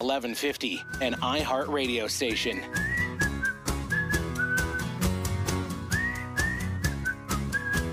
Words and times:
1150, 0.00 0.82
an 1.00 1.14
iHeartRadio 1.14 2.08
station. 2.08 2.62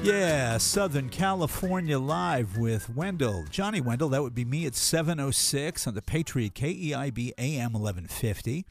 Yeah, 0.03 0.57
Southern 0.57 1.09
California 1.09 1.99
Live 1.99 2.57
with 2.57 2.89
Wendell. 2.95 3.43
Johnny 3.49 3.81
Wendell, 3.81 4.07
that 4.09 4.21
would 4.21 4.33
be 4.33 4.45
me 4.45 4.65
at 4.65 4.71
7.06 4.71 5.85
on 5.85 5.95
the 5.95 6.01
Patriot 6.01 6.53
KEIB 6.53 7.33
AM 7.37 7.73
1150. 7.73 8.65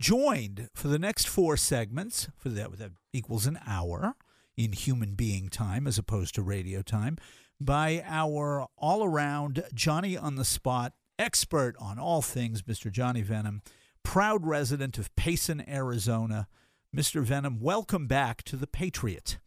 Joined 0.00 0.68
for 0.72 0.86
the 0.86 0.98
next 0.98 1.26
four 1.26 1.56
segments, 1.56 2.28
for 2.36 2.50
that, 2.50 2.78
that 2.78 2.92
equals 3.12 3.46
an 3.46 3.58
hour 3.66 4.14
in 4.56 4.72
human 4.72 5.14
being 5.14 5.48
time 5.48 5.88
as 5.88 5.98
opposed 5.98 6.36
to 6.36 6.42
radio 6.42 6.82
time, 6.82 7.16
by 7.60 8.04
our 8.06 8.68
all 8.78 9.02
around 9.02 9.64
Johnny 9.74 10.16
on 10.16 10.36
the 10.36 10.44
spot 10.44 10.92
expert 11.18 11.74
on 11.78 11.98
all 11.98 12.22
things, 12.22 12.62
Mr. 12.62 12.90
Johnny 12.90 13.22
Venom, 13.22 13.62
proud 14.02 14.46
resident 14.46 14.98
of 14.98 15.14
Payson, 15.16 15.68
Arizona. 15.68 16.48
Mr. 16.94 17.22
Venom, 17.22 17.58
welcome 17.60 18.06
back 18.06 18.42
to 18.44 18.56
the 18.56 18.66
Patriot. 18.66 19.38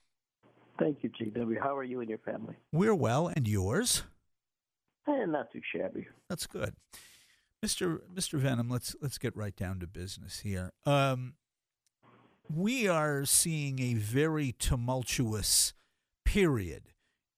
Thank 0.79 0.99
you, 1.01 1.09
GW. 1.09 1.61
How 1.61 1.75
are 1.75 1.83
you 1.83 2.01
and 2.01 2.09
your 2.09 2.19
family? 2.19 2.55
We're 2.71 2.95
well, 2.95 3.31
and 3.33 3.47
yours? 3.47 4.03
Eh, 5.07 5.25
not 5.25 5.51
too 5.51 5.61
shabby. 5.73 6.07
That's 6.29 6.45
good. 6.45 6.75
Mr. 7.65 8.01
Mr. 8.13 8.37
Venom, 8.37 8.69
let's 8.69 8.95
let's 9.01 9.17
get 9.17 9.35
right 9.35 9.55
down 9.55 9.79
to 9.79 9.87
business 9.87 10.41
here. 10.41 10.73
Um, 10.85 11.33
we 12.53 12.87
are 12.87 13.25
seeing 13.25 13.79
a 13.79 13.95
very 13.95 14.53
tumultuous 14.59 15.73
period 16.23 16.83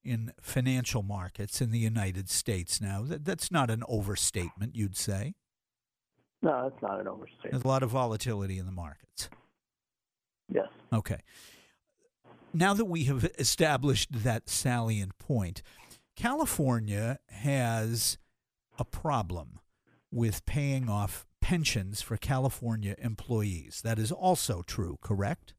in 0.09 0.31
financial 0.41 1.03
markets 1.03 1.61
in 1.61 1.71
the 1.71 1.79
United 1.79 2.29
States 2.29 2.81
now. 2.81 3.03
That, 3.03 3.25
that's 3.25 3.51
not 3.51 3.69
an 3.69 3.83
overstatement, 3.87 4.75
you'd 4.75 4.97
say. 4.97 5.35
No, 6.41 6.69
that's 6.69 6.81
not 6.81 6.99
an 6.99 7.07
overstatement. 7.07 7.51
There's 7.51 7.63
a 7.63 7.67
lot 7.67 7.83
of 7.83 7.91
volatility 7.91 8.57
in 8.57 8.65
the 8.65 8.71
markets. 8.71 9.29
Yes. 10.47 10.67
Okay. 10.91 11.19
Now 12.53 12.73
that 12.73 12.85
we 12.85 13.03
have 13.03 13.29
established 13.37 14.23
that 14.23 14.49
salient 14.49 15.17
point, 15.19 15.61
California 16.15 17.19
has 17.29 18.17
a 18.79 18.85
problem 18.85 19.59
with 20.11 20.45
paying 20.45 20.89
off 20.89 21.27
pensions 21.41 22.01
for 22.01 22.17
California 22.17 22.95
employees. 22.97 23.81
That 23.83 23.99
is 23.99 24.11
also 24.11 24.63
true, 24.65 24.97
correct? 25.01 25.53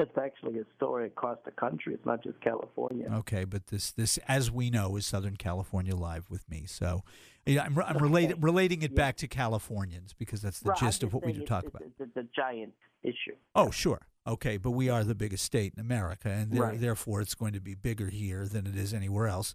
It's 0.00 0.16
actually 0.16 0.60
a 0.60 0.64
story 0.76 1.06
across 1.08 1.38
the 1.44 1.50
country. 1.50 1.92
It's 1.92 2.06
not 2.06 2.22
just 2.22 2.40
California. 2.40 3.08
Okay, 3.12 3.44
but 3.44 3.66
this, 3.66 3.90
this, 3.90 4.16
as 4.28 4.50
we 4.50 4.70
know, 4.70 4.96
is 4.96 5.04
Southern 5.06 5.36
California 5.36 5.94
live 5.96 6.30
with 6.30 6.48
me. 6.48 6.64
So, 6.66 7.02
yeah, 7.44 7.64
I'm, 7.64 7.76
I'm 7.78 7.98
relating 7.98 8.40
relating 8.40 8.82
it 8.82 8.92
Yeah. 8.92 8.96
back 8.96 9.16
to 9.18 9.26
Californians 9.28 10.12
because 10.12 10.40
that's 10.40 10.60
the 10.60 10.70
Right, 10.70 10.78
gist 10.78 11.02
of 11.02 11.12
what 11.12 11.24
we 11.26 11.32
do 11.32 11.44
talk 11.44 11.64
it's, 11.64 11.74
about. 11.74 11.82
It's, 11.86 12.00
it's 12.00 12.16
a 12.16 12.28
giant 12.34 12.74
issue. 13.02 13.34
Oh, 13.54 13.70
sure. 13.70 14.00
Okay, 14.26 14.56
but 14.56 14.70
we 14.72 14.88
are 14.88 15.02
the 15.04 15.14
biggest 15.14 15.42
state 15.44 15.72
in 15.74 15.80
America, 15.80 16.28
and 16.28 16.52
there, 16.52 16.62
Right. 16.62 16.80
therefore 16.80 17.20
it's 17.20 17.34
going 17.34 17.54
to 17.54 17.60
be 17.60 17.74
bigger 17.74 18.08
here 18.08 18.46
than 18.46 18.66
it 18.66 18.76
is 18.76 18.94
anywhere 18.94 19.26
else. 19.26 19.54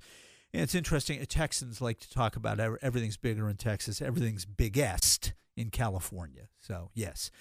And 0.51 0.61
it's 0.61 0.75
interesting. 0.75 1.21
uh, 1.21 1.25
Texans 1.27 1.79
like 1.79 1.99
to 1.99 2.11
talk 2.11 2.35
about 2.35 2.59
everything's 2.59 3.17
bigger 3.17 3.49
in 3.49 3.55
Texas, 3.57 4.01
everything's 4.01 4.45
biggest 4.45 5.33
in 5.55 5.69
California. 5.69 6.47
So, 6.59 6.89
yes. 6.93 7.31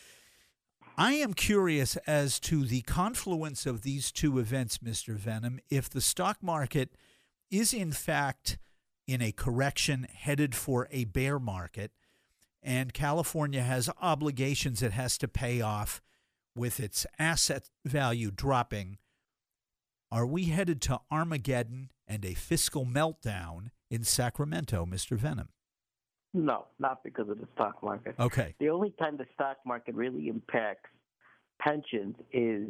I 0.98 1.14
am 1.14 1.32
curious 1.32 1.96
as 2.06 2.38
to 2.40 2.64
the 2.64 2.82
confluence 2.82 3.64
of 3.64 3.82
these 3.82 4.12
two 4.12 4.38
events, 4.38 4.78
Mr. 4.78 5.14
Venom. 5.16 5.58
If 5.70 5.88
the 5.88 6.02
stock 6.02 6.42
market 6.42 6.94
is 7.50 7.72
in 7.72 7.92
fact 7.92 8.58
in 9.06 9.22
a 9.22 9.32
correction 9.32 10.06
headed 10.12 10.54
for 10.54 10.88
a 10.90 11.04
bear 11.04 11.38
market, 11.38 11.92
and 12.62 12.92
California 12.92 13.62
has 13.62 13.90
obligations 14.00 14.82
it 14.82 14.92
has 14.92 15.16
to 15.18 15.28
pay 15.28 15.60
off 15.60 16.02
with 16.54 16.78
its 16.78 17.06
asset 17.18 17.70
value 17.86 18.30
dropping, 18.30 18.98
are 20.10 20.26
we 20.26 20.44
headed 20.44 20.82
to 20.82 21.00
Armageddon 21.10 21.90
and 22.06 22.24
a 22.24 22.34
fiscal 22.34 22.84
meltdown 22.84 23.70
in 23.90 24.04
Sacramento, 24.04 24.84
Mr. 24.84 25.16
Venom? 25.16 25.48
No, 26.34 26.66
not 26.78 27.04
because 27.04 27.28
of 27.28 27.38
the 27.38 27.46
stock 27.54 27.82
market. 27.82 28.14
Okay. 28.18 28.54
The 28.58 28.70
only 28.70 28.90
time 28.98 29.16
the 29.16 29.26
stock 29.34 29.58
market 29.66 29.94
really 29.94 30.28
impacts 30.28 30.90
pensions 31.60 32.16
is 32.32 32.68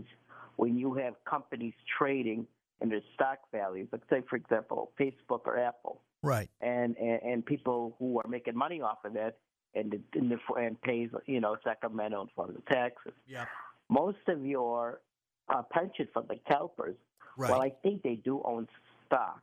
when 0.56 0.76
you 0.76 0.94
have 0.94 1.14
companies 1.28 1.74
trading 1.98 2.46
and 2.80 2.90
their 2.90 3.00
stock 3.14 3.38
values. 3.52 3.88
Like 3.92 4.02
say, 4.10 4.22
for 4.28 4.36
example, 4.36 4.90
Facebook 5.00 5.42
or 5.46 5.58
Apple, 5.58 6.00
Right. 6.22 6.48
and 6.60 6.96
and, 6.96 7.22
and 7.22 7.46
people 7.46 7.94
who 7.98 8.18
are 8.18 8.28
making 8.28 8.56
money 8.56 8.80
off 8.80 8.98
of 9.04 9.14
that 9.14 9.38
and 9.74 9.92
the, 9.92 10.18
and, 10.18 10.30
the, 10.30 10.38
and 10.54 10.80
pays 10.82 11.10
you 11.26 11.40
know 11.40 11.56
Sacramento 11.62 12.20
in 12.22 12.28
form 12.34 12.50
of 12.56 12.64
taxes. 12.66 13.12
Yeah. 13.26 13.44
Most 13.88 14.26
of 14.28 14.44
your 14.44 15.00
uh, 15.48 15.62
pension 15.70 16.08
funds, 16.12 16.28
like 16.28 16.42
CalPERS, 16.44 16.96
Right. 17.36 17.50
Well, 17.50 17.62
I 17.62 17.70
think 17.82 18.02
they 18.02 18.16
do 18.16 18.42
own 18.44 18.68
stock. 19.06 19.40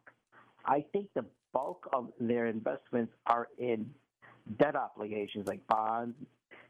I 0.66 0.86
think 0.94 1.08
the 1.16 1.26
bulk 1.54 1.90
of 1.94 2.10
their 2.20 2.48
investments 2.48 3.14
are 3.26 3.48
in 3.58 3.90
debt 4.58 4.76
obligations 4.76 5.48
like 5.48 5.66
bonds, 5.68 6.16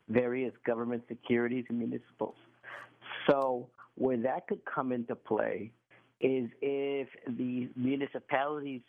various 0.07 0.53
government 0.65 1.03
securities, 1.07 1.65
and 1.69 1.79
municipals. 1.79 2.35
So, 3.29 3.67
where 3.95 4.17
that 4.17 4.47
could 4.47 4.61
come 4.65 4.91
into 4.91 5.15
play 5.15 5.71
is 6.21 6.49
if 6.61 7.07
the 7.27 7.69
municipalities 7.75 8.81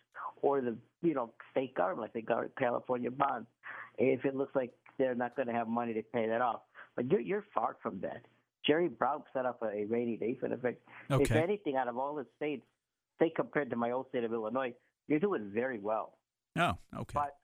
or 0.42 0.60
the 0.60 0.76
you 1.02 1.14
know 1.14 1.30
state 1.50 1.74
government, 1.74 2.12
like 2.14 2.26
the 2.26 2.50
California 2.58 3.10
bonds, 3.10 3.46
if 3.98 4.24
it 4.24 4.34
looks 4.34 4.54
like 4.54 4.72
they're 4.98 5.14
not 5.14 5.36
going 5.36 5.48
to 5.48 5.54
have 5.54 5.68
money 5.68 5.94
to 5.94 6.02
pay 6.02 6.26
that 6.28 6.40
off. 6.40 6.60
But 6.96 7.10
you're, 7.10 7.20
you're 7.20 7.44
far 7.54 7.76
from 7.82 8.00
that. 8.00 8.22
Jerry 8.66 8.88
Brown 8.88 9.22
set 9.32 9.46
up 9.46 9.62
a 9.62 9.84
rainy 9.86 10.16
day 10.16 10.36
fund. 10.38 10.52
In 10.52 10.60
fact, 10.60 10.78
if 11.08 11.30
anything, 11.32 11.76
out 11.76 11.88
of 11.88 11.96
all 11.96 12.14
the 12.14 12.26
states, 12.36 12.62
say 13.18 13.32
compared 13.34 13.70
to 13.70 13.76
my 13.76 13.90
old 13.92 14.06
state 14.10 14.24
of 14.24 14.32
Illinois, 14.32 14.74
you're 15.08 15.18
doing 15.18 15.50
very 15.52 15.78
well. 15.78 16.18
Oh, 16.58 16.76
okay. 16.94 17.14
But 17.14 17.36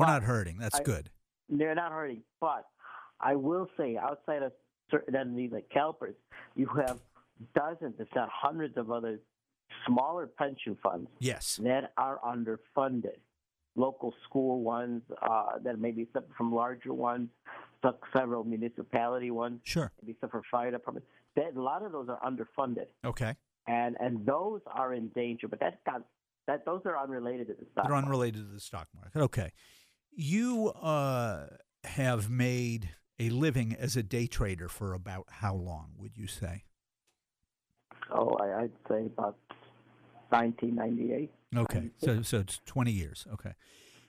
We're 0.00 0.06
but 0.06 0.12
not 0.12 0.22
hurting. 0.24 0.58
That's 0.58 0.80
I- 0.80 0.82
good. 0.82 1.10
they're 1.48 1.74
not 1.74 1.92
hurting. 1.92 2.22
But 2.40 2.66
I 3.20 3.34
will 3.36 3.68
say, 3.76 3.96
outside 3.96 4.42
of 4.42 4.52
certain 4.90 5.14
entities 5.14 5.50
like 5.52 5.68
CalPERS, 5.68 6.14
you 6.56 6.66
have 6.86 6.98
dozens, 7.54 7.94
if 7.98 8.08
not 8.14 8.28
hundreds, 8.32 8.76
of 8.76 8.90
other 8.90 9.20
smaller 9.86 10.26
pension 10.26 10.76
funds 10.82 11.08
Yes. 11.18 11.56
that 11.62 11.92
are 11.96 12.18
underfunded. 12.24 13.18
Local 13.76 14.12
school 14.24 14.62
ones 14.62 15.02
uh, 15.22 15.58
that 15.62 15.78
may 15.78 15.92
be 15.92 16.06
separate 16.12 16.34
from 16.36 16.52
larger 16.52 16.92
ones, 16.92 17.28
several 18.12 18.42
municipality 18.44 19.30
ones, 19.30 19.60
Sure. 19.64 19.92
maybe 20.02 20.16
for 20.20 20.42
fire 20.50 20.70
departments. 20.72 21.08
That, 21.36 21.54
a 21.56 21.62
lot 21.62 21.82
of 21.84 21.92
those 21.92 22.08
are 22.08 22.18
underfunded, 22.20 22.86
Okay. 23.04 23.36
and 23.68 23.96
and 24.00 24.26
those 24.26 24.60
are 24.66 24.92
in 24.92 25.08
danger. 25.10 25.46
But 25.46 25.60
that's 25.60 25.76
got 25.86 26.02
that 26.48 26.64
those 26.64 26.82
are 26.84 26.98
unrelated 26.98 27.46
to 27.46 27.54
the 27.54 27.64
stock. 27.70 27.84
They're 27.84 27.92
market. 27.92 28.06
unrelated 28.06 28.46
to 28.48 28.52
the 28.52 28.60
stock 28.60 28.88
market. 28.94 29.20
Okay. 29.20 29.52
You 30.12 30.68
uh, 30.68 31.46
have 31.84 32.30
made 32.30 32.90
a 33.18 33.30
living 33.30 33.76
as 33.78 33.96
a 33.96 34.02
day 34.02 34.26
trader 34.26 34.68
for 34.68 34.94
about 34.94 35.26
how 35.28 35.54
long, 35.54 35.92
would 35.98 36.16
you 36.16 36.26
say? 36.26 36.64
Oh, 38.10 38.36
I, 38.40 38.62
I'd 38.62 38.72
say 38.88 39.06
about 39.06 39.36
1998. 40.30 41.30
Okay. 41.56 41.90
So, 41.98 42.22
so 42.22 42.38
it's 42.38 42.60
20 42.66 42.90
years. 42.90 43.26
Okay. 43.32 43.52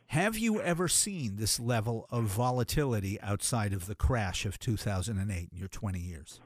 Have 0.07 0.37
you 0.37 0.61
ever 0.61 0.87
seen 0.87 1.37
this 1.37 1.59
level 1.59 2.07
of 2.09 2.25
volatility 2.25 3.19
outside 3.21 3.73
of 3.73 3.85
the 3.85 3.95
crash 3.95 4.45
of 4.45 4.59
2008 4.59 5.49
in 5.51 5.57
your 5.57 5.69
20 5.69 5.99
years? 5.99 6.41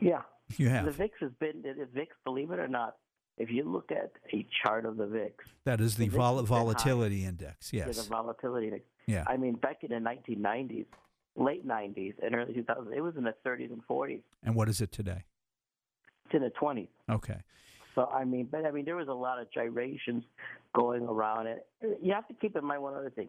Yeah. 0.00 0.22
You 0.56 0.68
have. 0.68 0.84
The. 0.84 0.92
VIX 0.92 1.14
has 1.20 1.32
been 1.40 1.62
the 1.62 1.86
VIX. 1.92 2.14
Believe 2.24 2.50
it 2.50 2.58
or 2.58 2.68
not, 2.68 2.96
if 3.38 3.50
you 3.50 3.64
look 3.64 3.90
at 3.90 4.12
a 4.32 4.46
chart 4.62 4.84
of 4.86 4.96
the 4.96 5.06
VIX, 5.06 5.32
That 5.64 5.80
is 5.80 5.96
the 5.96 6.08
the 6.08 6.16
vol- 6.16 6.36
been 6.36 6.46
high. 6.46 6.58
volatility 6.58 7.24
index. 7.24 7.72
Yes. 7.72 8.06
a 8.06 8.08
volatility 8.08 8.66
index. 8.68 8.84
Yeah. 9.06 9.24
I 9.26 9.36
mean, 9.36 9.54
back 9.56 9.82
in 9.84 9.90
the 9.90 9.96
1990s, 10.10 10.86
late 11.36 11.66
90s, 11.66 12.14
and 12.22 12.34
early 12.34 12.54
2000s, 12.54 12.92
it 12.94 13.00
was 13.00 13.16
in 13.16 13.24
the 13.24 13.34
30s 13.44 13.72
and 13.72 13.82
40s. 13.86 14.22
And 14.42 14.54
what 14.54 14.68
is 14.68 14.80
it 14.80 14.92
today? 14.92 15.24
It's 16.26 16.34
in 16.34 16.42
the 16.42 16.52
20s. 16.60 16.88
Okay. 17.10 17.38
So 17.94 18.06
I 18.06 18.24
mean, 18.24 18.48
but 18.50 18.64
I 18.66 18.70
mean, 18.72 18.84
there 18.84 18.96
was 18.96 19.06
a 19.08 19.12
lot 19.12 19.40
of 19.40 19.50
gyrations 19.52 20.24
going 20.74 21.02
around. 21.04 21.46
And 21.46 21.60
you 22.02 22.12
have 22.12 22.26
to 22.28 22.34
keep 22.34 22.56
in 22.56 22.64
mind 22.64 22.82
one 22.82 22.94
other 22.94 23.10
thing. 23.10 23.28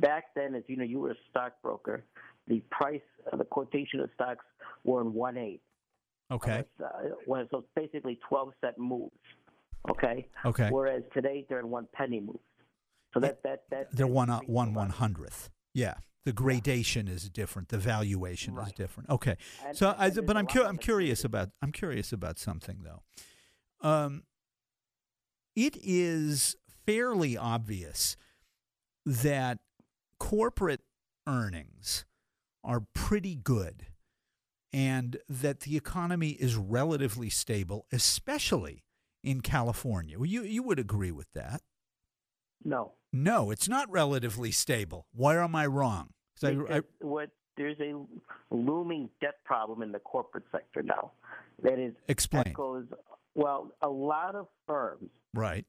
Back 0.00 0.24
then, 0.34 0.54
as 0.56 0.64
you 0.66 0.76
know, 0.76 0.84
you 0.84 0.98
were 1.00 1.12
a 1.12 1.16
stockbroker. 1.30 2.02
The 2.48 2.60
price, 2.70 3.02
uh, 3.32 3.36
the 3.36 3.44
quotation 3.44 4.00
of 4.00 4.10
stocks 4.14 4.44
were 4.84 5.00
in 5.00 5.12
one 5.14 5.36
eight. 5.36 5.60
Okay. 6.32 6.64
Uh, 6.82 6.88
so 7.50 7.58
it's 7.58 7.66
basically 7.76 8.18
12 8.28 8.52
cent 8.60 8.78
moves. 8.78 9.12
Okay. 9.88 10.26
Okay. 10.44 10.68
Whereas 10.70 11.02
today 11.14 11.46
they're 11.48 11.60
in 11.60 11.70
one 11.70 11.86
penny 11.92 12.20
moves. 12.20 12.38
So 13.14 13.20
that 13.20 13.42
that 13.42 13.62
that 13.70 13.88
They're 13.96 14.06
one 14.06 14.30
uh, 14.30 14.40
one 14.46 14.74
one 14.74 14.90
hundredth. 14.90 15.50
Yeah. 15.74 15.94
The 16.26 16.32
gradation 16.32 17.08
is 17.08 17.30
different. 17.30 17.70
The 17.70 17.78
valuation 17.78 18.56
is 18.58 18.72
different. 18.72 19.08
Okay. 19.08 19.36
And- 19.64 19.76
So, 19.76 19.94
and 19.98 20.18
I, 20.18 20.20
but 20.20 20.36
I'm 20.36 20.46
cu- 20.46 20.64
I'm 20.64 20.76
curious 20.76 21.24
about 21.24 21.48
I'm 21.62 21.72
curious 21.72 22.12
about 22.12 22.38
something 22.38 22.82
though. 22.84 23.02
Um, 23.80 24.24
it 25.56 25.76
is 25.82 26.56
fairly 26.86 27.36
obvious 27.36 28.16
that 29.06 29.58
corporate 30.18 30.82
earnings 31.26 32.04
are 32.62 32.80
pretty 32.92 33.34
good, 33.34 33.86
and 34.72 35.16
that 35.28 35.60
the 35.60 35.76
economy 35.76 36.30
is 36.30 36.54
relatively 36.56 37.30
stable, 37.30 37.86
especially 37.90 38.84
in 39.22 39.40
California. 39.40 40.18
Well, 40.18 40.26
you 40.26 40.42
you 40.42 40.62
would 40.62 40.78
agree 40.78 41.12
with 41.12 41.32
that? 41.34 41.62
No. 42.64 42.92
No, 43.12 43.50
it's 43.50 43.68
not 43.68 43.90
relatively 43.90 44.50
stable. 44.50 45.06
Why 45.12 45.36
am 45.42 45.54
I 45.54 45.66
wrong? 45.66 46.10
I- 46.42 46.48
I- 46.70 46.82
what 47.00 47.30
there's 47.56 47.78
a 47.80 47.94
looming 48.50 49.10
debt 49.20 49.42
problem 49.44 49.82
in 49.82 49.92
the 49.92 49.98
corporate 49.98 50.44
sector 50.52 50.82
now. 50.82 51.12
That 51.62 51.78
is 51.78 51.94
Explain. 52.08 52.44
echoes. 52.48 52.86
Well, 53.34 53.72
a 53.82 53.88
lot 53.88 54.34
of 54.34 54.46
firms 54.66 55.10
right. 55.34 55.66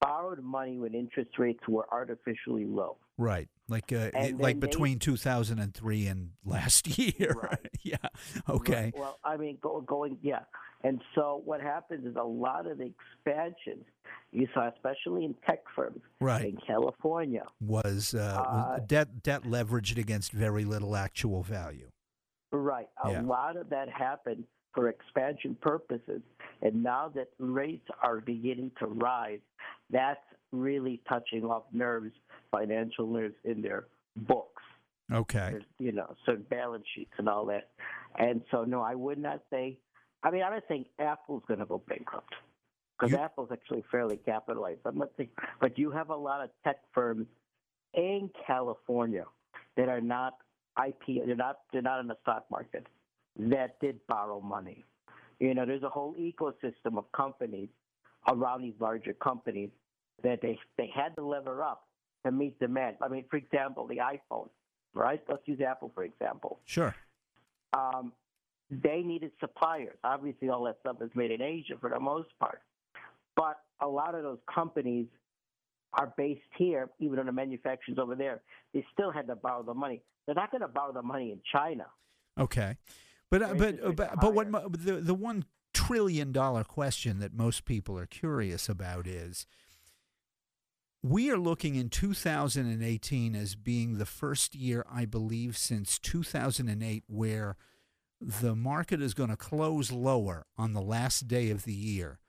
borrowed 0.00 0.42
money 0.42 0.78
when 0.78 0.94
interest 0.94 1.38
rates 1.38 1.66
were 1.68 1.86
artificially 1.90 2.64
low. 2.66 2.98
Right, 3.18 3.48
like 3.68 3.92
uh, 3.92 4.10
like 4.12 4.12
then 4.12 4.36
they- 4.38 4.52
between 4.54 4.98
2003 4.98 6.06
and 6.06 6.30
last 6.44 6.98
year. 6.98 7.32
Right. 7.40 7.68
yeah. 7.82 7.96
Okay. 8.48 8.84
Right. 8.84 8.98
Well, 8.98 9.18
I 9.24 9.36
mean, 9.36 9.58
go, 9.60 9.80
going, 9.80 10.18
yeah. 10.22 10.40
And 10.84 11.00
so 11.14 11.42
what 11.44 11.60
happens 11.60 12.06
is 12.06 12.16
a 12.16 12.22
lot 12.24 12.66
of 12.66 12.78
the 12.78 12.90
expansion 12.90 13.84
you 14.32 14.48
saw, 14.54 14.68
especially 14.68 15.24
in 15.24 15.34
tech 15.46 15.60
firms 15.76 16.00
Right. 16.20 16.46
in 16.46 16.56
California. 16.66 17.44
Was, 17.60 18.14
uh, 18.14 18.42
Uh, 18.46 18.78
debt 18.80 19.22
debt 19.22 19.42
leveraged 19.42 19.98
against 19.98 20.32
very 20.32 20.64
little 20.64 20.96
actual 20.96 21.42
value. 21.42 21.88
Right. 22.50 22.88
A 23.04 23.12
Yeah. 23.12 23.22
lot 23.22 23.56
of 23.56 23.68
that 23.70 23.88
happened 23.88 24.44
for 24.74 24.88
expansion 24.88 25.54
purposes. 25.60 26.22
And 26.62 26.82
now 26.82 27.08
that 27.10 27.28
rates 27.38 27.88
are 28.02 28.20
beginning 28.20 28.72
to 28.78 28.86
rise, 28.86 29.40
that's 29.90 30.24
really 30.50 30.98
touching 31.08 31.44
off 31.44 31.64
nerves, 31.72 32.12
financial 32.50 33.06
nerves 33.06 33.36
in 33.44 33.62
their 33.62 33.86
books. 34.16 34.62
Okay. 35.10 35.50
There's, 35.52 35.64
you 35.78 35.92
know, 35.92 36.14
certain 36.24 36.44
balance 36.44 36.86
sheets 36.94 37.12
and 37.18 37.28
all 37.28 37.44
that. 37.46 37.70
And 38.16 38.42
so, 38.50 38.64
no, 38.64 38.80
I 38.82 38.94
would 38.94 39.18
not 39.18 39.42
say. 39.50 39.78
I 40.22 40.30
mean, 40.30 40.42
I 40.42 40.50
don't 40.50 40.64
saying 40.68 40.86
Apple's 40.98 41.42
going 41.48 41.60
to 41.60 41.66
go 41.66 41.82
bankrupt 41.88 42.34
because 42.98 43.14
Apple's 43.14 43.50
actually 43.52 43.84
fairly 43.90 44.18
capitalized. 44.18 44.80
I'm 44.84 44.98
not 44.98 45.10
saying, 45.16 45.30
but 45.60 45.78
you 45.78 45.90
have 45.90 46.10
a 46.10 46.16
lot 46.16 46.42
of 46.42 46.50
tech 46.64 46.76
firms 46.94 47.26
in 47.94 48.30
California 48.46 49.24
that 49.76 49.88
are 49.88 50.00
not 50.00 50.34
IP. 50.86 51.24
They're 51.26 51.36
not. 51.36 51.58
They're 51.72 51.82
not 51.82 52.00
in 52.00 52.06
the 52.06 52.16
stock 52.22 52.44
market 52.50 52.86
that 53.36 53.80
did 53.80 53.98
borrow 54.06 54.40
money. 54.40 54.84
You 55.40 55.54
know, 55.54 55.66
there's 55.66 55.82
a 55.82 55.88
whole 55.88 56.14
ecosystem 56.14 56.96
of 56.96 57.10
companies 57.12 57.68
around 58.28 58.62
these 58.62 58.74
larger 58.78 59.12
companies 59.14 59.70
that 60.22 60.40
they 60.40 60.58
they 60.78 60.90
had 60.94 61.16
to 61.16 61.26
lever 61.26 61.62
up 61.62 61.88
to 62.24 62.30
meet 62.30 62.58
demand. 62.60 62.96
I 63.02 63.08
mean, 63.08 63.24
for 63.28 63.36
example, 63.36 63.86
the 63.86 63.96
iPhone, 63.96 64.48
right? 64.94 65.20
Let's 65.28 65.42
use 65.46 65.60
Apple 65.60 65.90
for 65.94 66.04
example. 66.04 66.60
Sure. 66.64 66.94
Um, 67.72 68.12
they 68.72 69.02
needed 69.02 69.32
suppliers. 69.38 69.98
Obviously, 70.02 70.48
all 70.48 70.64
that 70.64 70.78
stuff 70.80 70.96
is 71.02 71.10
made 71.14 71.30
in 71.30 71.42
Asia 71.42 71.74
for 71.80 71.90
the 71.90 72.00
most 72.00 72.28
part, 72.40 72.62
but 73.36 73.58
a 73.80 73.86
lot 73.86 74.14
of 74.14 74.22
those 74.22 74.38
companies 74.52 75.06
are 75.94 76.12
based 76.16 76.40
here, 76.56 76.88
even 76.98 77.16
though 77.16 77.24
the 77.24 77.32
manufacturer's 77.32 77.98
over 77.98 78.14
there. 78.14 78.40
They 78.72 78.84
still 78.92 79.10
had 79.10 79.26
to 79.26 79.36
borrow 79.36 79.62
the 79.62 79.74
money. 79.74 80.00
They're 80.24 80.34
not 80.34 80.50
going 80.50 80.62
to 80.62 80.68
borrow 80.68 80.92
the 80.92 81.02
money 81.02 81.32
in 81.32 81.40
China. 81.52 81.84
Okay. 82.38 82.76
But 83.30 83.42
uh, 83.42 83.54
but 83.54 83.84
uh, 83.84 83.92
but, 83.92 84.20
but 84.20 84.34
what 84.34 84.50
the 84.72 85.00
the 85.00 85.14
one 85.14 85.44
trillion 85.74 86.32
dollar 86.32 86.64
question 86.64 87.18
that 87.18 87.34
most 87.34 87.64
people 87.64 87.98
are 87.98 88.06
curious 88.06 88.68
about 88.68 89.06
is 89.06 89.46
we 91.02 91.30
are 91.30 91.38
looking 91.38 91.74
in 91.74 91.88
2018 91.88 93.34
as 93.34 93.54
being 93.54 93.98
the 93.98 94.06
first 94.06 94.54
year 94.54 94.84
I 94.90 95.06
believe 95.06 95.56
since 95.56 95.98
2008 95.98 97.04
where 97.06 97.56
the 98.22 98.54
market 98.54 99.02
is 99.02 99.14
going 99.14 99.30
to 99.30 99.36
close 99.36 99.90
lower 99.90 100.46
on 100.56 100.72
the 100.72 100.80
last 100.80 101.26
day 101.26 101.50
of 101.50 101.64
the 101.64 101.72
year 101.72 102.20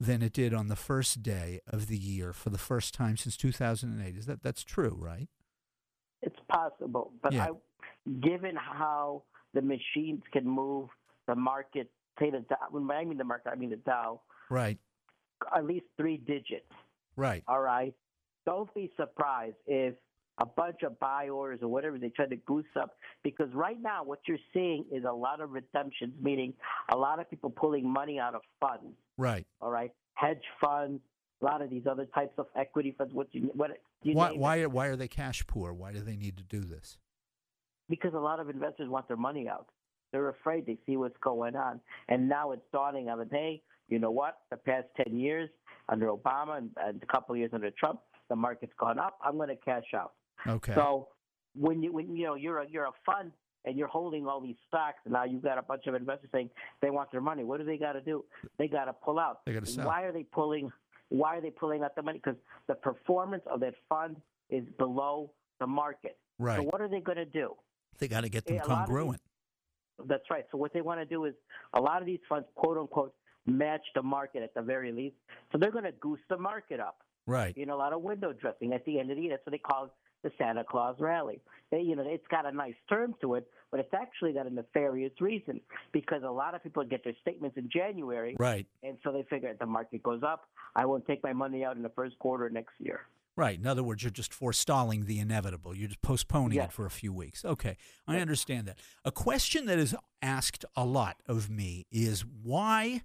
than 0.00 0.22
it 0.22 0.32
did 0.32 0.54
on 0.54 0.68
the 0.68 0.76
first 0.76 1.22
day 1.22 1.60
of 1.66 1.86
the 1.86 1.96
year 1.98 2.32
for 2.32 2.50
the 2.50 2.58
first 2.58 2.94
time 2.94 3.16
since 3.16 3.36
2008 3.36 4.16
is 4.16 4.26
that 4.26 4.42
that's 4.42 4.64
true 4.64 4.96
right 4.98 5.28
It's 6.22 6.40
possible, 6.48 7.12
but 7.22 7.32
Yeah. 7.34 7.48
I, 7.48 8.10
given 8.20 8.56
how 8.56 9.24
the 9.52 9.60
machines 9.60 10.22
can 10.32 10.48
move 10.48 10.88
the 11.26 11.34
market, 11.34 11.90
say 12.18 12.30
the 12.30 12.40
Dow, 12.40 12.56
when 12.70 12.90
I 12.90 13.04
mean 13.04 13.18
the 13.18 13.24
market, 13.24 13.50
I 13.50 13.56
mean 13.56 13.70
the 13.70 13.76
Dow, 13.76 14.22
right 14.48 14.78
at 15.54 15.66
least 15.66 15.84
three 15.98 16.16
digits. 16.16 16.72
right 17.16 17.44
All 17.46 17.60
right. 17.60 17.94
Don't 18.46 18.72
be 18.74 18.90
surprised 18.96 19.56
if 19.66 19.94
a 20.38 20.46
bunch 20.46 20.82
of 20.82 20.98
buy 20.98 21.28
orders 21.28 21.60
or 21.62 21.68
whatever 21.68 21.98
they 21.98 22.08
try 22.08 22.26
to 22.26 22.36
goose 22.36 22.64
up 22.80 22.96
because 23.22 23.48
right 23.54 23.80
now 23.80 24.02
what 24.02 24.18
you're 24.26 24.38
seeing 24.52 24.84
is 24.92 25.04
a 25.04 25.12
lot 25.12 25.40
of 25.40 25.52
redemptions, 25.52 26.12
meaning 26.20 26.52
a 26.92 26.96
lot 26.96 27.20
of 27.20 27.30
people 27.30 27.50
pulling 27.50 27.88
money 27.88 28.18
out 28.18 28.34
of 28.34 28.42
funds. 28.60 28.96
right 29.16 29.46
All 29.60 29.70
right, 29.70 29.92
hedge 30.14 30.42
funds, 30.60 31.00
a 31.40 31.44
lot 31.44 31.62
of 31.62 31.70
these 31.70 31.86
other 31.88 32.06
types 32.06 32.34
of 32.38 32.46
equity 32.56 32.94
funds. 32.96 33.14
What 33.14 33.28
you 33.32 33.50
what 33.54 33.70
you 34.02 34.14
why 34.14 34.32
why 34.32 34.60
are, 34.60 34.68
why 34.68 34.86
are 34.86 34.96
they 34.96 35.08
cash 35.08 35.46
poor 35.46 35.72
why 35.72 35.92
do 35.92 36.00
they 36.00 36.16
need 36.16 36.36
to 36.36 36.44
do 36.44 36.60
this 36.60 36.98
because 37.88 38.14
a 38.14 38.18
lot 38.18 38.40
of 38.40 38.48
investors 38.48 38.88
want 38.88 39.08
their 39.08 39.16
money 39.16 39.48
out. 39.48 39.68
They're 40.12 40.28
afraid 40.28 40.66
they 40.66 40.78
see 40.86 40.96
what's 40.96 41.16
going 41.22 41.56
on, 41.56 41.80
and 42.08 42.28
now 42.28 42.52
it's 42.52 42.62
dawning 42.72 43.08
on 43.08 43.18
them. 43.18 43.28
Hey, 43.30 43.62
you 43.88 43.98
know 43.98 44.10
what? 44.10 44.38
The 44.50 44.56
past 44.56 44.86
ten 44.96 45.18
years 45.18 45.50
under 45.88 46.06
Obama 46.06 46.58
and, 46.58 46.70
and 46.76 47.02
a 47.02 47.06
couple 47.06 47.34
of 47.34 47.38
years 47.38 47.50
under 47.52 47.70
Trump, 47.70 48.00
the 48.28 48.36
market's 48.36 48.72
gone 48.78 48.98
up. 48.98 49.18
I'm 49.24 49.36
going 49.36 49.48
to 49.48 49.56
cash 49.56 49.92
out. 49.94 50.12
Okay 50.46 50.74
So 50.74 51.08
when 51.54 51.82
you 51.82 51.92
when 51.92 52.16
you 52.16 52.24
know 52.24 52.34
you're 52.34 52.58
a 52.58 52.66
you're 52.68 52.86
a 52.86 52.92
fund 53.06 53.32
and 53.64 53.78
you're 53.78 53.88
holding 53.88 54.26
all 54.26 54.40
these 54.40 54.56
stocks, 54.68 54.98
and 55.04 55.14
now 55.14 55.24
you've 55.24 55.42
got 55.42 55.56
a 55.56 55.62
bunch 55.62 55.86
of 55.86 55.94
investors 55.94 56.28
saying 56.32 56.50
they 56.82 56.90
want 56.90 57.10
their 57.10 57.22
money. 57.22 57.44
What 57.44 57.60
do 57.60 57.64
they 57.64 57.78
got 57.78 57.92
to 57.92 58.00
do? 58.00 58.24
They 58.58 58.68
got 58.68 58.84
to 58.84 58.92
pull 58.92 59.18
out. 59.18 59.44
They 59.46 59.54
gotta 59.54 59.66
sell. 59.66 59.86
Why 59.86 60.02
are 60.02 60.12
they 60.12 60.24
pulling? 60.24 60.70
Why 61.08 61.36
are 61.36 61.40
they 61.40 61.50
pulling 61.50 61.82
out 61.82 61.94
the 61.94 62.02
money? 62.02 62.20
Because 62.22 62.38
the 62.66 62.74
performance 62.74 63.42
of 63.46 63.60
that 63.60 63.74
fund 63.88 64.16
is 64.50 64.64
below 64.78 65.30
the 65.60 65.66
market. 65.66 66.16
Right. 66.38 66.58
So 66.58 66.64
what 66.64 66.80
are 66.80 66.88
they 66.88 67.00
going 67.00 67.18
to 67.18 67.24
do? 67.24 67.54
They 67.98 68.08
got 68.08 68.22
to 68.22 68.28
get 68.28 68.46
them 68.46 68.56
a 68.56 68.58
lot 68.58 68.70
of 68.70 68.76
congruent. 68.86 69.20
That's 70.06 70.28
right. 70.30 70.44
So 70.50 70.58
what 70.58 70.72
they 70.72 70.80
want 70.80 71.00
to 71.00 71.06
do 71.06 71.24
is 71.26 71.34
a 71.74 71.80
lot 71.80 72.00
of 72.00 72.06
these 72.06 72.18
funds, 72.28 72.48
quote 72.56 72.76
unquote, 72.76 73.14
match 73.46 73.82
the 73.94 74.02
market 74.02 74.42
at 74.42 74.54
the 74.54 74.62
very 74.62 74.90
least. 74.90 75.14
So 75.52 75.58
they're 75.58 75.70
going 75.70 75.84
to 75.84 75.92
goose 75.92 76.20
the 76.28 76.36
market 76.36 76.80
up. 76.80 76.98
Right. 77.26 77.56
You 77.56 77.66
know, 77.66 77.76
a 77.76 77.78
lot 77.78 77.92
of 77.92 78.02
window 78.02 78.32
dressing 78.32 78.72
at 78.72 78.84
the 78.84 78.98
end 78.98 79.10
of 79.10 79.16
the 79.16 79.22
year. 79.22 79.32
That's 79.32 79.46
what 79.46 79.52
they 79.52 79.58
call 79.58 79.94
the 80.24 80.32
Santa 80.36 80.64
Claus 80.64 80.96
rally. 80.98 81.40
They, 81.70 81.80
you 81.80 81.94
know, 81.94 82.02
it's 82.04 82.26
got 82.28 82.46
a 82.46 82.52
nice 82.52 82.74
term 82.88 83.14
to 83.20 83.34
it, 83.34 83.48
but 83.70 83.78
it's 83.80 83.94
actually 83.94 84.32
got 84.32 84.46
a 84.46 84.50
nefarious 84.50 85.12
reason 85.20 85.60
because 85.92 86.22
a 86.24 86.30
lot 86.30 86.54
of 86.54 86.62
people 86.62 86.84
get 86.84 87.04
their 87.04 87.14
statements 87.22 87.56
in 87.56 87.68
January, 87.72 88.34
Right. 88.38 88.66
and 88.82 88.98
so 89.04 89.12
they 89.12 89.22
figure 89.24 89.48
if 89.50 89.58
the 89.60 89.66
market 89.66 90.02
goes 90.02 90.22
up, 90.24 90.48
I 90.74 90.84
won't 90.86 91.06
take 91.06 91.22
my 91.22 91.32
money 91.32 91.64
out 91.64 91.76
in 91.76 91.82
the 91.82 91.88
first 91.90 92.18
quarter 92.18 92.50
next 92.50 92.72
year. 92.80 93.00
Right. 93.36 93.58
In 93.58 93.66
other 93.66 93.82
words, 93.82 94.02
you're 94.04 94.12
just 94.12 94.32
forestalling 94.32 95.06
the 95.06 95.18
inevitable. 95.18 95.74
You're 95.74 95.88
just 95.88 96.02
postponing 96.02 96.56
Yes. 96.56 96.68
it 96.68 96.72
for 96.72 96.86
a 96.86 96.90
few 96.90 97.12
weeks. 97.12 97.44
Okay. 97.44 97.76
I 98.06 98.18
understand 98.20 98.68
that. 98.68 98.78
A 99.04 99.10
question 99.10 99.66
that 99.66 99.78
is 99.78 99.96
asked 100.22 100.64
a 100.76 100.84
lot 100.84 101.16
of 101.26 101.50
me 101.50 101.86
is 101.90 102.24
why 102.24 103.02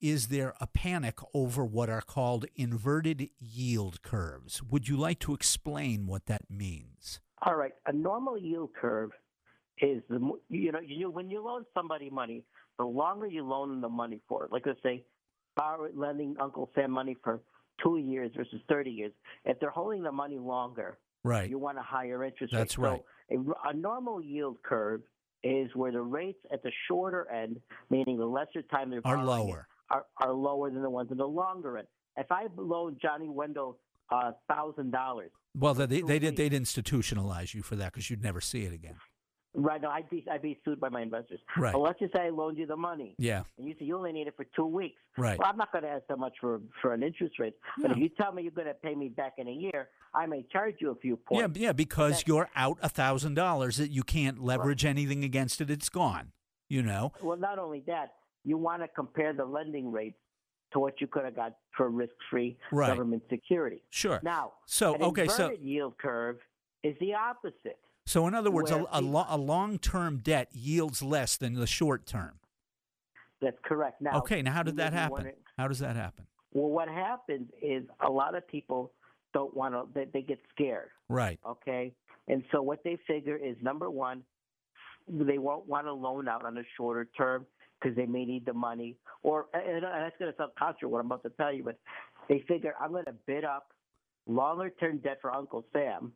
is 0.00 0.28
there 0.28 0.54
a 0.60 0.66
panic 0.66 1.18
over 1.34 1.64
what 1.64 1.88
are 1.90 2.00
called 2.00 2.46
inverted 2.56 3.30
yield 3.38 4.02
curves? 4.02 4.62
Would 4.62 4.88
you 4.88 4.96
like 4.96 5.18
to 5.20 5.34
explain 5.34 6.06
what 6.06 6.26
that 6.26 6.42
means? 6.50 7.20
All 7.42 7.54
right, 7.54 7.72
a 7.86 7.92
normal 7.92 8.38
yield 8.38 8.70
curve 8.80 9.10
is 9.80 10.02
the 10.08 10.18
you 10.48 10.72
know 10.72 10.80
you 10.80 11.10
when 11.10 11.30
you 11.30 11.42
loan 11.44 11.64
somebody 11.74 12.10
money, 12.10 12.44
the 12.78 12.84
longer 12.84 13.26
you 13.26 13.44
loan 13.44 13.68
them 13.70 13.80
the 13.80 13.88
money 13.88 14.20
for, 14.28 14.48
like 14.50 14.66
let's 14.66 14.82
say, 14.82 15.04
borrow 15.56 15.88
lending 15.94 16.36
Uncle 16.40 16.68
Sam 16.74 16.90
money 16.90 17.16
for 17.22 17.40
two 17.82 17.98
years 17.98 18.32
versus 18.36 18.60
thirty 18.68 18.90
years. 18.90 19.12
If 19.44 19.60
they're 19.60 19.70
holding 19.70 20.02
the 20.02 20.12
money 20.12 20.38
longer, 20.38 20.98
Right. 21.24 21.48
you 21.48 21.58
want 21.58 21.78
a 21.78 21.82
higher 21.82 22.24
interest 22.24 22.52
That's 22.52 22.76
rate. 22.78 22.90
right. 22.90 23.02
So 23.30 23.54
a, 23.64 23.70
a 23.70 23.72
normal 23.74 24.20
yield 24.20 24.56
curve 24.64 25.02
is 25.44 25.70
where 25.74 25.92
the 25.92 26.00
rates 26.02 26.40
at 26.52 26.62
the 26.64 26.72
shorter 26.88 27.30
end, 27.30 27.60
meaning 27.90 28.18
the 28.18 28.26
lesser 28.26 28.62
time 28.62 28.90
they're 28.90 28.98
Are 29.04 29.16
borrowing 29.16 29.26
lower. 29.48 29.68
Are, 29.90 30.04
are 30.22 30.32
lower 30.32 30.70
than 30.70 30.82
the 30.82 30.90
ones 30.90 31.10
in 31.10 31.16
the 31.18 31.26
longer 31.26 31.78
end. 31.78 31.88
If 32.16 32.30
I 32.30 32.46
loan 32.56 32.96
Johnny 33.00 33.28
Wendell 33.28 33.78
a 34.10 34.32
thousand 34.48 34.90
dollars. 34.90 35.30
Well, 35.54 35.74
they 35.74 35.86
they, 35.86 36.00
they 36.02 36.18
did 36.18 36.36
they'd 36.36 36.52
institutionalize 36.52 37.54
you 37.54 37.62
for 37.62 37.76
that 37.76 37.92
because 37.92 38.08
you'd 38.10 38.22
never 38.22 38.40
see 38.40 38.64
it 38.64 38.72
again. 38.72 38.96
Right 39.54 39.80
now, 39.80 39.90
I'd 39.90 40.08
be 40.10 40.24
I'd 40.30 40.42
be 40.42 40.58
sued 40.64 40.78
by 40.78 40.88
my 40.88 41.00
investors. 41.02 41.40
Right. 41.56 41.72
But 41.72 41.80
let's 41.80 41.98
just 41.98 42.14
say 42.14 42.22
I 42.26 42.28
loaned 42.28 42.58
you 42.58 42.66
the 42.66 42.76
money, 42.76 43.14
Yeah. 43.18 43.42
and 43.56 43.66
you 43.66 43.74
say 43.78 43.86
you 43.86 43.96
only 43.96 44.12
need 44.12 44.26
it 44.28 44.34
for 44.36 44.44
two 44.54 44.66
weeks. 44.66 45.00
Right. 45.16 45.38
Well, 45.38 45.48
I'm 45.50 45.56
not 45.56 45.72
going 45.72 45.84
to 45.84 45.90
ask 45.90 46.04
so 46.08 46.16
much 46.16 46.34
for 46.40 46.60
for 46.82 46.92
an 46.92 47.02
interest 47.02 47.38
rate, 47.38 47.54
but 47.80 47.90
if 47.90 47.96
you 47.98 48.08
tell 48.10 48.30
me 48.32 48.42
you're 48.42 48.52
going 48.52 48.68
to 48.68 48.74
pay 48.74 48.94
me 48.94 49.08
back 49.08 49.34
in 49.38 49.48
a 49.48 49.52
year, 49.52 49.88
I 50.14 50.26
may 50.26 50.44
charge 50.52 50.76
you 50.80 50.90
a 50.90 50.94
few 50.96 51.16
points. 51.16 51.58
yeah, 51.58 51.66
Yeah. 51.68 51.72
because 51.72 52.18
That- 52.18 52.28
you're 52.28 52.48
out 52.54 52.78
a 52.82 52.88
thousand 52.88 53.34
dollars 53.34 53.78
that 53.78 53.90
you 53.90 54.02
can't 54.02 54.38
leverage 54.38 54.84
anything 54.84 55.24
against 55.24 55.60
it. 55.60 55.70
It's 55.70 55.88
gone. 55.88 56.32
You 56.68 56.82
know. 56.82 57.12
Well, 57.22 57.38
not 57.38 57.58
only 57.58 57.80
that, 57.86 58.12
you 58.44 58.56
want 58.56 58.82
to 58.82 58.88
compare 58.88 59.32
the 59.32 59.44
lending 59.44 59.90
rates 59.92 60.18
to 60.72 60.78
what 60.78 61.00
you 61.00 61.06
could 61.06 61.24
have 61.24 61.34
got 61.36 61.54
for 61.76 61.88
risk-free 61.88 62.58
Right. 62.72 62.88
government 62.88 63.22
security. 63.30 63.82
Sure. 63.90 64.20
Now, 64.22 64.52
So, 64.66 64.94
an 64.94 65.02
okay, 65.04 65.26
so- 65.28 65.50
yield 65.52 65.96
curve 65.98 66.38
is 66.82 66.94
the 67.00 67.14
opposite. 67.14 67.78
So 68.06 68.26
in 68.26 68.34
other 68.34 68.50
words, 68.50 68.70
a, 68.70 68.86
a, 68.90 69.02
lo- 69.02 69.26
a 69.28 69.36
long-term 69.36 70.18
debt 70.18 70.48
yields 70.52 71.02
less 71.02 71.36
than 71.36 71.54
the 71.54 71.66
short-term. 71.66 72.38
That's 73.40 73.58
correct. 73.64 74.00
Now, 74.00 74.18
okay. 74.18 74.40
Now, 74.42 74.52
how 74.52 74.62
did 74.62 74.76
that 74.78 74.92
happen? 74.92 75.32
How 75.58 75.68
does 75.68 75.78
that 75.80 75.94
happen? 75.94 76.26
Well, 76.52 76.70
what 76.70 76.88
happens 76.88 77.48
is 77.62 77.84
a 78.00 78.10
lot 78.10 78.34
of 78.34 78.46
people 78.48 78.92
don't 79.34 79.54
want 79.54 79.74
to. 79.74 79.84
They, 79.94 80.06
they 80.12 80.22
get 80.22 80.40
scared. 80.50 80.88
Right. 81.08 81.38
Okay, 81.46 81.92
and 82.28 82.42
so 82.50 82.62
what 82.62 82.82
they 82.82 82.96
figure 83.06 83.36
is 83.36 83.56
number 83.62 83.90
one, 83.90 84.22
they 85.06 85.38
won't 85.38 85.66
want 85.68 85.86
to 85.86 85.92
loan 85.92 86.26
out 86.28 86.44
on 86.44 86.56
a 86.58 86.62
shorter 86.76 87.04
term 87.16 87.46
because 87.80 87.96
they 87.96 88.06
may 88.06 88.24
need 88.24 88.44
the 88.46 88.52
money, 88.52 88.96
or 89.22 89.46
and, 89.54 89.82
that's 89.82 90.16
going 90.18 90.30
to 90.30 90.36
sound 90.36 90.52
contrary 90.58 90.90
what 90.92 91.00
I'm 91.00 91.06
about 91.06 91.22
to 91.24 91.30
tell 91.30 91.52
you, 91.52 91.62
but 91.64 91.78
they 92.28 92.44
figure 92.48 92.74
I'm 92.80 92.92
going 92.92 93.04
to 93.04 93.14
bid 93.26 93.44
up 93.44 93.72
longer 94.26 94.70
term 94.70 94.98
debt 94.98 95.18
for 95.20 95.34
Uncle 95.34 95.64
Sam. 95.72 96.12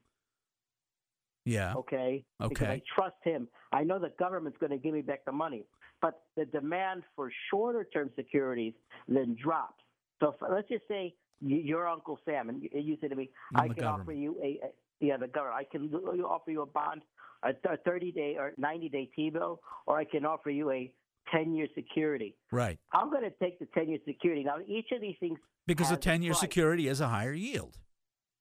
Yeah. 1.44 1.74
Okay. 1.74 2.24
Okay. 2.40 2.54
Because. 2.54 2.68
I 2.68 2.82
trust 2.94 3.16
him. 3.24 3.48
I 3.72 3.82
know 3.82 3.98
the 3.98 4.12
government's 4.18 4.58
going 4.58 4.70
to 4.70 4.78
give 4.78 4.94
me 4.94 5.02
back 5.02 5.24
the 5.24 5.32
money, 5.32 5.64
but 6.00 6.22
the 6.36 6.44
demand 6.44 7.02
for 7.16 7.30
shorter 7.50 7.84
term 7.92 8.10
securities 8.16 8.74
then 9.08 9.36
drops. 9.42 9.82
So 10.20 10.30
if, 10.30 10.36
let's 10.50 10.68
just 10.68 10.86
say 10.86 11.14
you- 11.40 11.56
you're 11.56 11.88
Uncle 11.88 12.18
Sam, 12.24 12.48
and 12.48 12.62
you, 12.62 12.96
say 13.00 13.08
to 13.08 13.16
me, 13.16 13.30
I'm 13.54 13.70
"I 13.70 13.74
can 13.74 13.84
offer 13.84 14.12
you 14.12 14.36
a, 14.40 14.60
a 14.66 14.72
yeah 15.00 15.16
the 15.16 15.26
government. 15.26 15.58
I 15.58 15.64
can 15.64 15.92
offer 16.22 16.50
you 16.52 16.62
a 16.62 16.66
bond, 16.66 17.02
a 17.42 17.52
30 17.84 18.12
day 18.12 18.36
or 18.38 18.52
90 18.56 18.88
day 18.88 19.06
T 19.16 19.30
bill, 19.30 19.60
or 19.86 19.98
I 19.98 20.04
can 20.04 20.24
offer 20.24 20.50
you 20.50 20.70
a 20.70 20.92
10 21.30 21.54
year 21.54 21.66
security. 21.74 22.34
Right. 22.50 22.78
I'm 22.92 23.10
going 23.10 23.22
to 23.22 23.32
take 23.42 23.58
the 23.58 23.66
10 23.74 23.88
year 23.88 23.98
security. 24.06 24.44
Now 24.44 24.56
each 24.66 24.86
of 24.92 25.00
these 25.00 25.16
things 25.20 25.38
Because 25.66 25.86
a 25.88 25.90
has 25.90 25.98
a 25.98 26.00
ten-year 26.00 26.34
security 26.34 26.88
is 26.88 27.00
a 27.00 27.08
higher 27.08 27.32
yield 27.32 27.78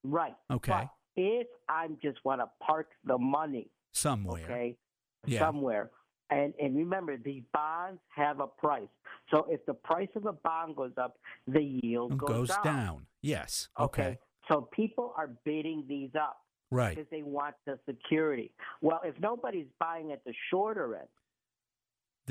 right. 0.04 0.36
Okay. 0.50 0.72
But 0.72 0.88
if 1.16 1.48
I'm 1.70 1.98
just 2.02 2.18
want 2.26 2.42
to 2.42 2.48
park 2.66 2.88
the 3.06 3.18
money, 3.18 3.70
somewhere. 3.92 4.44
okay, 4.44 4.78
Yeah. 5.26 5.40
somewhere. 5.40 5.92
And 6.32 6.54
and 6.60 6.76
remember, 6.78 7.18
these 7.18 7.44
bonds 7.54 8.00
have 8.16 8.40
a 8.40 8.48
price. 8.48 8.88
So 9.30 9.46
if 9.50 9.64
the 9.66 9.74
price 9.76 10.08
of 10.16 10.26
a 10.26 10.32
bond 10.34 10.76
goes 10.78 10.94
up, 10.98 11.18
the 11.46 11.62
yield 11.62 12.18
goes, 12.18 12.30
goes 12.30 12.52
down. 12.64 13.06
Yes. 13.22 13.68
Okay. 13.78 14.18
So 14.50 14.68
people 14.74 15.14
are 15.18 15.30
bidding 15.46 15.86
these 15.88 16.10
up 16.16 16.38
Right. 16.72 16.96
because 16.96 17.10
they 17.12 17.22
want 17.22 17.56
the 17.66 17.78
security. 17.86 18.54
Well, 18.82 19.02
if 19.04 19.20
nobody's 19.20 19.68
buying 19.80 20.12
at 20.14 20.24
the 20.24 20.34
shorter 20.50 20.96
end, 20.96 21.08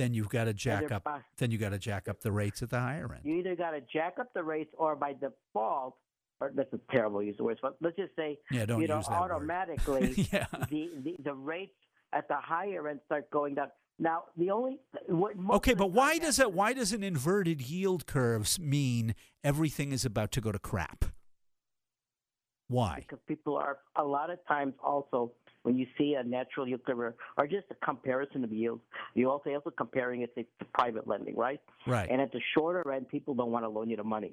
Then 0.00 0.14
you've 0.14 0.30
got 0.30 0.45
to 0.45 0.54
jack 0.54 0.90
up. 0.90 1.07
Then 1.37 1.50
you 1.50 1.59
got 1.59 1.71
to 1.71 1.78
jack 1.78 2.09
up 2.09 2.21
the 2.23 2.33
rates 2.33 2.62
at 2.62 2.71
the 2.71 2.80
higher 2.80 3.04
end. 3.12 3.21
you 3.23 3.35
either 3.37 3.54
got 3.54 3.73
to 3.73 3.83
jack 3.92 4.14
up 4.19 4.33
the 4.33 4.42
rates 4.42 4.73
or 4.78 4.97
by 4.97 5.12
default, 5.12 5.97
or 6.40 6.50
that's 6.54 6.73
a 6.73 6.80
terrible 6.90 7.23
use 7.23 7.37
of 7.38 7.45
words, 7.45 7.61
but 7.61 7.76
let's 7.83 7.97
just 7.97 8.16
say, 8.16 8.38
Yeah, 8.50 8.64
don't 8.64 8.80
you 8.80 8.88
know, 8.88 8.97
use 8.97 9.09
that 9.09 9.12
automatically 9.12 10.14
Yeah. 10.33 10.47
the, 10.71 10.90
the 11.04 11.16
the 11.23 11.35
rates 11.35 11.75
at 12.14 12.28
the 12.28 12.37
higher 12.37 12.88
end 12.88 13.00
start 13.04 13.30
going 13.30 13.57
down. 13.57 13.69
Now, 13.99 14.23
the 14.38 14.50
only 14.50 14.78
what 15.07 15.35
Okay, 15.57 15.75
but 15.75 15.88
why 15.92 16.16
does 16.16 16.38
it? 16.38 16.54
Why 16.54 16.73
does 16.73 16.95
an 16.95 17.02
inverted 17.04 17.61
yield 17.61 18.07
curves 18.07 18.59
mean 18.59 19.14
everything 19.45 19.92
is 19.92 20.07
about 20.07 20.33
to 20.33 20.40
go 20.40 20.50
to 20.50 20.59
crap? 20.59 21.04
Why? 22.69 23.00
because 23.07 23.19
people 23.28 23.54
are 23.57 23.78
a 23.97 24.04
lot 24.04 24.30
of 24.30 24.38
times 24.49 24.73
also 24.83 25.33
when 25.62 25.76
you 25.76 25.86
see 25.98 26.14
a 26.18 26.22
natural 26.22 26.66
yield 26.66 26.84
curve 26.84 27.14
or- 27.36 27.46
just 27.46 27.66
a 27.70 27.74
comparison 27.84 28.44
of 28.44 28.52
yields, 28.52 28.82
you 29.14 29.30
also 29.30 29.50
also 29.50 29.70
comparing 29.70 30.22
it 30.22 30.34
to, 30.34 30.42
to 30.58 30.64
private 30.72 31.06
lending, 31.06 31.36
right? 31.36 31.60
Right. 31.86 32.08
And 32.10 32.20
at 32.20 32.32
the 32.32 32.40
shorter 32.54 32.90
end, 32.92 33.08
people 33.08 33.34
don't 33.34 33.50
want 33.50 33.64
to 33.64 33.68
loan 33.68 33.90
you 33.90 33.96
the 33.96 34.04
money. 34.04 34.32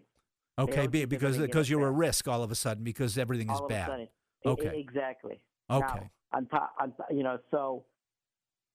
Okay, 0.59 0.87
be, 0.87 1.05
because 1.05 1.37
because 1.37 1.69
you're 1.69 1.87
a 1.87 1.91
risk 1.91 2.27
all 2.27 2.41
of 2.41 2.49
a 2.51 2.55
sudden 2.55 2.83
because 2.83 3.17
everything 3.17 3.49
is 3.49 3.57
All 3.59 3.65
of 3.65 3.69
bad. 3.69 3.87
sudden, 3.87 4.07
Okay. 4.45 4.79
exactly. 4.79 5.39
Okay. 5.69 5.85
Now, 5.85 6.11
on 6.33 6.45
top, 6.47 6.73
on 6.79 6.93
you 7.11 7.21
know, 7.23 7.37
so 7.51 7.83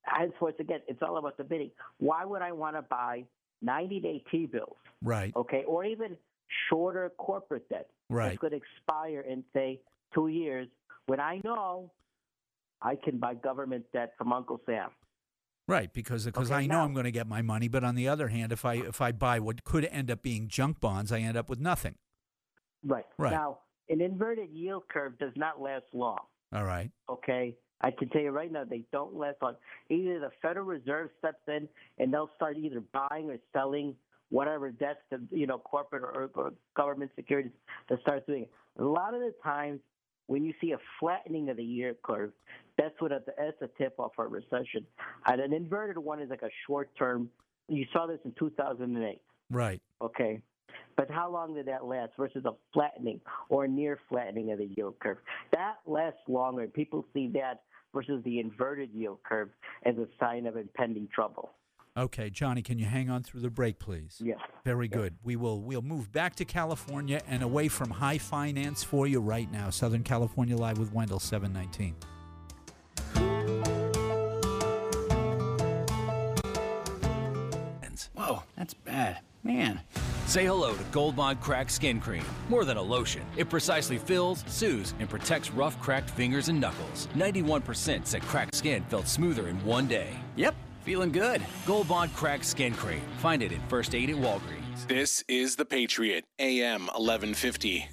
henceforth 0.03 0.61
again, 0.61 0.81
it's 0.87 1.03
all 1.03 1.17
about 1.17 1.37
the 1.37 1.45
bidding. 1.45 1.71
Why 1.99 2.25
would 2.25 2.41
I 2.43 2.53
want 2.53 2.77
to 2.77 2.83
buy 2.83 3.25
90-day 3.65 4.23
T-bills? 4.31 4.77
Right. 5.03 5.35
okay, 5.35 5.65
or 5.67 5.85
even 5.85 6.17
shorter 6.69 7.11
corporate 7.19 7.69
debt 7.69 7.89
Right. 8.09 8.29
that's 8.29 8.39
going 8.39 8.53
to 8.53 8.59
expire 8.59 9.23
in 9.23 9.43
say 9.53 9.81
two 10.15 10.29
years 10.29 10.69
when 11.07 11.19
I 11.19 11.41
know 11.43 11.91
I 12.83 12.97
can 12.97 13.19
buy 13.19 13.35
government 13.35 13.85
debt 13.93 14.15
from 14.19 14.33
Uncle 14.33 14.61
Sam. 14.67 14.91
Right, 15.69 15.93
because 15.93 16.25
because 16.27 16.51
Okay, 16.51 16.65
I 16.65 16.67
know 16.67 16.79
now- 16.79 16.85
I'm 16.85 16.93
going 16.93 17.05
to 17.05 17.13
get 17.13 17.27
my 17.27 17.41
money, 17.41 17.69
but 17.69 17.85
on 17.85 17.95
the 17.95 18.09
other 18.09 18.29
hand, 18.29 18.53
if 18.53 18.65
I 18.65 18.75
if 18.75 19.01
I 19.01 19.13
buy 19.13 19.39
what 19.39 19.65
could 19.65 19.85
end 19.87 20.11
up 20.11 20.23
being 20.23 20.49
junk 20.49 20.81
bonds, 20.81 21.13
I 21.13 21.21
end 21.21 21.37
up 21.37 21.49
with 21.49 21.61
nothing. 21.61 21.95
Right. 22.85 23.07
Right. 23.17 23.31
Now, 23.33 23.59
an 23.89 24.01
inverted 24.01 24.51
yield 24.51 24.89
curve 24.89 25.19
does 25.19 25.33
not 25.37 25.61
last 25.61 25.85
long. 25.93 26.19
All 26.53 26.65
right. 26.65 26.91
Okay. 27.09 27.57
I 27.81 27.91
can 27.91 28.09
tell 28.11 28.23
you 28.23 28.31
right 28.31 28.51
now, 28.51 28.65
they 28.65 28.85
don't 28.93 29.15
last 29.15 29.37
long. 29.43 29.57
Either 29.89 30.21
the 30.21 30.31
Federal 30.41 30.67
Reserve 30.67 31.11
steps 31.19 31.43
in 31.49 31.69
and 31.99 32.13
they'll 32.13 32.31
start 32.37 32.57
either 32.57 32.83
buying 32.93 33.31
or 33.31 33.39
selling 33.53 33.95
whatever 34.31 34.71
debts 34.71 35.01
to 35.11 35.21
you 35.31 35.47
know 35.47 35.59
corporate 35.59 36.03
or, 36.03 36.31
or 36.35 36.53
government 36.77 37.13
securities 37.15 37.53
to 37.89 37.99
start 38.01 38.27
doing 38.27 38.43
it. 38.43 38.51
A 38.81 38.85
lot 38.85 39.15
of 39.15 39.21
the 39.21 39.35
times 39.45 39.81
when 40.27 40.45
you 40.45 40.55
see 40.61 40.73
a 40.73 40.79
flattening 40.99 41.51
of 41.51 41.57
the 41.57 41.65
yield 41.65 41.97
curve, 42.03 42.33
that's 42.79 42.95
what 43.01 43.13
a, 43.13 43.23
that's 43.27 43.61
a 43.63 43.69
tip 43.79 43.95
off 43.99 44.13
for 44.17 44.27
a 44.27 44.29
recession. 44.29 44.87
And 45.27 45.41
an 45.41 45.53
inverted 45.53 45.99
one 45.99 46.21
is 46.21 46.31
like 46.31 46.43
a 46.43 46.51
short 46.67 46.91
term. 46.99 47.29
You 47.69 47.87
saw 47.93 48.07
this 48.07 48.19
in 48.25 48.33
2008. 48.39 49.21
Right. 49.51 49.81
Okay. 50.01 50.41
But 50.97 51.11
how 51.11 51.31
long 51.31 51.55
did 51.55 51.67
that 51.67 51.85
last 51.85 52.13
versus 52.19 52.45
a 52.45 52.53
flattening 52.73 53.21
or 53.49 53.67
near 53.67 53.99
flattening 54.09 54.53
of 54.53 54.59
the 54.59 54.69
yield 54.77 54.99
curve? 55.01 55.19
That 55.53 55.77
lasts 55.87 56.21
longer. 56.29 56.67
People 56.67 57.05
see 57.15 57.31
that 57.35 57.63
versus 57.95 58.23
the 58.25 58.41
inverted 58.41 58.91
yield 58.93 59.19
curve 59.23 59.51
as 59.85 59.97
a 59.97 60.07
sign 60.19 60.47
of 60.47 60.57
impending 60.57 61.09
trouble. 61.15 61.51
Okay, 61.95 62.31
Johnny, 62.31 62.63
can 62.63 62.79
you 62.79 62.87
hang 62.87 63.11
on 63.11 63.23
through 63.23 63.41
the 63.41 63.51
break, 63.51 63.79
please? 63.79 64.17
Yes. 64.25 64.39
Very 64.65 64.89
good. 64.89 65.17
We 65.23 65.37
will 65.37 65.61
we'll 65.61 65.83
move 65.83 66.11
back 66.11 66.35
to 66.37 66.47
California 66.47 67.21
and 67.29 67.43
away 67.43 67.69
from 67.69 67.91
high 67.91 68.17
finance 68.17 68.83
for 68.83 69.07
you 69.07 69.21
right 69.21 69.51
now. 69.53 69.69
Southern 69.69 70.03
California 70.03 70.57
Live 70.57 70.79
with 70.79 70.91
Wendell, 70.93 71.21
719. 71.21 71.95
Whoa, 78.33 78.43
that's 78.57 78.73
bad. 78.73 79.19
Man. 79.43 79.81
Say 80.25 80.47
hello 80.47 80.75
to 80.75 80.83
Gold 80.85 81.17
Bond 81.17 81.39
Cracked 81.43 81.71
Skin 81.71 82.01
Cream. 82.01 82.25
More 82.49 82.65
than 82.65 82.79
a 82.79 82.83
lotion, 82.83 83.23
it 83.37 83.51
precisely 83.51 83.99
fills, 83.99 84.43
soothes, 84.47 84.95
and 85.01 85.11
protects 85.11 85.51
rough, 85.51 85.79
cracked 85.83 86.09
fingers 86.09 86.49
and 86.49 86.59
knuckles. 86.59 87.09
91% 87.15 88.07
said 88.07 88.23
cracked 88.23 88.55
skin 88.55 88.85
felt 88.85 89.07
smoother 89.07 89.49
in 89.49 89.63
one 89.67 89.87
day. 89.87 90.09
Yep, 90.37 90.55
feeling 90.81 91.13
good. 91.13 91.43
Gold 91.67 91.89
Bond 91.89 92.15
Cracked 92.15 92.47
Skin 92.47 92.73
Cream. 92.73 93.03
Find 93.19 93.43
it 93.43 93.53
in 93.53 93.61
First 93.69 93.95
Aid 93.95 94.09
at 94.09 94.17
Walgreens. 94.17 94.87
This 94.89 95.23
is 95.29 95.57
The 95.57 95.67
Patriot, 95.67 96.25
AM 96.39 96.87
1150. 96.87 97.87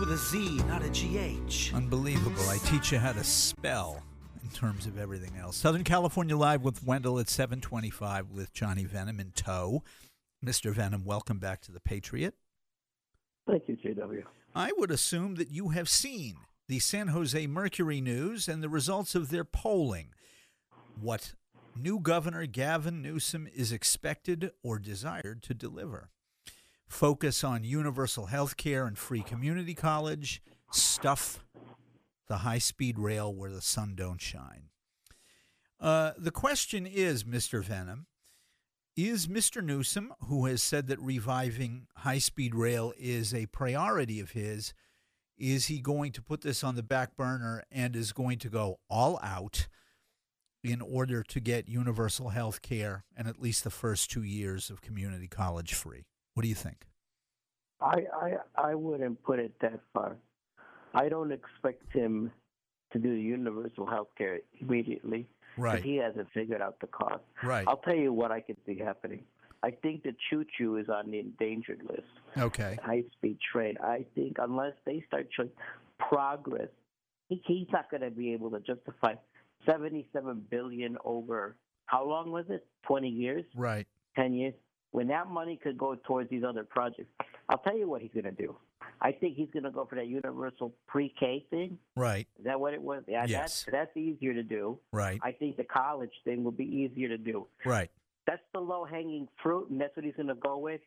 With 0.00 0.12
a 0.12 0.16
Z, 0.16 0.56
not 0.66 0.82
a 0.82 0.88
GH. 0.88 1.74
Unbelievable. 1.74 2.48
I 2.48 2.56
teach 2.64 2.90
you 2.90 2.98
how 2.98 3.12
to 3.12 3.22
spell 3.22 4.02
in 4.42 4.48
terms 4.48 4.86
of 4.86 4.98
everything 4.98 5.36
else. 5.38 5.58
Southern 5.58 5.84
California 5.84 6.34
Live 6.34 6.62
with 6.62 6.82
Wendell 6.82 7.18
at 7.18 7.28
725 7.28 8.30
with 8.30 8.50
Johnny 8.54 8.86
Venom 8.86 9.20
in 9.20 9.32
tow. 9.32 9.82
Mr. 10.42 10.72
Venom, 10.72 11.04
welcome 11.04 11.38
back 11.38 11.60
to 11.60 11.70
the 11.70 11.80
Patriot. 11.80 12.34
Thank 13.46 13.64
you, 13.68 13.76
JW. 13.76 14.22
I 14.54 14.72
would 14.78 14.90
assume 14.90 15.34
that 15.34 15.50
you 15.50 15.68
have 15.68 15.88
seen 15.88 16.36
the 16.66 16.78
San 16.78 17.08
Jose 17.08 17.46
Mercury 17.46 18.00
News 18.00 18.48
and 18.48 18.62
the 18.62 18.70
results 18.70 19.14
of 19.14 19.28
their 19.28 19.44
polling. 19.44 20.14
What 20.98 21.34
new 21.76 22.00
governor 22.00 22.46
Gavin 22.46 23.02
Newsom 23.02 23.46
is 23.54 23.70
expected 23.70 24.52
or 24.62 24.78
desired 24.78 25.42
to 25.42 25.52
deliver. 25.52 26.08
Focus 26.90 27.44
on 27.44 27.62
universal 27.62 28.26
health 28.26 28.56
care 28.56 28.84
and 28.84 28.98
free 28.98 29.22
community 29.22 29.74
college, 29.74 30.42
stuff 30.72 31.44
the 32.26 32.38
high 32.38 32.58
speed 32.58 32.98
rail 32.98 33.32
where 33.32 33.52
the 33.52 33.62
sun 33.62 33.94
don't 33.94 34.20
shine. 34.20 34.64
Uh, 35.78 36.10
the 36.18 36.32
question 36.32 36.86
is, 36.86 37.22
Mr. 37.22 37.62
Venom, 37.62 38.06
is 38.96 39.28
Mr. 39.28 39.62
Newsom, 39.62 40.12
who 40.26 40.46
has 40.46 40.64
said 40.64 40.88
that 40.88 41.00
reviving 41.00 41.86
high 41.98 42.18
speed 42.18 42.56
rail 42.56 42.92
is 42.98 43.32
a 43.32 43.46
priority 43.46 44.18
of 44.18 44.32
his, 44.32 44.74
is 45.38 45.66
he 45.66 45.78
going 45.78 46.10
to 46.10 46.20
put 46.20 46.40
this 46.40 46.64
on 46.64 46.74
the 46.74 46.82
back 46.82 47.16
burner 47.16 47.62
and 47.70 47.94
is 47.94 48.12
going 48.12 48.40
to 48.40 48.48
go 48.48 48.80
all 48.90 49.18
out 49.22 49.68
in 50.64 50.80
order 50.80 51.22
to 51.22 51.38
get 51.38 51.68
universal 51.68 52.30
health 52.30 52.62
care 52.62 53.04
and 53.16 53.28
at 53.28 53.40
least 53.40 53.62
the 53.62 53.70
first 53.70 54.10
two 54.10 54.24
years 54.24 54.70
of 54.70 54.82
community 54.82 55.28
college 55.28 55.72
free? 55.72 56.04
What 56.34 56.42
do 56.42 56.48
you 56.48 56.54
think? 56.54 56.86
I, 57.80 58.04
I 58.14 58.32
I 58.56 58.74
wouldn't 58.74 59.22
put 59.22 59.38
it 59.38 59.52
that 59.60 59.80
far. 59.94 60.16
I 60.94 61.08
don't 61.08 61.32
expect 61.32 61.92
him 61.92 62.30
to 62.92 62.98
do 62.98 63.10
universal 63.10 63.86
health 63.86 64.08
care 64.18 64.40
immediately. 64.60 65.26
Right. 65.56 65.82
He 65.82 65.96
hasn't 65.96 66.28
figured 66.32 66.60
out 66.60 66.78
the 66.80 66.88
cost. 66.88 67.22
Right. 67.42 67.66
I'll 67.66 67.78
tell 67.78 67.94
you 67.94 68.12
what 68.12 68.30
I 68.32 68.40
can 68.40 68.56
see 68.66 68.78
happening. 68.78 69.22
I 69.62 69.70
think 69.70 70.02
the 70.02 70.14
choo 70.28 70.44
choo 70.56 70.76
is 70.76 70.88
on 70.88 71.10
the 71.10 71.18
endangered 71.18 71.82
list. 71.88 72.08
Okay. 72.36 72.78
High 72.82 73.04
speed 73.12 73.38
train. 73.52 73.76
I 73.82 74.04
think 74.14 74.36
unless 74.38 74.72
they 74.84 75.04
start 75.06 75.28
showing 75.36 75.50
progress, 75.98 76.68
he, 77.28 77.42
he's 77.46 77.66
not 77.72 77.90
going 77.90 78.02
to 78.02 78.10
be 78.10 78.32
able 78.32 78.50
to 78.50 78.60
justify 78.60 79.14
seventy-seven 79.66 80.46
billion 80.50 80.96
over 81.04 81.56
how 81.86 82.06
long 82.06 82.30
was 82.30 82.44
it? 82.48 82.66
Twenty 82.86 83.08
years? 83.08 83.44
Right. 83.54 83.86
10 84.16 84.34
years, 84.34 84.54
when 84.92 85.08
that 85.08 85.28
money 85.30 85.58
could 85.62 85.78
go 85.78 85.94
towards 85.94 86.30
these 86.30 86.42
other 86.44 86.64
projects, 86.64 87.10
I'll 87.48 87.58
tell 87.58 87.76
you 87.76 87.88
what 87.88 88.02
he's 88.02 88.10
going 88.12 88.24
to 88.24 88.30
do. 88.32 88.56
I 89.02 89.12
think 89.12 89.36
he's 89.36 89.48
going 89.52 89.62
to 89.64 89.70
go 89.70 89.86
for 89.86 89.94
that 89.96 90.08
universal 90.08 90.74
pre-K 90.86 91.46
thing. 91.50 91.78
Right. 91.96 92.26
Is 92.38 92.44
that 92.44 92.60
what 92.60 92.74
it 92.74 92.82
was? 92.82 93.02
Yeah, 93.08 93.24
Yes. 93.26 93.64
that's 93.64 93.66
that's 93.72 93.96
easier 93.96 94.34
to 94.34 94.42
do. 94.42 94.78
Right. 94.92 95.18
I 95.22 95.32
think 95.32 95.56
the 95.56 95.64
college 95.64 96.12
thing 96.24 96.44
will 96.44 96.50
be 96.52 96.64
easier 96.64 97.08
to 97.08 97.16
do. 97.18 97.46
Right. 97.64 97.90
That's 98.26 98.42
the 98.52 98.60
low-hanging 98.60 99.28
fruit, 99.42 99.70
and 99.70 99.80
that's 99.80 99.96
what 99.96 100.04
he's 100.04 100.14
going 100.16 100.28
to 100.28 100.34
go 100.34 100.58
with. 100.58 100.80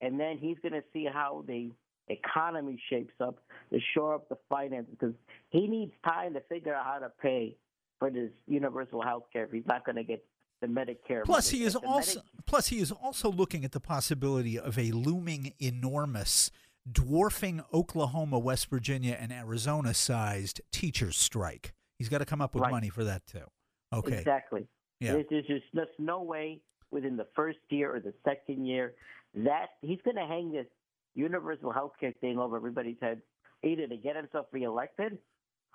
And 0.00 0.18
then 0.20 0.38
he's 0.38 0.56
going 0.62 0.72
to 0.74 0.84
see 0.92 1.06
how 1.12 1.44
the 1.48 1.70
economy 2.08 2.80
shapes 2.88 3.14
up 3.20 3.38
to 3.72 3.78
shore 3.94 4.14
up 4.14 4.28
the 4.28 4.38
finances 4.48 4.94
because 4.98 5.14
he 5.50 5.66
needs 5.66 5.92
time 6.06 6.34
to 6.34 6.40
figure 6.48 6.74
out 6.74 6.84
how 6.86 6.98
to 7.00 7.10
pay 7.20 7.56
for 7.98 8.08
this 8.10 8.30
universal 8.46 9.02
health 9.02 9.24
care 9.32 9.44
if 9.44 9.50
he's 9.50 9.66
not 9.66 9.84
going 9.84 9.96
to 9.96 10.04
get 10.04 10.24
the 10.60 10.66
Medicare. 10.66 11.24
Plus, 11.24 11.50
he 11.50 11.62
is 11.64 11.76
also 11.76 12.20
Medi- 12.20 12.28
plus 12.46 12.68
he 12.68 12.78
is 12.78 12.90
also 12.92 13.30
looking 13.30 13.64
at 13.64 13.72
the 13.72 13.80
possibility 13.80 14.58
of 14.58 14.78
a 14.78 14.90
looming, 14.92 15.54
enormous, 15.60 16.50
dwarfing 16.90 17.62
Oklahoma, 17.72 18.38
West 18.38 18.68
Virginia, 18.70 19.16
and 19.18 19.32
Arizona-sized 19.32 20.60
teachers 20.72 21.16
strike. 21.16 21.74
He's 21.98 22.08
got 22.08 22.18
to 22.18 22.24
come 22.26 22.40
up 22.40 22.54
with 22.54 22.62
Right. 22.62 22.70
money 22.70 22.88
for 22.88 23.04
that 23.04 23.26
too. 23.26 23.44
Okay. 23.92 24.18
Exactly. 24.18 24.66
Yeah. 25.00 25.12
There's, 25.14 25.26
there's 25.30 25.46
just 25.46 25.64
there's 25.72 25.88
no 25.98 26.22
way 26.22 26.60
within 26.90 27.16
the 27.16 27.26
first 27.36 27.58
year 27.70 27.94
or 27.94 28.00
the 28.00 28.14
second 28.24 28.66
year 28.66 28.94
that 29.34 29.66
he's 29.82 29.98
going 30.04 30.16
to 30.16 30.26
hang 30.26 30.52
this 30.52 30.66
universal 31.14 31.70
health 31.72 31.92
care 32.00 32.12
thing 32.20 32.38
over 32.38 32.56
everybody's 32.56 32.96
head, 33.00 33.20
either 33.62 33.86
to 33.86 33.96
get 33.96 34.16
himself 34.16 34.46
reelected 34.52 35.18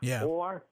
Yeah. 0.02 0.24
or 0.24 0.66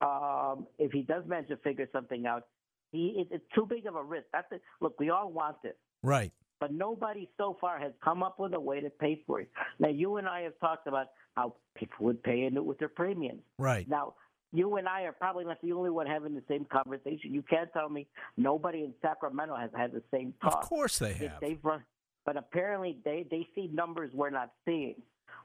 um, 0.00 0.66
if 0.78 0.90
he 0.92 1.02
does 1.02 1.24
manage 1.26 1.48
to 1.48 1.56
figure 1.58 1.88
something 1.92 2.26
out, 2.26 2.46
he 2.92 3.14
it, 3.18 3.28
it's 3.30 3.44
too 3.54 3.66
big 3.68 3.86
of 3.86 3.96
a 3.96 4.02
risk. 4.02 4.26
That's 4.32 4.46
it. 4.52 4.62
Look, 4.80 4.98
we 5.00 5.10
all 5.10 5.32
want 5.32 5.56
this. 5.62 5.74
Right. 6.02 6.32
But 6.60 6.72
nobody 6.72 7.28
so 7.36 7.56
far 7.60 7.80
has 7.80 7.92
come 8.04 8.22
up 8.22 8.38
with 8.38 8.54
a 8.54 8.60
way 8.60 8.80
to 8.80 8.88
pay 8.88 9.20
for 9.26 9.40
it. 9.40 9.50
Now, 9.80 9.88
you 9.88 10.18
and 10.18 10.28
I 10.28 10.42
have 10.42 10.52
talked 10.60 10.86
about 10.86 11.06
how 11.34 11.56
people 11.76 12.06
would 12.06 12.22
pay 12.22 12.44
into 12.44 12.60
it 12.60 12.64
with 12.64 12.78
their 12.78 12.88
premiums. 12.88 13.42
Right. 13.58 13.88
Now, 13.88 14.14
you 14.52 14.76
and 14.76 14.86
I 14.86 15.02
are 15.02 15.12
probably 15.12 15.44
not 15.44 15.60
the 15.62 15.72
only 15.72 15.90
one 15.90 16.06
having 16.06 16.34
the 16.34 16.42
same 16.46 16.66
conversation. 16.66 17.34
You 17.34 17.42
can't 17.42 17.72
tell 17.72 17.88
me 17.88 18.06
nobody 18.36 18.80
in 18.80 18.94
Sacramento 19.00 19.56
has 19.56 19.70
had 19.74 19.92
the 19.92 20.02
same 20.12 20.34
talk. 20.40 20.62
Of 20.62 20.68
course 20.68 20.98
they 20.98 21.14
have. 21.14 21.40
They've 21.40 21.58
run, 21.64 21.82
but 22.26 22.36
apparently 22.36 22.98
they 23.04 23.26
they 23.30 23.48
see 23.54 23.68
numbers 23.72 24.10
we're 24.14 24.30
not 24.30 24.52
seeing. 24.64 24.96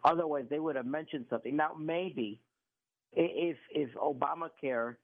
Otherwise, 0.03 0.45
they 0.49 0.59
would 0.59 0.75
have 0.75 0.85
mentioned 0.85 1.25
something. 1.29 1.55
Now, 1.55 1.71
maybe 1.79 2.41
if 3.13 3.57
if 3.71 3.89
Obamacare 3.95 4.97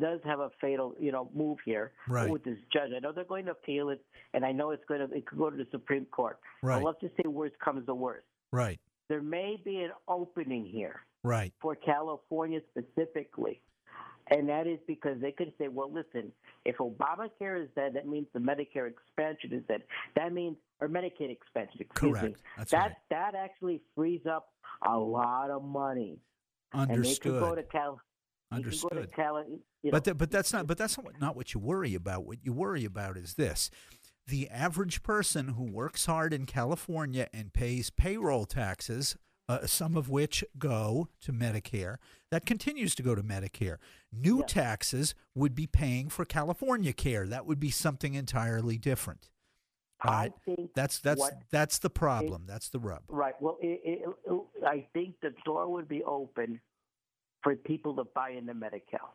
does 0.00 0.20
have 0.24 0.40
a 0.40 0.50
fatal 0.60 0.94
you 0.98 1.12
know 1.12 1.28
move 1.34 1.58
here 1.64 1.92
Right. 2.08 2.30
with 2.30 2.44
this 2.44 2.58
judge, 2.72 2.90
I 2.96 3.00
know 3.00 3.12
they're 3.12 3.24
going 3.24 3.46
to 3.46 3.52
appeal 3.52 3.90
it, 3.90 4.04
and 4.32 4.44
I 4.44 4.52
know 4.52 4.70
it's 4.70 4.84
going 4.86 5.06
to 5.08 5.14
it 5.16 5.26
could 5.26 5.38
go 5.38 5.50
to 5.50 5.56
the 5.56 5.66
Supreme 5.70 6.06
Court. 6.06 6.38
Right. 6.62 6.76
But 6.76 6.86
let's 6.86 7.00
just 7.00 7.16
say 7.16 7.28
worst 7.28 7.58
comes 7.58 7.86
to 7.86 7.94
worst. 7.94 8.26
Right. 8.52 8.80
There 9.08 9.22
may 9.22 9.60
be 9.64 9.78
an 9.82 9.90
opening 10.08 10.64
here 10.64 11.00
Right. 11.22 11.52
for 11.60 11.74
California 11.74 12.60
specifically. 12.70 13.60
And 14.30 14.48
that 14.48 14.66
is 14.66 14.78
because 14.86 15.20
they 15.20 15.32
could 15.32 15.52
say, 15.58 15.68
well, 15.68 15.92
listen, 15.92 16.32
if 16.64 16.76
Obamacare 16.78 17.62
is 17.62 17.68
dead, 17.76 17.92
that 17.94 18.08
means 18.08 18.26
the 18.32 18.38
Medicare 18.38 18.88
expansion 18.90 19.52
is 19.52 19.62
dead. 19.68 19.82
That 20.16 20.32
means, 20.32 20.56
or 20.80 20.88
Medicaid 20.88 21.30
expansion, 21.30 21.76
excuse 21.80 22.14
me. 22.14 22.20
Correct. 22.20 22.40
That's 22.56 22.70
that 22.70 22.78
right. 22.78 22.96
that 23.10 23.34
actually 23.34 23.82
frees 23.94 24.22
up 24.26 24.48
a 24.86 24.96
lot 24.96 25.50
of 25.50 25.62
money. 25.62 26.18
Understood. 26.72 26.96
And 26.96 27.04
they 27.04 27.14
could 27.16 27.40
go 27.50 27.54
to 27.54 27.62
Cal. 27.64 28.00
They 28.56 28.62
could 28.62 28.80
go 28.80 28.88
to 28.88 28.94
Understood. 28.96 29.16
Cal. 29.16 29.44
You 29.48 29.60
know, 29.84 29.90
But 29.92 30.04
th- 30.04 30.16
but 30.18 30.30
that's 30.30 30.52
not 30.52 30.66
but 30.66 30.78
that's 30.78 30.96
not 30.98 31.04
what, 31.04 31.20
not 31.20 31.36
what 31.36 31.54
you 31.54 31.60
worry 31.60 31.94
about. 31.94 32.24
What 32.24 32.38
you 32.42 32.52
worry 32.52 32.84
about 32.84 33.16
is 33.16 33.34
this: 33.34 33.70
the 34.26 34.48
average 34.50 35.02
person 35.02 35.48
who 35.48 35.64
works 35.64 36.06
hard 36.06 36.32
in 36.32 36.46
California 36.46 37.28
and 37.32 37.52
pays 37.52 37.90
payroll 37.90 38.46
taxes, 38.46 39.16
uh, 39.48 39.66
some 39.66 39.96
of 39.96 40.08
which 40.08 40.42
go 40.58 41.08
to 41.20 41.32
Medicare, 41.32 41.96
that 42.30 42.46
continues 42.46 42.94
to 42.94 43.02
go 43.02 43.14
to 43.14 43.22
Medicare. 43.22 43.76
New 44.12 44.38
Yes. 44.40 44.52
taxes 44.52 45.14
would 45.34 45.54
be 45.54 45.66
paying 45.66 46.08
for 46.08 46.24
California 46.24 46.92
care. 46.94 47.26
That 47.26 47.44
would 47.46 47.60
be 47.60 47.70
something 47.70 48.14
entirely 48.14 48.78
different. 48.78 49.28
Right? 50.04 50.32
think 50.44 50.70
That's 50.74 50.98
that's 50.98 51.18
what- 51.20 51.44
that's 51.50 51.78
the 51.78 51.88
problem. 51.88 52.44
that's 52.46 52.68
the 52.68 52.78
rub. 52.78 53.02
Right. 53.08 53.34
Well, 53.40 53.56
it, 53.62 53.80
it, 53.84 54.08
it, 54.26 54.42
I 54.66 54.86
think 54.92 55.14
the 55.22 55.32
door 55.46 55.66
would 55.72 55.88
be 55.88 56.02
open 56.04 56.60
for 57.44 57.54
people 57.54 57.94
to 57.94 58.04
buy 58.14 58.30
into 58.30 58.54
Medi-Cal. 58.54 59.14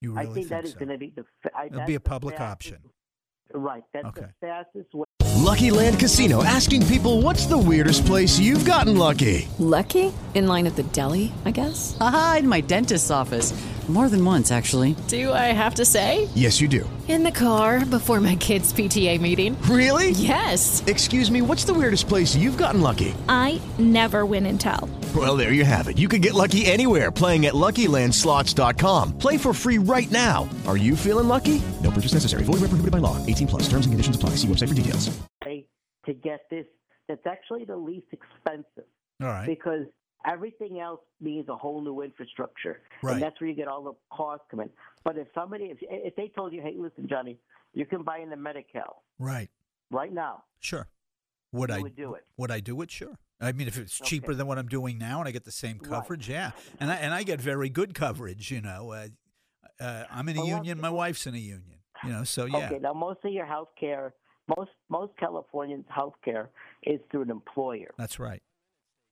You 0.00 0.12
really 0.14 0.30
I 0.30 0.32
think, 0.34 0.48
that 0.50 0.64
is 0.64 0.72
so? 0.72 0.78
going 0.78 0.88
to 0.90 0.98
be 0.98 1.12
the. 1.16 1.24
I, 1.56 1.66
It'll 1.66 1.78
that's 1.78 1.88
be 1.88 1.94
a 1.96 2.00
public 2.00 2.36
fastest- 2.36 2.74
option. 2.74 2.90
Right. 3.54 3.82
That's 3.92 4.06
Okay. 4.06 4.22
the 4.40 4.46
fastest 4.46 4.94
way. 4.94 5.04
Lucky 5.36 5.70
Land 5.72 5.98
Casino 5.98 6.42
asking 6.44 6.86
people 6.86 7.20
what's 7.20 7.46
the 7.46 7.58
weirdest 7.58 8.06
place 8.06 8.38
you've 8.38 8.64
gotten 8.64 8.96
lucky? 8.96 9.48
Lucky? 9.58 10.12
In 10.34 10.46
line 10.46 10.66
at 10.66 10.76
the 10.76 10.84
deli, 10.84 11.32
I 11.44 11.50
guess? 11.50 11.96
Aha, 12.00 12.36
in 12.40 12.48
my 12.48 12.60
dentist's 12.60 13.10
office. 13.10 13.52
More 13.92 14.08
than 14.08 14.24
once, 14.24 14.50
actually. 14.50 14.96
Do 15.06 15.34
I 15.34 15.52
have 15.52 15.74
to 15.74 15.84
say? 15.84 16.26
Yes, 16.34 16.62
you 16.62 16.68
do. 16.68 16.88
In 17.08 17.22
the 17.24 17.30
car 17.30 17.84
before 17.84 18.20
my 18.20 18.36
kids' 18.36 18.72
PTA 18.72 19.20
meeting. 19.20 19.60
Really? 19.62 20.12
Yes. 20.12 20.82
Excuse 20.86 21.30
me, 21.30 21.42
what's 21.42 21.64
the 21.64 21.74
weirdest 21.74 22.08
place 22.08 22.34
you've 22.34 22.56
gotten 22.56 22.80
lucky? 22.80 23.12
I 23.28 23.60
never 23.78 24.24
win 24.24 24.46
and 24.46 24.58
tell. 24.58 24.88
Well, 25.14 25.36
there 25.36 25.52
you 25.52 25.66
have 25.66 25.88
it. 25.88 25.98
You 25.98 26.08
can 26.08 26.22
get 26.22 26.32
lucky 26.32 26.64
anywhere 26.64 27.10
playing 27.10 27.44
at 27.44 27.52
LuckyLandSlots.com. 27.52 29.18
Play 29.18 29.36
for 29.36 29.52
free 29.52 29.76
right 29.78 30.10
now. 30.10 30.48
Are 30.66 30.78
you 30.78 30.96
feeling 30.96 31.28
lucky? 31.28 31.60
No 31.82 31.90
purchase 31.90 32.14
necessary. 32.14 32.44
Void 32.44 32.62
where 32.62 32.72
prohibited 32.72 32.92
by 32.92 32.98
law. 32.98 33.18
18 33.26 33.46
plus. 33.46 33.62
Terms 33.64 33.84
and 33.84 33.92
conditions 33.92 34.16
apply. 34.16 34.30
See 34.36 34.48
website 34.48 34.68
for 34.68 34.74
details. 34.74 35.10
to 36.06 36.14
get 36.14 36.40
this 36.50 36.64
that's 37.08 37.26
actually 37.26 37.64
the 37.64 37.76
least 37.76 38.06
expensive 38.12 38.88
All 39.20 39.28
right. 39.28 39.46
because 39.46 39.84
everything 40.26 40.80
else 40.80 41.00
means 41.20 41.48
a 41.48 41.56
whole 41.56 41.80
new 41.80 42.02
infrastructure 42.02 42.80
Right. 43.02 43.14
and 43.14 43.22
that's 43.22 43.40
where 43.40 43.48
you 43.50 43.56
get 43.56 43.68
all 43.68 43.82
the 43.82 43.92
costs 44.14 44.44
come 44.50 44.60
in 44.60 44.70
but 45.04 45.16
if 45.18 45.28
somebody 45.34 45.64
if, 45.66 45.78
if 45.82 46.14
they 46.16 46.28
told 46.34 46.52
you 46.52 46.62
hey 46.62 46.74
listen 46.76 47.08
johnny 47.08 47.38
you 47.74 47.86
can 47.86 48.02
buy 48.02 48.18
in 48.18 48.24
into 48.24 48.36
Medi-Cal 48.36 49.02
Right. 49.18 49.50
right 49.90 50.12
now 50.12 50.44
Sure. 50.60 50.88
Would 51.52 51.70
You 51.70 51.76
I 51.76 51.80
would 51.82 51.96
do 51.96 52.14
it. 52.14 52.24
Would 52.38 52.50
I 52.50 52.60
do 52.60 52.80
it? 52.82 52.90
Sure. 52.90 53.18
I 53.40 53.52
mean, 53.52 53.66
if 53.68 53.76
it's 53.76 53.98
cheaper 53.98 54.30
Okay. 54.30 54.36
than 54.38 54.46
what 54.46 54.58
I'm 54.58 54.68
doing 54.68 54.96
now, 54.96 55.18
and 55.18 55.28
I 55.28 55.32
get 55.32 55.44
the 55.44 55.50
same 55.50 55.78
Right. 55.78 55.90
coverage, 55.90 56.28
yeah. 56.28 56.52
And 56.80 56.90
I 56.90 56.94
and 56.94 57.12
I 57.12 57.24
get 57.24 57.40
very 57.42 57.68
good 57.68 57.92
coverage. 57.94 58.50
You 58.50 58.60
know, 58.62 58.92
uh, 58.92 59.08
uh, 59.80 60.04
I'm 60.10 60.28
in 60.30 60.36
a 60.36 60.40
Well, 60.40 60.48
union. 60.48 60.80
My 60.80 60.88
wife's 60.88 61.26
in 61.26 61.34
a 61.34 61.38
union. 61.38 61.80
You 62.04 62.10
know, 62.10 62.24
so 62.24 62.46
yeah. 62.46 62.66
okay 62.66 62.78
now 62.78 62.92
most 62.94 63.18
of 63.24 63.32
your 63.32 63.44
health 63.46 63.68
care 63.78 64.14
most 64.56 64.70
most 64.88 65.12
californians 65.18 65.84
health 65.88 66.14
care 66.24 66.48
is 66.84 67.00
through 67.10 67.22
an 67.22 67.30
employer 67.30 67.90
That's 67.98 68.18
right. 68.18 68.42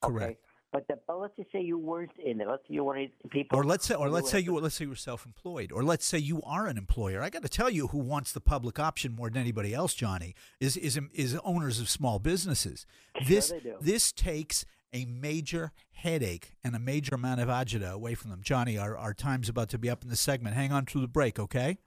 okay 0.04 0.12
Correct. 0.14 0.44
But, 0.72 0.86
the, 0.88 0.98
but 1.06 1.18
let's 1.18 1.36
just 1.36 1.50
say 1.52 1.60
you 1.60 1.78
weren't 1.78 2.10
in 2.24 2.40
it 2.40 2.48
let's 2.48 2.62
say 2.62 2.74
you 2.74 2.84
were 2.84 2.94
one 2.94 3.08
people 3.30 3.58
Or 3.58 3.64
let's 3.64 3.86
say, 3.86 3.94
or 3.94 4.08
let's 4.08 4.24
were- 4.24 4.30
say 4.30 4.40
you, 4.40 4.58
let's 4.58 4.74
say 4.76 4.84
you're 4.84 4.94
self-employed, 4.94 5.72
or 5.72 5.82
let's 5.82 6.04
say 6.04 6.18
you 6.18 6.40
are 6.44 6.66
an 6.66 6.76
employer. 6.78 7.22
I 7.22 7.30
got 7.30 7.42
to 7.42 7.48
tell 7.48 7.70
you, 7.70 7.88
who 7.88 7.98
wants 7.98 8.32
the 8.32 8.40
public 8.40 8.78
option 8.78 9.12
more 9.14 9.28
than 9.30 9.40
anybody 9.40 9.74
else, 9.74 9.94
Johnny, 9.94 10.34
is 10.60 10.76
is 10.76 10.98
is 11.12 11.36
owners 11.44 11.80
of 11.80 11.88
small 11.88 12.18
businesses. 12.18 12.86
This 13.26 13.52
this 13.80 14.12
takes 14.12 14.64
a 14.92 15.04
major 15.04 15.72
headache 15.92 16.52
and 16.64 16.74
a 16.74 16.78
major 16.78 17.14
amount 17.14 17.40
of 17.40 17.48
agita 17.48 17.92
away 17.92 18.14
from 18.14 18.30
them. 18.30 18.40
Johnny, 18.42 18.78
our 18.78 18.96
our 18.96 19.14
time's 19.14 19.48
about 19.48 19.68
to 19.70 19.78
be 19.78 19.90
up 19.90 20.02
in 20.02 20.08
the 20.08 20.16
segment. 20.16 20.54
Hang 20.56 20.72
on 20.72 20.86
through 20.86 21.02
the 21.02 21.08
break, 21.08 21.38
okay? 21.38 21.78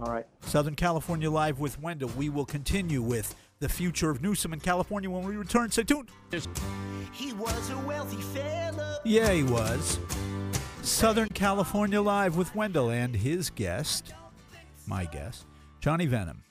all 0.00 0.12
right 0.12 0.26
Southern 0.40 0.74
California 0.74 1.30
Live 1.30 1.60
with 1.60 1.80
Wendell. 1.80 2.10
We 2.16 2.28
will 2.28 2.44
continue 2.44 3.00
with 3.00 3.34
the 3.64 3.68
future 3.70 4.10
of 4.10 4.20
Newsom 4.20 4.52
in 4.52 4.60
California 4.60 5.08
when 5.08 5.24
we 5.24 5.36
return. 5.36 5.70
Stay 5.70 5.84
tuned. 5.84 6.10
He 7.12 7.32
was 7.32 7.70
a 7.70 7.78
wealthy 7.78 8.20
fella. 8.20 8.98
Yeah, 9.06 9.32
he 9.32 9.42
was. 9.42 9.98
Southern 10.82 11.30
California 11.30 12.02
Live 12.02 12.36
with 12.36 12.54
Wendell 12.54 12.90
and 12.90 13.16
his 13.16 13.48
guest. 13.48 14.12
my 14.86 15.06
guest, 15.06 15.46
Johnny 15.80 16.04
Venom. 16.04 16.42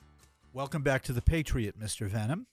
Welcome 0.52 0.82
back 0.82 1.02
to 1.04 1.12
the 1.12 1.22
Patriot, 1.22 1.78
Mr. 1.78 2.08
Venom. 2.08 2.48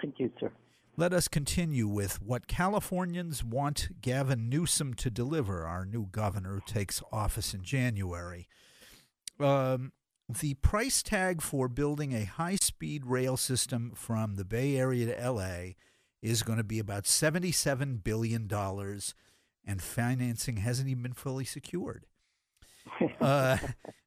Thank 0.00 0.18
you, 0.18 0.32
sir. 0.40 0.50
Let 0.96 1.12
us 1.12 1.28
continue 1.28 1.86
with 1.86 2.22
what 2.22 2.46
Californians 2.46 3.44
want 3.44 4.00
Gavin 4.00 4.48
Newsom 4.48 4.94
to 4.94 5.10
deliver, 5.10 5.66
our 5.66 5.84
new 5.84 6.06
governor 6.06 6.62
takes 6.64 7.02
office 7.12 7.52
in 7.52 7.62
January. 7.62 8.48
Um, 9.38 9.92
the 10.28 10.54
price 10.54 11.02
tag 11.02 11.40
for 11.40 11.68
building 11.68 12.12
a 12.12 12.24
high 12.24 12.56
speed 12.56 13.06
rail 13.06 13.36
system 13.36 13.92
from 13.94 14.34
the 14.34 14.44
Bay 14.44 14.76
Area 14.76 15.14
to 15.14 15.30
LA 15.30 15.72
is 16.22 16.42
going 16.42 16.58
to 16.58 16.64
be 16.64 16.78
about 16.78 17.04
$77 17.04 18.02
billion, 18.02 18.50
and 19.64 19.82
financing 19.82 20.56
hasn't 20.58 20.88
even 20.88 21.02
been 21.02 21.12
fully 21.12 21.44
secured. 21.44 22.06
Uh, 23.20 23.58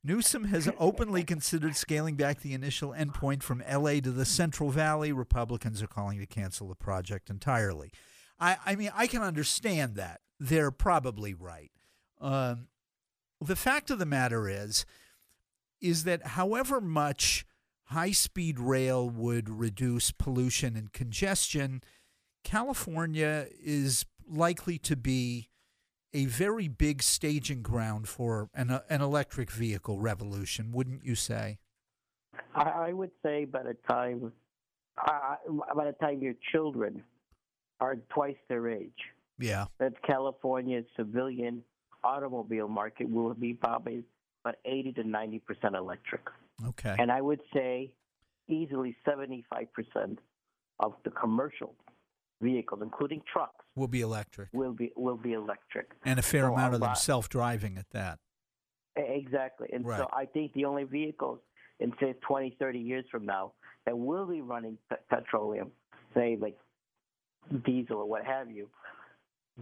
Newsom 0.04 0.46
has 0.46 0.70
openly 0.80 1.24
considered 1.24 1.76
scaling 1.76 2.16
back 2.16 2.42
the 2.42 2.54
initial 2.54 2.92
endpoint 2.92 3.44
from 3.44 3.62
LA 3.72 4.00
to 4.00 4.10
the 4.10 4.26
Central 4.26 4.72
Valley. 4.72 5.12
Republicans 5.12 5.84
are 5.84 5.88
calling 5.88 6.18
to 6.20 6.26
cancel 6.26 6.68
the 6.68 6.76
project 6.76 7.30
entirely. 7.30 7.92
I, 8.40 8.58
I 8.66 8.76
mean, 8.76 8.92
I 8.96 9.06
can 9.06 9.22
understand 9.22 9.96
that. 9.96 10.22
They're 10.40 10.72
probably 10.72 11.34
right. 11.34 11.72
Um, 12.20 12.70
the 13.40 13.56
fact 13.56 13.92
of 13.92 14.00
the 14.00 14.06
matter 14.06 14.50
is, 14.50 14.86
is 15.82 16.04
that 16.04 16.28
however 16.28 16.80
much 16.80 17.46
high 17.86 18.12
speed 18.12 18.60
rail 18.60 19.10
would 19.10 19.50
reduce 19.50 20.12
pollution 20.12 20.76
and 20.76 20.94
congestion, 20.94 21.82
California 22.44 23.48
is 23.64 24.06
likely 24.28 24.78
to 24.78 24.96
be 24.96 25.50
a 26.14 26.26
very 26.26 26.68
big 26.68 27.02
staging 27.02 27.62
ground 27.62 28.08
for 28.08 28.50
an, 28.54 28.70
uh, 28.70 28.82
an 28.90 29.02
electric 29.02 29.50
vehicle 29.52 30.00
revolution, 30.00 30.72
wouldn't 30.72 31.04
you 31.06 31.16
say? 31.16 31.58
I, 32.56 32.92
would 32.94 33.12
say 33.24 33.46
by 33.46 33.64
the 33.64 33.76
time 33.90 34.32
uh, 35.06 35.36
by 35.76 35.86
the 35.86 35.94
time 35.94 36.22
your 36.22 36.34
children 36.52 37.04
are 37.80 37.96
twice 38.10 38.36
their 38.48 38.70
age, 38.70 38.92
Yeah. 39.40 39.66
that 39.80 40.02
California's 40.04 40.86
civilian 40.96 41.64
automobile 42.04 42.68
market 42.68 43.10
will 43.10 43.34
be 43.34 43.54
probably 43.54 44.04
about 44.44 44.56
80 44.66 44.94
to 44.94 45.04
90 45.04 45.40
percent 45.40 45.76
electric, 45.76 46.22
Okay. 46.68 46.96
and 46.98 47.12
I 47.12 47.22
would 47.22 47.42
say 47.54 47.92
easily 48.48 48.96
75 49.06 49.68
percent 49.74 50.20
of 50.80 50.94
the 51.04 51.12
commercial 51.12 51.76
vehicles, 52.42 52.82
including 52.82 53.22
trucks, 53.32 53.64
will 53.76 53.88
be 53.88 54.02
electric. 54.02 54.50
will 54.54 54.74
be 54.74 54.92
will 54.96 55.18
be 55.18 55.34
electric. 55.34 55.92
And 56.04 56.20
a 56.20 56.22
fair 56.24 56.44
So 56.48 56.54
amount 56.54 56.74
of 56.76 56.82
them 56.82 56.96
self 56.96 57.30
driving 57.30 57.78
at 57.78 57.90
that. 57.92 58.20
Exactly. 58.96 59.70
And 59.72 59.86
Right. 59.86 60.00
so 60.00 60.10
I 60.12 60.26
think 60.26 60.54
the 60.54 60.66
only 60.66 60.84
vehicles 60.84 61.40
in 61.80 61.94
say 62.00 62.14
20, 62.28 62.58
30 62.60 62.80
years 62.80 63.06
from 63.10 63.26
now 63.26 63.54
that 63.86 63.98
will 63.98 64.26
be 64.28 64.42
running 64.42 64.78
pe- 64.90 64.98
petroleum, 65.10 65.72
say 66.14 66.36
like 66.40 66.58
diesel 67.66 67.98
or 67.98 68.06
what 68.06 68.26
have 68.26 68.52
you, 68.52 68.70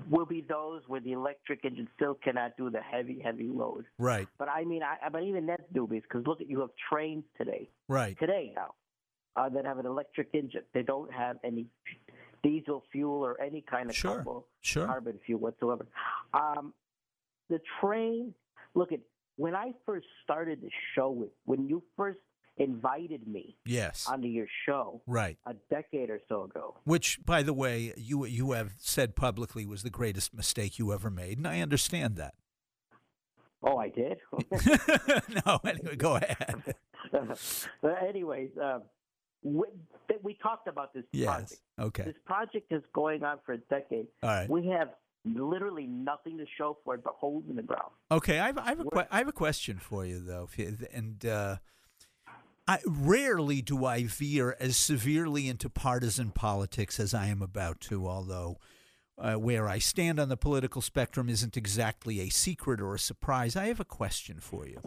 will 0.10 0.26
be 0.26 0.42
those 0.42 0.82
where 0.88 1.00
the 1.00 1.12
electric 1.14 1.66
engine 1.66 1.88
still 1.96 2.14
cannot 2.16 2.56
do 2.58 2.70
the 2.70 2.82
heavy, 2.82 3.20
heavy 3.24 3.48
load. 3.48 3.86
Right. 3.98 4.28
But 4.38 4.50
I 4.50 4.64
mean, 4.64 4.82
I, 4.84 5.10
but 5.10 5.24
even 5.24 5.46
that's 5.46 5.64
dubious 5.74 6.04
because 6.04 6.26
look 6.28 6.42
at 6.42 6.50
you 6.50 6.60
have 6.62 6.70
trains 6.92 7.24
today, 7.38 7.70
Right. 7.88 8.18
today 8.20 8.54
now, 8.56 8.76
uh, 9.36 9.50
that 9.50 9.66
have 9.66 9.78
an 9.80 9.86
electric 9.86 10.30
engine. 10.34 10.64
They 10.74 10.84
don't 10.84 11.12
have 11.14 11.38
any 11.44 11.68
diesel 12.44 12.84
fuel 12.92 13.24
or 13.26 13.40
any 13.42 13.62
kind 13.62 13.90
of 13.90 13.96
Sure. 13.96 14.16
carbo- 14.16 14.46
Sure. 14.62 14.86
carbon 14.86 15.20
fuel 15.26 15.40
whatsoever. 15.42 15.86
Um, 16.34 16.74
the 17.50 17.60
train, 17.82 18.34
look 18.76 18.92
at 18.92 19.00
when 19.36 19.56
I 19.56 19.74
first 19.86 20.08
started 20.24 20.62
the 20.62 20.70
show 20.96 21.10
with 21.10 21.30
when 21.46 21.68
you 21.68 21.84
first 21.98 22.20
invited 22.60 23.28
me 23.28 23.58
Yes. 23.66 24.06
onto 24.08 24.28
your 24.28 24.48
show 24.66 25.02
Right. 25.08 25.38
a 25.46 25.56
decade 25.70 26.10
or 26.10 26.20
so 26.30 26.44
ago. 26.44 26.76
Which, 26.84 27.20
by 27.26 27.42
the 27.42 27.54
way, 27.54 27.94
you 27.98 28.26
you 28.26 28.52
have 28.52 28.74
said 28.78 29.16
publicly 29.16 29.66
was 29.66 29.82
the 29.84 29.90
greatest 29.90 30.34
mistake 30.34 30.78
you 30.78 30.94
ever 30.94 31.10
made, 31.10 31.38
and 31.38 31.48
I 31.48 31.62
understand 31.62 32.18
that. 32.18 32.36
Oh, 33.64 33.78
I 33.78 33.90
did. 33.90 34.18
no, 35.46 35.60
anyway, 35.66 35.96
go 35.96 36.16
ahead. 36.16 36.76
but 37.82 38.04
anyways, 38.08 38.52
um, 38.62 38.84
we, 39.44 39.66
we 40.22 40.34
talked 40.36 40.68
about 40.68 40.94
this 40.94 41.04
Yes. 41.12 41.28
project. 41.28 41.62
Okay. 41.80 42.04
This 42.04 42.16
project 42.26 42.72
is 42.72 42.84
going 42.94 43.24
on 43.24 43.40
for 43.46 43.54
a 43.54 43.58
decade. 43.58 44.08
All 44.24 44.30
right. 44.30 44.50
We 44.50 44.68
have 44.68 44.90
literally 45.26 45.86
nothing 45.88 46.38
to 46.38 46.46
show 46.58 46.78
for 46.84 46.96
it 46.96 47.04
but 47.04 47.14
holes 47.16 47.44
in 47.50 47.56
the 47.58 47.62
ground. 47.62 47.92
Okay, 48.12 48.40
I 48.40 48.48
have, 48.48 48.58
I 48.58 48.66
have 48.70 48.80
a 48.80 48.84
que- 48.86 49.08
I 49.12 49.18
have 49.18 49.28
a 49.28 49.34
question 49.34 49.78
for 49.78 50.06
you 50.06 50.20
though, 50.22 50.50
you- 50.56 50.78
and 50.94 51.26
uh, 51.26 51.58
I 52.70 52.78
rarely 52.86 53.64
do 53.64 53.84
I 53.84 54.04
veer 54.04 54.56
as 54.60 54.78
severely 54.78 55.48
into 55.48 55.72
partisan 55.72 56.30
politics 56.30 57.00
as 57.00 57.16
I 57.16 57.26
am 57.26 57.42
about 57.42 57.82
to. 57.82 58.08
Although 58.08 58.60
uh, 59.18 59.34
where 59.34 59.68
I 59.68 59.80
stand 59.80 60.20
on 60.20 60.30
the 60.30 60.38
political 60.38 60.84
spectrum 60.84 61.30
isn't 61.30 61.58
exactly 61.58 62.20
a 62.20 62.30
secret 62.30 62.80
or 62.80 62.94
a 62.94 63.00
surprise. 63.00 63.56
I 63.56 63.66
have 63.70 63.80
a 63.80 63.86
question 63.86 64.40
for 64.40 64.68
you. 64.68 64.82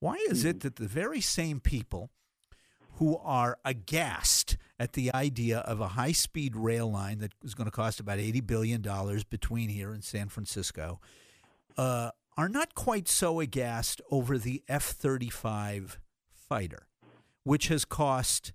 Why 0.00 0.16
is 0.28 0.44
it 0.44 0.60
that 0.60 0.76
the 0.76 0.86
very 0.86 1.22
same 1.22 1.60
people 1.60 2.10
who 2.98 3.16
are 3.16 3.58
aghast 3.64 4.58
at 4.78 4.92
the 4.92 5.10
idea 5.14 5.60
of 5.60 5.80
a 5.80 5.88
high 5.88 6.12
speed 6.12 6.54
rail 6.54 6.92
line 6.92 7.20
that 7.20 7.32
is 7.42 7.54
going 7.54 7.64
to 7.64 7.70
cost 7.70 8.00
about 8.00 8.18
$80 8.18 8.46
billion 8.46 8.82
between 9.30 9.70
here 9.70 9.94
and 9.94 10.04
San 10.04 10.28
Francisco 10.28 11.00
uh, 11.78 12.10
are 12.36 12.50
not 12.50 12.74
quite 12.74 13.08
so 13.08 13.40
aghast 13.40 14.02
over 14.10 14.36
the 14.36 14.62
F 14.68 14.84
35 14.84 15.98
fighter, 16.34 16.86
which 17.44 17.68
has 17.68 17.84
cost 17.84 18.52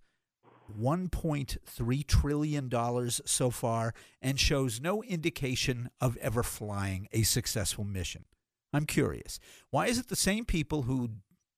$1.3 0.79 2.05
trillion 2.07 2.69
so 3.09 3.49
far 3.49 3.93
and 4.21 4.39
shows 4.39 4.81
no 4.81 5.01
indication 5.03 5.89
of 6.01 6.17
ever 6.17 6.43
flying 6.43 7.07
a 7.11 7.23
successful 7.23 7.83
mission. 7.83 8.25
I'm 8.73 8.85
curious. 8.85 9.39
Why 9.71 9.87
is 9.87 9.97
it 9.97 10.09
the 10.09 10.15
same 10.15 10.45
people 10.45 10.83
who 10.83 11.09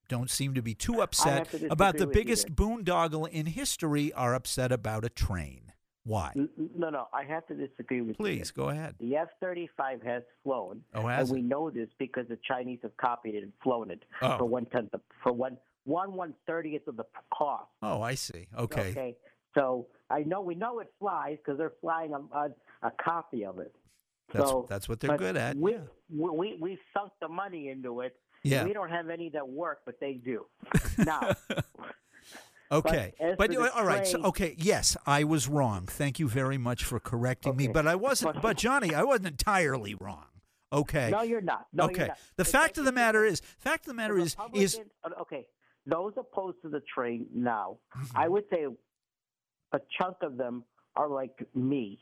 don't 0.08 0.30
seem 0.30 0.54
to 0.54 0.62
be 0.62 0.74
too 0.74 1.02
upset 1.02 1.54
about 1.70 1.98
the 1.98 2.08
biggest 2.08 2.56
boondoggle 2.56 3.28
in 3.30 3.48
history 3.48 4.14
are 4.14 4.34
upset 4.34 4.72
about 4.72 5.04
a 5.06 5.10
train? 5.10 5.74
Why? 6.04 6.32
No, 6.76 6.90
no, 6.90 7.08
I 7.14 7.24
have 7.26 7.46
to 7.48 7.54
disagree 7.54 8.02
with 8.02 8.12
you. 8.12 8.16
Please 8.16 8.50
go 8.50 8.70
ahead. 8.70 8.96
The 9.00 9.18
F 9.18 9.28
35 9.40 10.02
has 10.02 10.24
flown. 10.44 10.82
Oh, 10.96 11.06
has 11.06 11.30
and 11.30 11.38
it? 11.38 11.42
we 11.42 11.48
know 11.48 11.70
this 11.70 11.90
because 12.00 12.28
the 12.28 12.40
Chinese 12.48 12.80
have 12.82 12.98
copied 12.98 13.36
it 13.36 13.44
and 13.44 13.54
flown 13.62 13.92
it 13.92 14.04
Oh. 14.22 14.40
for 14.40 14.46
one 14.46 14.66
tenth 14.66 14.94
of, 14.94 15.02
for 15.22 15.32
one 15.32 15.58
one 15.86 16.14
one 16.14 16.34
thirtieth 16.48 16.88
of 16.88 16.98
the 16.98 17.06
cost. 17.34 17.70
Oh, 17.82 18.02
I 18.02 18.16
see. 18.16 18.48
Okay. 18.58 18.92
Okay. 18.92 19.16
So 19.56 19.88
I 20.10 20.24
know 20.24 20.42
we 20.42 20.56
know 20.56 20.80
it 20.80 20.92
flies 21.00 21.38
because 21.38 21.58
they're 21.58 21.74
flying 21.82 22.14
a, 22.14 22.38
a, 22.38 22.50
a 22.84 22.92
copy 23.04 23.46
of 23.46 23.60
it. 23.60 23.74
That's- 24.32 24.50
so, 24.50 24.66
that's 24.70 24.88
what 24.88 25.00
they're 25.00 25.18
good 25.18 25.36
at, 25.36 25.58
We, 25.58 25.74
yeah. 25.74 25.80
we 26.10 26.30
we 26.30 26.58
we 26.60 26.80
sunk 26.94 27.12
the 27.22 27.28
money 27.28 27.70
into 27.70 28.02
it. 28.02 28.16
Yeah. 28.44 28.64
We 28.64 28.74
don't 28.74 28.90
have 28.90 29.10
any 29.10 29.30
that 29.30 29.48
work, 29.48 29.82
but 29.86 30.00
they 30.00 30.14
do. 30.14 30.46
now, 30.98 31.34
Okay, 32.72 33.14
but, 33.38 33.52
the 33.52 33.76
all 33.76 33.84
right. 33.84 34.08
So, 34.08 34.22
okay, 34.24 34.56
yes, 34.58 34.96
I 35.06 35.26
was 35.26 35.50
wrong. 35.50 35.88
Thank 35.88 36.20
you 36.20 36.30
very 36.30 36.58
much 36.58 36.86
for 36.86 37.02
correcting 37.02 37.58
me. 37.58 37.68
But 37.68 37.86
I 37.86 37.96
wasn't. 37.96 38.42
But 38.42 38.56
Johnny, 38.66 38.96
I 38.96 39.04
wasn't 39.04 39.28
entirely 39.28 39.94
wrong. 39.94 40.24
Okay. 40.72 41.10
no, 41.12 41.22
you're 41.22 41.42
not. 41.42 41.68
No, 41.74 41.86
okay. 41.86 41.98
You're 41.98 42.08
not. 42.08 42.18
The 42.38 42.44
But 42.46 42.48
fact 42.48 42.78
of 42.78 42.86
the 42.86 42.94
matter 42.94 43.26
is, 43.26 43.42
fact 43.60 43.84
of 43.84 43.88
the 43.88 43.94
matter 43.94 44.18
is, 44.18 44.38
is 44.54 44.80
okay. 45.20 45.46
Those 45.86 46.14
opposed 46.18 46.62
to 46.64 46.70
the 46.70 46.82
train 46.94 47.26
now, 47.34 47.78
mm-hmm. 47.98 48.18
I 48.18 48.28
would 48.28 48.44
say 48.52 48.66
a 49.74 49.80
chunk 50.00 50.18
of 50.22 50.38
them 50.38 50.64
are 50.96 51.08
like 51.10 51.46
me. 51.56 52.00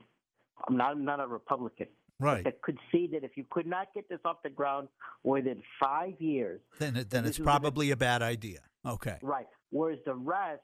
I'm 0.68 0.76
not 0.78 0.92
I'm 0.92 1.06
not 1.06 1.20
a 1.20 1.28
Republican. 1.28 1.88
right. 2.20 2.44
That 2.44 2.62
could 2.62 2.78
see 2.92 3.08
that 3.14 3.24
if 3.24 3.38
you 3.38 3.46
could 3.50 3.66
not 3.68 3.88
get 3.94 4.10
this 4.10 4.20
off 4.26 4.38
the 4.44 4.50
ground 4.50 4.90
within 5.24 5.62
five 5.82 6.20
years, 6.20 6.60
Then, 6.80 6.98
it- 6.98 7.10
then 7.10 7.26
it's 7.26 7.40
probably 7.40 7.92
a 7.92 7.96
bad 7.98 8.22
idea. 8.22 8.60
Okay. 8.86 9.18
right? 9.22 9.48
Whereas 9.72 10.00
the 10.06 10.16
rest 10.16 10.62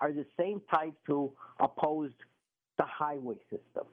are 0.00 0.12
the 0.12 0.26
same 0.38 0.60
types 0.70 0.96
who 1.06 1.32
opposed 1.60 2.14
the 2.78 2.84
highway 2.84 3.36
system. 3.50 3.86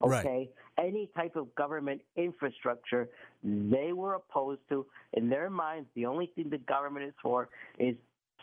Right. 0.00 0.26
Okay, 0.26 0.50
any 0.76 1.08
type 1.16 1.34
of 1.36 1.54
government 1.54 2.02
infrastructure 2.16 3.08
they 3.42 3.92
were 3.94 4.14
opposed 4.14 4.60
to. 4.68 4.84
In 5.14 5.30
their 5.30 5.48
minds, 5.48 5.88
the 5.94 6.04
only 6.04 6.26
thing 6.34 6.50
the 6.50 6.58
government 6.58 7.06
is 7.06 7.14
for 7.22 7.48
is 7.78 7.94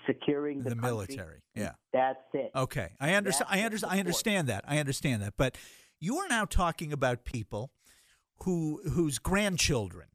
securing 0.05 0.63
the, 0.63 0.71
The 0.71 0.75
military. 0.75 1.41
Yeah. 1.55 1.71
That's 1.93 2.19
it. 2.33 2.51
Okay, 2.55 2.89
I 2.99 3.13
understand. 3.13 3.47
I 3.49 3.61
understand. 3.61 3.93
I 3.93 3.99
understand 3.99 4.47
that. 4.47 4.63
I 4.67 4.77
understand 4.79 5.21
that. 5.21 5.33
But 5.37 5.57
you 5.99 6.17
are 6.17 6.27
now 6.27 6.45
talking 6.45 6.93
about 6.93 7.25
people 7.25 7.71
who 8.43 8.81
whose 8.89 9.19
grandchildren 9.19 10.07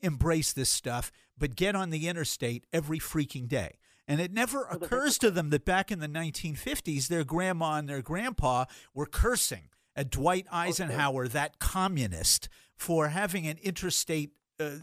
embrace 0.00 0.52
this 0.52 0.70
stuff, 0.70 1.12
but 1.36 1.56
get 1.56 1.74
on 1.74 1.90
the 1.90 2.08
interstate 2.08 2.66
every 2.72 2.98
freaking 2.98 3.48
day. 3.48 3.78
And 4.08 4.20
it 4.20 4.32
never 4.32 4.64
occurs 4.64 5.18
to 5.18 5.30
them 5.30 5.50
that 5.50 5.64
back 5.64 5.92
in 5.92 6.00
the 6.00 6.08
1950s, 6.08 7.06
their 7.06 7.22
grandma 7.22 7.76
and 7.76 7.88
their 7.88 8.02
grandpa 8.02 8.64
were 8.92 9.06
cursing 9.06 9.68
at 9.94 10.10
Dwight 10.10 10.46
Eisenhower, 10.50 11.28
that 11.28 11.58
communist, 11.60 12.48
for 12.76 13.08
having 13.08 13.46
an 13.46 13.58
interstate 13.62 14.30
uh, 14.58 14.78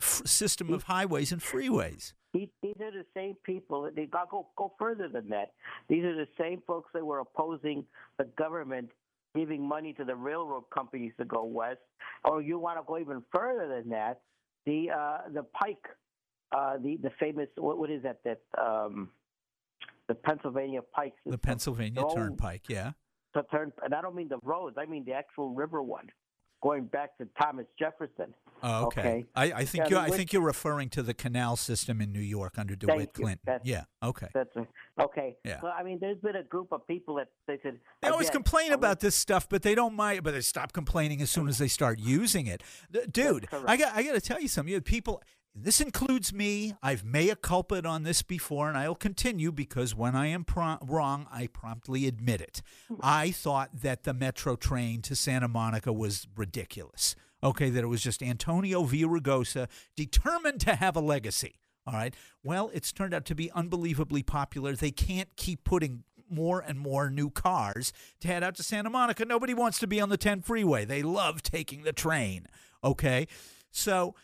f- 0.00 0.22
system 0.26 0.72
of 0.72 0.84
highways 0.84 1.32
and 1.32 1.40
freeways. 1.40 2.12
These, 2.36 2.48
these 2.62 2.76
are 2.82 2.90
the 2.90 3.06
same 3.14 3.34
people. 3.44 3.90
They 3.94 4.04
got 4.04 4.30
go 4.30 4.48
go 4.56 4.74
further 4.78 5.08
than 5.08 5.28
that. 5.30 5.52
These 5.88 6.04
are 6.04 6.14
the 6.14 6.28
same 6.38 6.62
folks 6.66 6.90
that 6.92 7.04
were 7.04 7.20
opposing 7.20 7.84
the 8.18 8.24
government 8.36 8.90
giving 9.34 9.66
money 9.66 9.94
to 9.94 10.04
the 10.04 10.14
railroad 10.14 10.64
companies 10.74 11.12
to 11.18 11.24
go 11.24 11.44
west. 11.44 11.80
Or 12.24 12.42
you 12.42 12.58
want 12.58 12.78
to 12.78 12.84
go 12.86 12.98
even 12.98 13.22
further 13.32 13.68
than 13.68 13.90
that? 13.90 14.20
The 14.66 14.90
uh, 14.90 15.18
the 15.32 15.44
Pike, 15.44 15.86
uh, 16.52 16.76
the 16.76 16.98
the 17.02 17.10
famous 17.18 17.48
what 17.56 17.78
what 17.78 17.90
is 17.90 18.02
that 18.02 18.18
that 18.24 18.40
um, 18.62 19.08
the 20.08 20.14
Pennsylvania 20.14 20.80
Pike. 20.94 21.14
The. 21.24 21.38
Pennsylvania 21.38 22.04
Turnpike, 22.14 22.68
yeah. 22.68 22.92
the 23.34 23.44
turn, 23.50 23.72
and 23.82 23.94
I 23.94 24.02
don't 24.02 24.14
mean 24.14 24.28
the 24.28 24.40
roads. 24.42 24.76
I 24.78 24.84
mean 24.84 25.04
the 25.06 25.12
actual 25.12 25.54
river 25.54 25.82
one, 25.82 26.08
going 26.62 26.84
back 26.84 27.16
to 27.18 27.26
Thomas 27.40 27.66
Jefferson. 27.78 28.34
Oh, 28.62 28.86
okay. 28.86 29.00
Okay. 29.00 29.24
I, 29.34 29.44
I 29.52 29.64
think 29.64 29.84
Yeah, 29.84 29.88
you 29.88 29.94
the 29.96 30.14
I 30.14 30.16
think 30.16 30.32
you're 30.32 30.42
referring 30.42 30.88
to 30.90 31.02
the 31.02 31.14
canal 31.14 31.56
system 31.56 32.00
in 32.00 32.12
New 32.12 32.20
York 32.20 32.58
under 32.58 32.74
DeWitt. 32.74 33.12
Clinton. 33.12 33.40
That's- 33.44 33.66
yeah. 33.66 33.84
Okay. 34.02 34.28
That's 34.32 34.50
okay. 35.00 35.36
Yeah. 35.44 35.60
So 35.60 35.68
I 35.68 35.82
mean, 35.82 35.98
there's 36.00 36.18
been 36.18 36.36
a 36.36 36.42
group 36.42 36.72
of 36.72 36.86
people 36.86 37.16
that 37.16 37.28
they 37.46 37.58
said 37.62 37.78
They 38.02 38.08
always 38.08 38.30
complain 38.30 38.72
about 38.72 39.00
this 39.00 39.14
stuff, 39.14 39.48
but 39.48 39.62
they 39.62 39.74
don't 39.74 39.94
mind. 39.94 40.22
But 40.22 40.32
they 40.32 40.40
stop 40.40 40.72
complaining 40.72 41.20
as 41.20 41.30
soon 41.30 41.48
as 41.48 41.58
they 41.58 41.68
start 41.68 41.98
using 41.98 42.46
it. 42.46 42.62
Dude. 43.10 43.46
I 43.66 43.76
got 43.76 43.94
I 43.94 44.02
got 44.02 44.12
to 44.12 44.20
tell 44.20 44.40
you 44.40 44.48
something. 44.48 44.70
You 44.70 44.76
have 44.76 44.84
people. 44.84 45.22
This 45.58 45.80
includes 45.80 46.34
me. 46.34 46.74
I've 46.82 47.02
mea 47.02 47.34
culpa 47.40 47.82
on 47.86 48.02
this 48.02 48.20
before, 48.20 48.68
and 48.68 48.76
I'll 48.76 48.94
continue 48.94 49.50
because 49.50 49.94
when 49.94 50.14
I 50.14 50.26
am 50.26 50.44
wrong, 50.82 51.26
I 51.32 51.46
promptly 51.46 52.06
admit 52.06 52.42
it. 52.42 52.60
I 53.00 53.30
thought 53.30 53.70
that 53.80 54.04
the 54.04 54.12
metro 54.12 54.56
train 54.56 55.00
to 55.02 55.16
Santa 55.16 55.48
Monica 55.48 55.94
was 55.94 56.28
ridiculous. 56.36 57.16
Okay, 57.42 57.70
that 57.70 57.82
it 57.82 57.86
was 57.86 58.02
just 58.02 58.22
Antonio 58.22 58.84
Villaraigosa 58.84 59.68
determined 59.96 60.60
to 60.60 60.74
have 60.74 60.94
a 60.94 61.00
legacy. 61.00 61.54
All 61.86 61.94
right. 61.94 62.14
Well, 62.44 62.70
it's 62.74 62.92
turned 62.92 63.14
out 63.14 63.24
to 63.26 63.34
be 63.34 63.50
unbelievably 63.52 64.24
popular. 64.24 64.74
They 64.74 64.90
can't 64.90 65.34
keep 65.36 65.64
putting 65.64 66.02
more 66.28 66.60
and 66.60 66.78
more 66.78 67.08
new 67.08 67.30
cars 67.30 67.94
to 68.20 68.28
head 68.28 68.42
out 68.42 68.56
to 68.56 68.62
Santa 68.62 68.90
Monica. 68.90 69.24
Nobody 69.24 69.54
wants 69.54 69.78
to 69.78 69.86
be 69.86 70.00
on 70.00 70.10
the 70.10 70.16
10 70.18 70.42
freeway. 70.42 70.84
They 70.84 71.02
love 71.02 71.42
taking 71.42 71.84
the 71.84 71.92
train. 71.92 72.46
Okay. 72.84 73.26
So 73.70 74.14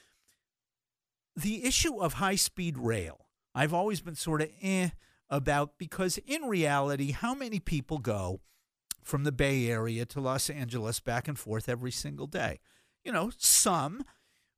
the 1.36 1.64
issue 1.64 2.00
of 2.00 2.14
high 2.14 2.36
speed 2.36 2.78
rail, 2.78 3.26
I've 3.54 3.74
always 3.74 4.00
been 4.00 4.14
sort 4.14 4.42
of 4.42 4.50
eh 4.62 4.90
about 5.30 5.78
because 5.78 6.18
in 6.26 6.42
reality, 6.42 7.12
how 7.12 7.34
many 7.34 7.58
people 7.58 7.98
go 7.98 8.40
from 9.02 9.24
the 9.24 9.32
Bay 9.32 9.68
Area 9.68 10.04
to 10.06 10.20
Los 10.20 10.50
Angeles 10.50 11.00
back 11.00 11.26
and 11.26 11.38
forth 11.38 11.68
every 11.68 11.90
single 11.90 12.26
day? 12.26 12.60
You 13.04 13.12
know, 13.12 13.30
some, 13.38 14.04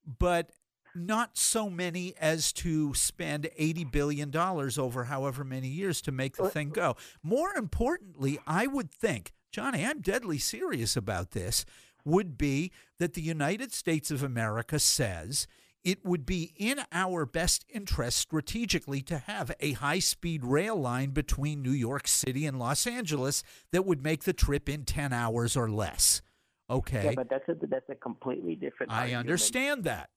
but 0.04 0.50
not 0.94 1.37
so 1.37 1.68
many 1.68 2.14
as 2.20 2.52
to 2.52 2.94
spend 2.94 3.48
$80 3.58 3.90
billion 3.90 4.37
over 4.37 5.04
however 5.04 5.44
many 5.44 5.68
years 5.68 6.00
to 6.02 6.12
make 6.12 6.37
the 6.37 6.48
thing 6.48 6.70
go. 6.70 6.96
More 7.22 7.54
importantly, 7.54 8.38
I 8.46 8.66
would 8.66 8.90
think, 8.90 9.32
Johnny, 9.50 9.84
I'm 9.84 10.00
deadly 10.00 10.38
serious 10.38 10.96
about 10.96 11.32
this, 11.32 11.64
would 12.04 12.37
be 12.37 12.70
that 12.98 13.14
the 13.14 13.22
United 13.22 13.72
States 13.72 14.10
of 14.10 14.22
America 14.22 14.78
says 14.78 15.46
it 15.85 16.05
would 16.05 16.25
be 16.25 16.55
in 16.57 16.81
our 16.92 17.27
best 17.27 17.64
interest 17.68 18.18
strategically 18.18 19.03
to 19.03 19.18
have 19.18 19.53
a 19.61 19.73
high 19.73 19.99
speed 19.99 20.42
rail 20.42 20.77
line 20.77 21.11
between 21.11 21.62
New 21.62 21.73
York 21.73 22.09
City 22.09 22.47
and 22.47 22.59
Los 22.59 22.87
Angeles 22.87 23.42
that 23.70 23.85
would 23.85 24.03
make 24.03 24.25
the 24.25 24.33
trip 24.33 24.68
in 24.68 24.85
10 24.85 25.12
hours 25.12 25.57
or 25.57 25.70
less. 25.70 26.23
Okay. 26.70 27.05
Yeah, 27.05 27.12
but 27.14 27.29
that's 27.29 27.49
a 27.49 27.66
that's 27.66 27.88
a 27.90 27.94
completely 27.94 28.55
different. 28.55 28.90
I 28.90 29.01
argument. 29.01 29.20
understand 29.20 29.85
that. 29.85 30.09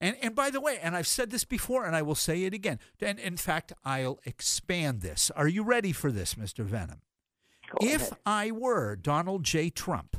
And 0.00 0.16
and 0.20 0.34
by 0.34 0.50
the 0.50 0.60
way, 0.60 0.78
and 0.82 0.94
I've 0.94 1.06
said 1.06 1.30
this 1.30 1.44
before 1.44 1.86
and 1.86 1.96
I 1.96 2.02
will 2.02 2.14
say 2.14 2.44
it 2.44 2.52
again. 2.52 2.78
And 3.00 3.18
in 3.18 3.38
fact, 3.38 3.72
I'll 3.86 4.18
expand 4.24 5.00
this. 5.00 5.30
Are 5.34 5.48
you 5.48 5.62
ready 5.64 5.92
for 5.92 6.12
this, 6.12 6.34
Mr. 6.34 6.64
Venom? 6.64 7.00
Go 7.70 7.86
if 7.86 8.02
ahead. 8.02 8.18
I 8.26 8.50
were 8.50 8.96
Donald 8.96 9.44
J. 9.44 9.70
Trump, 9.70 10.18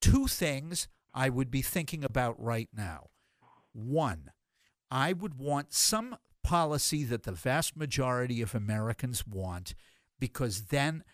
two 0.00 0.26
things 0.26 0.88
I 1.12 1.28
would 1.28 1.50
be 1.50 1.60
thinking 1.60 2.02
about 2.02 2.42
right 2.42 2.68
now. 2.74 3.09
One, 3.86 4.30
I 4.90 5.12
would 5.12 5.38
want 5.38 5.72
some 5.72 6.16
policy 6.42 7.04
that 7.04 7.24
the 7.24 7.32
vast 7.32 7.76
majority 7.76 8.42
of 8.42 8.54
Americans 8.54 9.26
want 9.26 9.74
because 10.18 10.64
then 10.64 11.04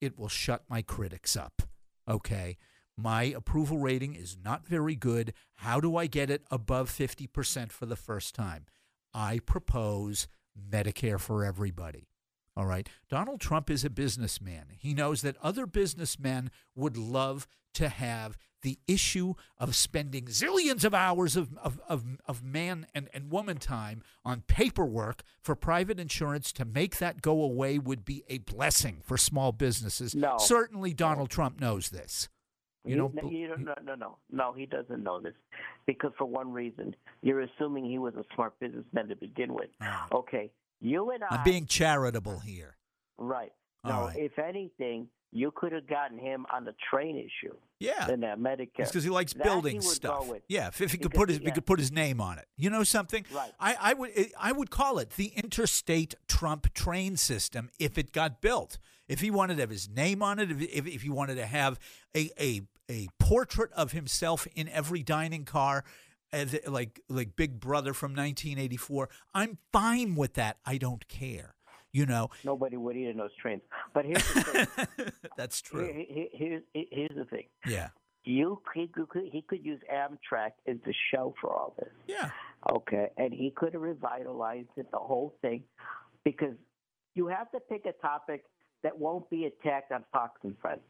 it 0.00 0.18
will 0.18 0.28
shut 0.28 0.64
my 0.68 0.82
critics 0.82 1.36
up. 1.36 1.62
Okay. 2.08 2.56
My 2.96 3.24
approval 3.24 3.78
rating 3.78 4.14
is 4.14 4.36
not 4.42 4.66
very 4.66 4.94
good. 4.94 5.32
How 5.56 5.80
do 5.80 5.96
I 5.96 6.06
get 6.06 6.30
it 6.30 6.44
above 6.50 6.90
50% 6.90 7.72
for 7.72 7.86
the 7.86 7.96
first 7.96 8.34
time? 8.34 8.66
I 9.12 9.40
propose 9.40 10.28
Medicare 10.70 11.18
for 11.18 11.44
everybody. 11.44 12.08
All 12.56 12.66
right. 12.66 12.88
Donald 13.08 13.40
Trump 13.40 13.68
is 13.68 13.84
a 13.84 13.90
businessman. 13.90 14.66
He 14.78 14.94
knows 14.94 15.22
that 15.22 15.36
other 15.42 15.66
businessmen 15.66 16.50
would 16.76 16.96
love 16.96 17.48
to 17.74 17.88
have 17.88 18.36
the 18.64 18.78
issue 18.88 19.34
of 19.58 19.76
spending 19.76 20.24
zillions 20.24 20.84
of 20.84 20.92
hours 20.92 21.36
of, 21.36 21.56
of, 21.58 21.80
of, 21.88 22.02
of 22.26 22.42
man 22.42 22.86
and, 22.94 23.08
and 23.14 23.30
woman 23.30 23.58
time 23.58 24.02
on 24.24 24.42
paperwork 24.48 25.22
for 25.40 25.54
private 25.54 26.00
insurance 26.00 26.50
to 26.52 26.64
make 26.64 26.98
that 26.98 27.22
go 27.22 27.40
away 27.42 27.78
would 27.78 28.04
be 28.04 28.24
a 28.28 28.38
blessing 28.38 28.98
for 29.04 29.16
small 29.16 29.52
businesses. 29.52 30.14
No. 30.14 30.36
Certainly, 30.38 30.94
Donald 30.94 31.30
Trump 31.30 31.60
knows 31.60 31.90
this. 31.90 32.28
You 32.86 32.96
don't 32.96 33.14
no, 33.14 33.30
you 33.30 33.46
don't- 33.48 33.64
no, 33.64 33.74
no, 33.82 33.94
no, 33.94 34.16
no. 34.30 34.52
He 34.52 34.66
doesn't 34.66 35.02
know 35.02 35.20
this 35.20 35.32
because 35.86 36.12
for 36.18 36.26
one 36.26 36.52
reason, 36.52 36.94
you're 37.22 37.40
assuming 37.40 37.84
he 37.86 37.98
was 37.98 38.14
a 38.16 38.24
smart 38.34 38.58
businessman 38.60 39.08
to 39.08 39.16
begin 39.16 39.54
with. 39.54 39.70
Ah. 39.80 40.06
Okay, 40.12 40.50
you 40.80 41.10
and 41.10 41.22
I. 41.24 41.36
I'm 41.36 41.44
being 41.44 41.64
charitable 41.66 42.40
here. 42.40 42.76
right. 43.16 43.52
All 43.84 43.90
No, 43.92 44.06
right. 44.08 44.16
if 44.18 44.38
anything, 44.38 45.08
you 45.34 45.50
could 45.50 45.72
have 45.72 45.88
gotten 45.88 46.16
him 46.16 46.46
on 46.54 46.64
the 46.64 46.74
train 46.88 47.16
issue. 47.16 47.54
Yeah. 47.80 48.06
Than 48.06 48.20
that 48.20 48.38
Medicare. 48.38 48.68
It's 48.78 48.90
because 48.90 49.02
he 49.02 49.10
likes 49.10 49.34
That 49.34 49.42
building 49.42 49.76
he 49.76 49.80
stuff. 49.82 50.30
Yeah, 50.48 50.68
if, 50.68 50.80
if 50.80 50.92
he 50.92 50.98
could 50.98 51.12
put 51.12 51.28
his 51.28 51.40
yeah. 51.40 51.46
he 51.46 51.50
could 51.50 51.66
put 51.66 51.80
his 51.80 51.90
name 51.90 52.20
on 52.20 52.38
it. 52.38 52.46
You 52.56 52.70
know 52.70 52.84
something? 52.84 53.26
Right. 53.34 53.50
I, 53.58 53.76
I 53.80 53.94
would 53.94 54.10
I 54.40 54.52
would 54.52 54.70
call 54.70 54.98
it 54.98 55.10
the 55.10 55.32
interstate 55.34 56.14
Trump 56.28 56.72
train 56.72 57.16
system 57.16 57.68
if 57.78 57.98
it 57.98 58.12
got 58.12 58.40
built. 58.40 58.78
If 59.08 59.20
he 59.20 59.30
wanted 59.30 59.56
to 59.56 59.62
have 59.62 59.70
his 59.70 59.88
name 59.88 60.22
on 60.22 60.38
it, 60.38 60.50
if 60.52 60.62
if, 60.62 60.86
if 60.86 61.02
he 61.02 61.10
wanted 61.10 61.34
to 61.34 61.46
have 61.46 61.80
a, 62.16 62.30
a 62.40 62.62
a 62.88 63.08
portrait 63.18 63.72
of 63.72 63.90
himself 63.92 64.46
in 64.54 64.68
every 64.68 65.02
dining 65.02 65.44
car. 65.44 65.84
Eh, 66.32 66.42
As, 66.42 66.56
like 66.66 67.00
like 67.08 67.34
Big 67.36 67.60
Brother 67.60 67.92
from 67.92 68.12
1984, 68.12 69.08
I'm 69.34 69.58
fine 69.72 70.14
with 70.14 70.34
that. 70.34 70.58
I 70.64 70.78
don't 70.78 71.06
care. 71.08 71.54
You 71.94 72.04
know, 72.06 72.28
Nobody 72.44 72.76
would 72.76 72.96
eat 72.96 73.06
in 73.08 73.16
those 73.16 73.34
trains. 73.40 73.62
But 73.94 74.04
here's 74.04 74.26
the 74.34 74.42
thing. 74.42 75.06
that's 75.36 75.62
true. 75.62 75.84
Here- 75.86 76.28
here- 76.32 76.62
here's, 76.74 76.88
here's 76.90 77.16
the 77.16 77.24
thing. 77.24 77.46
Yeah, 77.66 77.88
You 78.24 78.60
he 78.74 78.88
could, 78.88 79.06
he 79.32 79.42
could 79.42 79.64
use 79.64 79.80
Amtrak 79.90 80.50
as 80.66 80.76
the 80.84 80.92
show 81.12 81.34
for 81.40 81.50
all 81.50 81.74
this. 81.78 81.92
yeah. 82.08 82.30
Okay, 82.70 83.08
and 83.18 83.32
he 83.32 83.50
could 83.54 83.74
have 83.74 83.82
revitalized 83.82 84.70
it, 84.76 84.90
the 84.90 84.98
whole 84.98 85.34
thing, 85.42 85.62
because 86.24 86.54
you 87.14 87.26
have 87.28 87.50
to 87.52 87.60
pick 87.60 87.84
a 87.86 87.92
topic 88.00 88.44
that 88.82 88.98
won't 88.98 89.28
be 89.30 89.44
attacked 89.44 89.92
on 89.92 90.02
Fox 90.12 90.40
and 90.44 90.56
Friends 90.60 90.80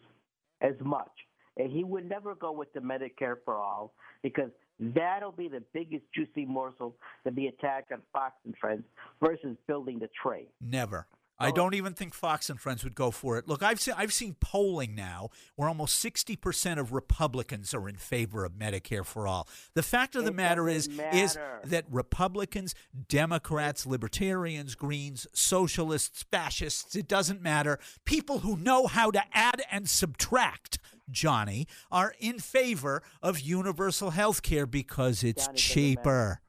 as 0.62 0.74
much. 0.80 1.10
And 1.56 1.70
he 1.70 1.84
would 1.84 2.08
never 2.08 2.34
go 2.34 2.50
with 2.52 2.72
the 2.72 2.80
Medicare 2.80 3.36
for 3.44 3.56
all 3.56 3.92
because 4.22 4.50
that'll 4.78 5.32
be 5.32 5.48
the 5.48 5.62
biggest 5.72 6.04
juicy 6.14 6.44
morsel 6.44 6.96
to 7.24 7.32
be 7.32 7.46
attacked 7.46 7.92
on 7.92 8.02
Fox 8.12 8.34
and 8.44 8.56
Friends 8.56 8.84
versus 9.22 9.56
building 9.66 9.98
the 9.98 10.08
train. 10.22 10.46
Never. 10.60 11.06
I 11.36 11.50
don't 11.50 11.74
even 11.74 11.94
think 11.94 12.14
Fox 12.14 12.48
and 12.48 12.60
Friends 12.60 12.84
would 12.84 12.94
go 12.94 13.10
for 13.10 13.36
it. 13.38 13.48
Look, 13.48 13.62
I've 13.62 13.80
seen 13.80 13.94
I've 13.96 14.12
seen 14.12 14.36
polling 14.38 14.94
now 14.94 15.30
where 15.56 15.68
almost 15.68 15.96
sixty 15.96 16.36
percent 16.36 16.78
of 16.78 16.92
Republicans 16.92 17.74
are 17.74 17.88
in 17.88 17.96
favor 17.96 18.44
of 18.44 18.52
Medicare 18.52 19.04
for 19.04 19.26
all. 19.26 19.48
The 19.74 19.82
fact 19.82 20.14
of 20.14 20.24
the 20.24 20.32
matter 20.32 20.68
is 20.68 20.86
doesn't 20.86 21.14
is 21.14 21.38
that 21.64 21.84
Republicans, 21.90 22.74
Democrats, 23.08 23.84
Libertarians, 23.84 24.74
Greens, 24.76 25.26
Socialists, 25.32 26.24
Fascists, 26.30 26.94
it 26.94 27.08
doesn't 27.08 27.42
matter. 27.42 27.80
People 28.04 28.38
who 28.38 28.56
know 28.56 28.86
how 28.86 29.10
to 29.10 29.22
add 29.32 29.62
and 29.70 29.88
subtract, 29.88 30.78
Johnny, 31.10 31.66
are 31.90 32.14
in 32.18 32.38
favor 32.38 33.02
of 33.22 33.40
universal 33.40 34.10
health 34.10 34.42
care 34.42 34.66
because 34.66 35.22
it's 35.22 35.46
Johnny, 35.46 35.54
it 35.54 35.62
doesn't 35.62 35.74
matter. 35.74 35.74
cheaper. 35.74 36.40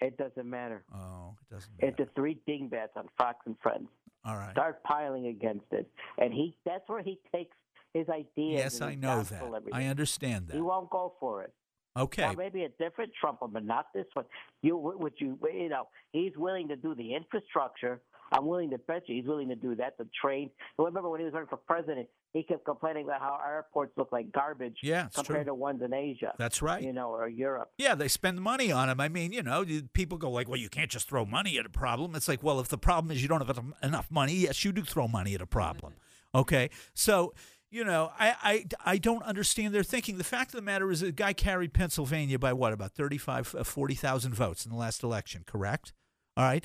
It 0.00 0.16
doesn't 0.16 0.50
matter. 0.50 0.84
Oh, 0.94 1.36
it 1.42 1.54
doesn't 1.54 1.72
It's 1.78 1.96
the 1.98 2.08
three 2.14 2.38
dingbats 2.46 2.92
on 2.96 3.08
Fox 3.18 3.38
and 3.46 3.56
Friends. 3.62 3.88
All 4.24 4.36
right. 4.36 4.52
Start 4.52 4.82
piling 4.84 5.26
against 5.26 5.66
it, 5.72 5.90
and 6.18 6.32
he 6.32 6.56
that's 6.64 6.88
where 6.88 7.02
he 7.02 7.18
takes 7.34 7.56
his 7.94 8.08
ideas. 8.08 8.24
Yes, 8.36 8.80
I 8.80 8.94
know 8.94 9.22
that. 9.22 9.42
everything. 9.42 9.72
I 9.72 9.86
understand 9.86 10.48
that. 10.48 10.54
He 10.54 10.60
won't 10.60 10.90
go 10.90 11.14
for 11.20 11.42
it. 11.42 11.52
Okay. 11.96 12.22
Now, 12.22 12.32
maybe 12.32 12.64
a 12.64 12.68
different 12.68 13.12
Trump, 13.18 13.40
but 13.40 13.64
not 13.64 13.86
this 13.94 14.06
one. 14.12 14.26
You 14.62 14.76
would 14.76 15.14
you 15.18 15.38
you 15.52 15.68
know 15.68 15.88
he's 16.12 16.32
willing 16.36 16.68
to 16.68 16.76
do 16.76 16.94
the 16.94 17.14
infrastructure 17.14 18.00
I'm 18.32 18.46
willing 18.46 18.70
to 18.70 18.78
bet 18.78 19.02
you 19.08 19.16
he's 19.16 19.26
willing 19.26 19.48
to 19.48 19.56
do 19.56 19.74
that 19.76 19.98
to 19.98 20.06
train. 20.20 20.50
Remember 20.78 21.08
when 21.08 21.20
he 21.20 21.24
was 21.24 21.34
running 21.34 21.48
for 21.48 21.56
president, 21.56 22.08
he 22.32 22.42
kept 22.42 22.64
complaining 22.64 23.04
about 23.04 23.20
how 23.20 23.38
our 23.42 23.56
airports 23.56 23.92
look 23.96 24.12
like 24.12 24.30
garbage 24.32 24.78
Yeah, 24.82 25.08
compared 25.14 25.44
true. 25.46 25.52
to 25.52 25.54
ones 25.54 25.82
in 25.82 25.92
Asia. 25.92 26.32
That's 26.38 26.62
right. 26.62 26.82
You 26.82 26.92
know, 26.92 27.10
or 27.10 27.28
Europe. 27.28 27.70
Yeah, 27.78 27.94
they 27.94 28.08
spend 28.08 28.40
money 28.40 28.70
on 28.70 28.88
them. 28.88 29.00
I 29.00 29.08
mean, 29.08 29.32
you 29.32 29.42
know, 29.42 29.64
people 29.92 30.18
go 30.18 30.30
like, 30.30 30.48
"Well, 30.48 30.58
you 30.60 30.68
can't 30.68 30.90
just 30.90 31.08
throw 31.08 31.24
money 31.24 31.58
at 31.58 31.66
a 31.66 31.70
problem." 31.70 32.14
It's 32.14 32.28
like, 32.28 32.42
well, 32.42 32.60
if 32.60 32.68
the 32.68 32.78
problem 32.78 33.10
is 33.10 33.22
you 33.22 33.28
don't 33.28 33.44
have 33.46 33.60
enough 33.82 34.10
money, 34.10 34.34
yes, 34.34 34.64
you 34.64 34.72
do 34.72 34.82
throw 34.82 35.08
money 35.08 35.34
at 35.34 35.40
a 35.42 35.46
problem. 35.46 35.94
Okay, 36.34 36.70
so 36.94 37.34
you 37.72 37.84
know, 37.84 38.10
I, 38.18 38.34
I, 38.42 38.64
I 38.84 38.98
don't 38.98 39.22
understand 39.22 39.72
their 39.72 39.84
thinking. 39.84 40.18
The 40.18 40.24
fact 40.24 40.50
of 40.52 40.56
the 40.56 40.62
matter 40.62 40.90
is, 40.90 41.00
the 41.02 41.12
guy 41.12 41.32
carried 41.32 41.72
Pennsylvania 41.72 42.36
by 42.36 42.52
what 42.52 42.72
about 42.72 42.92
35, 42.92 43.54
uh, 43.54 43.62
40,000 43.62 44.34
votes 44.34 44.64
in 44.64 44.72
the 44.72 44.76
last 44.76 45.04
election, 45.04 45.44
correct? 45.46 45.92
All 46.36 46.42
right. 46.44 46.64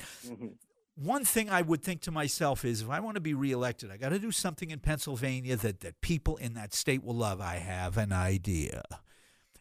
One 0.96 1.24
thing 1.24 1.50
I 1.50 1.60
would 1.62 1.82
think 1.82 2.00
to 2.02 2.10
myself 2.10 2.64
is, 2.64 2.80
if 2.80 2.88
I 2.88 3.00
want 3.00 3.16
to 3.16 3.20
be 3.20 3.34
reelected, 3.34 3.90
I 3.90 3.98
got 3.98 4.08
to 4.08 4.18
do 4.18 4.32
something 4.32 4.70
in 4.70 4.78
Pennsylvania 4.80 5.56
that 5.56 5.80
that 5.80 6.00
people 6.00 6.36
in 6.36 6.54
that 6.54 6.72
state 6.72 7.04
will 7.04 7.14
love. 7.14 7.40
I 7.40 7.56
have 7.56 7.96
an 7.98 8.12
idea 8.12 8.82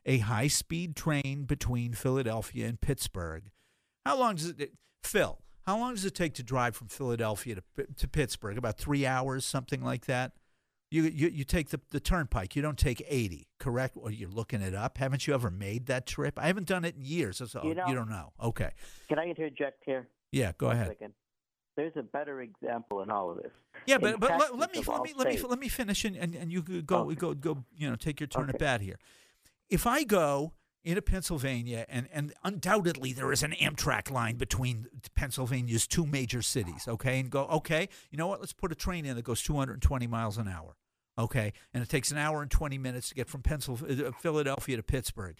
a 0.05 0.19
high 0.19 0.47
speed 0.47 0.95
train 0.95 1.43
between 1.45 1.93
Philadelphia 1.93 2.67
and 2.67 2.79
Pittsburgh. 2.79 3.49
How 4.05 4.17
long 4.17 4.35
does 4.35 4.49
it, 4.49 4.73
Phil? 5.03 5.39
How 5.65 5.77
long 5.79 5.95
does 5.95 6.05
it 6.05 6.13
take 6.13 6.35
to 6.35 6.43
drive 6.43 6.75
from 6.75 6.87
Philadelphia 6.87 7.55
to, 7.55 7.85
to 7.97 8.07
Pittsburgh? 8.07 8.57
About 8.57 8.77
three 8.77 9.05
hours, 9.05 9.45
something 9.45 9.83
like 9.83 10.05
that. 10.05 10.33
You, 10.91 11.03
you, 11.03 11.27
you 11.29 11.43
take 11.43 11.69
the, 11.69 11.81
the 11.89 11.99
turnpike. 11.99 12.55
You 12.55 12.61
don't 12.61 12.77
take 12.77 13.03
80, 13.07 13.47
correct? 13.59 13.97
Or 13.97 14.11
you're 14.11 14.29
looking 14.29 14.61
it 14.61 14.75
up. 14.75 14.99
Haven't 14.99 15.25
you 15.25 15.33
ever 15.33 15.49
made 15.49 15.87
that 15.87 16.05
trip? 16.05 16.37
I 16.37 16.45
haven't 16.45 16.67
done 16.67 16.85
it 16.85 16.95
in 16.95 17.03
years. 17.03 17.41
So 17.43 17.61
You 17.63 17.73
know- 17.73 17.87
you 17.87 17.95
don't 17.95 18.09
know. 18.09 18.31
Okay. 18.41 18.69
Can 19.09 19.17
I 19.17 19.25
interject 19.25 19.81
here? 19.85 20.07
Yeah, 20.31 20.51
go 20.57 20.69
ahead. 20.69 20.89
second. 20.89 21.13
There's 21.75 21.95
a 21.97 22.03
better 22.03 22.41
example 22.41 23.01
in 23.01 23.09
all 23.09 23.31
of 23.31 23.37
this. 23.37 23.51
Yeah, 23.85 23.95
In 23.95 24.01
but 24.01 24.19
but 24.19 24.31
let, 24.39 24.57
let 24.57 24.73
me 24.73 24.81
let 24.87 25.03
me 25.03 25.13
let 25.15 25.27
me 25.27 25.37
let 25.41 25.59
me 25.59 25.67
finish 25.67 26.05
and, 26.05 26.15
and, 26.15 26.33
and 26.35 26.51
you 26.51 26.61
go 26.61 26.99
Okay. 27.09 27.15
go 27.15 27.33
go 27.33 27.63
you 27.75 27.89
know 27.89 27.95
take 27.95 28.19
your 28.19 28.27
turn 28.27 28.49
at 28.49 28.57
bat 28.57 28.81
here. 28.81 28.97
If 29.69 29.85
I 29.85 30.03
go 30.03 30.53
into 30.83 31.01
Pennsylvania 31.01 31.85
and 31.89 32.07
and 32.13 32.33
undoubtedly 32.43 33.11
there 33.11 33.31
is 33.31 33.43
an 33.43 33.51
Amtrak 33.51 34.09
line 34.09 34.37
between 34.37 34.87
Pennsylvania's 35.15 35.85
two 35.87 36.05
major 36.05 36.41
cities, 36.41 36.87
okay, 36.87 37.19
and 37.19 37.29
go 37.29 37.45
okay, 37.45 37.89
you 38.09 38.17
know 38.17 38.27
what? 38.27 38.39
Let's 38.39 38.53
put 38.53 38.71
a 38.71 38.75
train 38.75 39.05
in 39.05 39.15
that 39.15 39.23
goes 39.23 39.41
220 39.43 40.07
miles 40.07 40.37
an 40.37 40.47
hour, 40.47 40.77
okay, 41.17 41.51
and 41.73 41.83
it 41.83 41.89
takes 41.89 42.11
an 42.11 42.17
hour 42.17 42.41
and 42.41 42.49
20 42.49 42.77
minutes 42.77 43.09
to 43.09 43.15
get 43.15 43.27
from 43.27 43.41
Pennsylvania, 43.41 44.07
uh, 44.07 44.11
Philadelphia 44.13 44.77
to 44.77 44.83
Pittsburgh, 44.83 45.35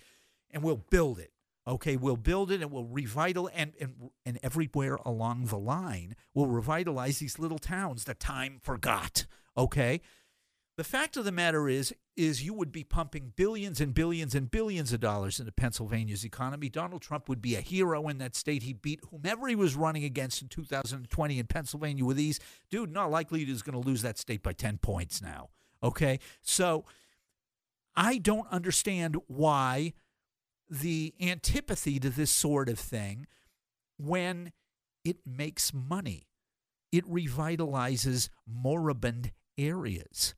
and 0.51 0.61
we'll 0.63 0.83
build 0.89 1.19
it. 1.19 1.31
Okay, 1.67 1.95
we'll 1.95 2.17
build 2.17 2.51
it 2.51 2.61
and 2.61 2.71
we'll 2.71 2.85
revital 2.85 3.49
and, 3.53 3.73
and 3.79 4.11
and 4.25 4.39
everywhere 4.43 4.97
along 5.03 5.45
the 5.45 5.57
line 5.57 6.15
we'll 6.33 6.47
revitalize 6.47 7.17
these 7.19 7.39
little 7.39 7.57
towns 7.57 8.03
that 8.05 8.19
time 8.19 8.59
forgot. 8.61 9.25
Okay? 9.57 10.01
The 10.77 10.83
fact 10.83 11.15
of 11.15 11.25
the 11.25 11.31
matter 11.31 11.69
is 11.69 11.93
is 12.15 12.43
you 12.43 12.53
would 12.53 12.71
be 12.71 12.83
pumping 12.83 13.33
billions 13.35 13.81
and 13.81 13.93
billions 13.93 14.35
and 14.35 14.51
billions 14.51 14.93
of 14.93 14.99
dollars 14.99 15.39
into 15.39 15.51
Pennsylvania's 15.51 16.23
economy. 16.23 16.69
Donald 16.69 17.01
Trump 17.01 17.27
would 17.27 17.41
be 17.41 17.55
a 17.55 17.61
hero 17.61 18.07
in 18.07 18.19
that 18.19 18.35
state. 18.35 18.63
He 18.63 18.73
beat 18.73 19.01
whomever 19.09 19.47
he 19.47 19.55
was 19.55 19.75
running 19.75 20.03
against 20.03 20.41
in 20.41 20.47
2020 20.47 21.39
in 21.39 21.47
Pennsylvania 21.47 22.05
with 22.05 22.19
ease. 22.19 22.39
Dude, 22.69 22.91
not 22.91 23.11
likely 23.11 23.43
he's 23.43 23.61
going 23.61 23.81
to 23.81 23.85
lose 23.85 24.01
that 24.01 24.17
state 24.17 24.43
by 24.43 24.53
10 24.53 24.77
points 24.77 25.21
now. 25.21 25.49
Okay? 25.83 26.19
So 26.41 26.85
I 27.95 28.17
don't 28.17 28.47
understand 28.49 29.17
why 29.27 29.93
the 30.69 31.13
antipathy 31.21 31.99
to 31.99 32.09
this 32.09 32.31
sort 32.31 32.69
of 32.69 32.79
thing 32.79 33.27
when 33.97 34.51
it 35.03 35.17
makes 35.25 35.73
money. 35.73 36.27
It 36.91 37.05
revitalizes 37.09 38.29
moribund 38.47 39.31
areas. 39.57 40.33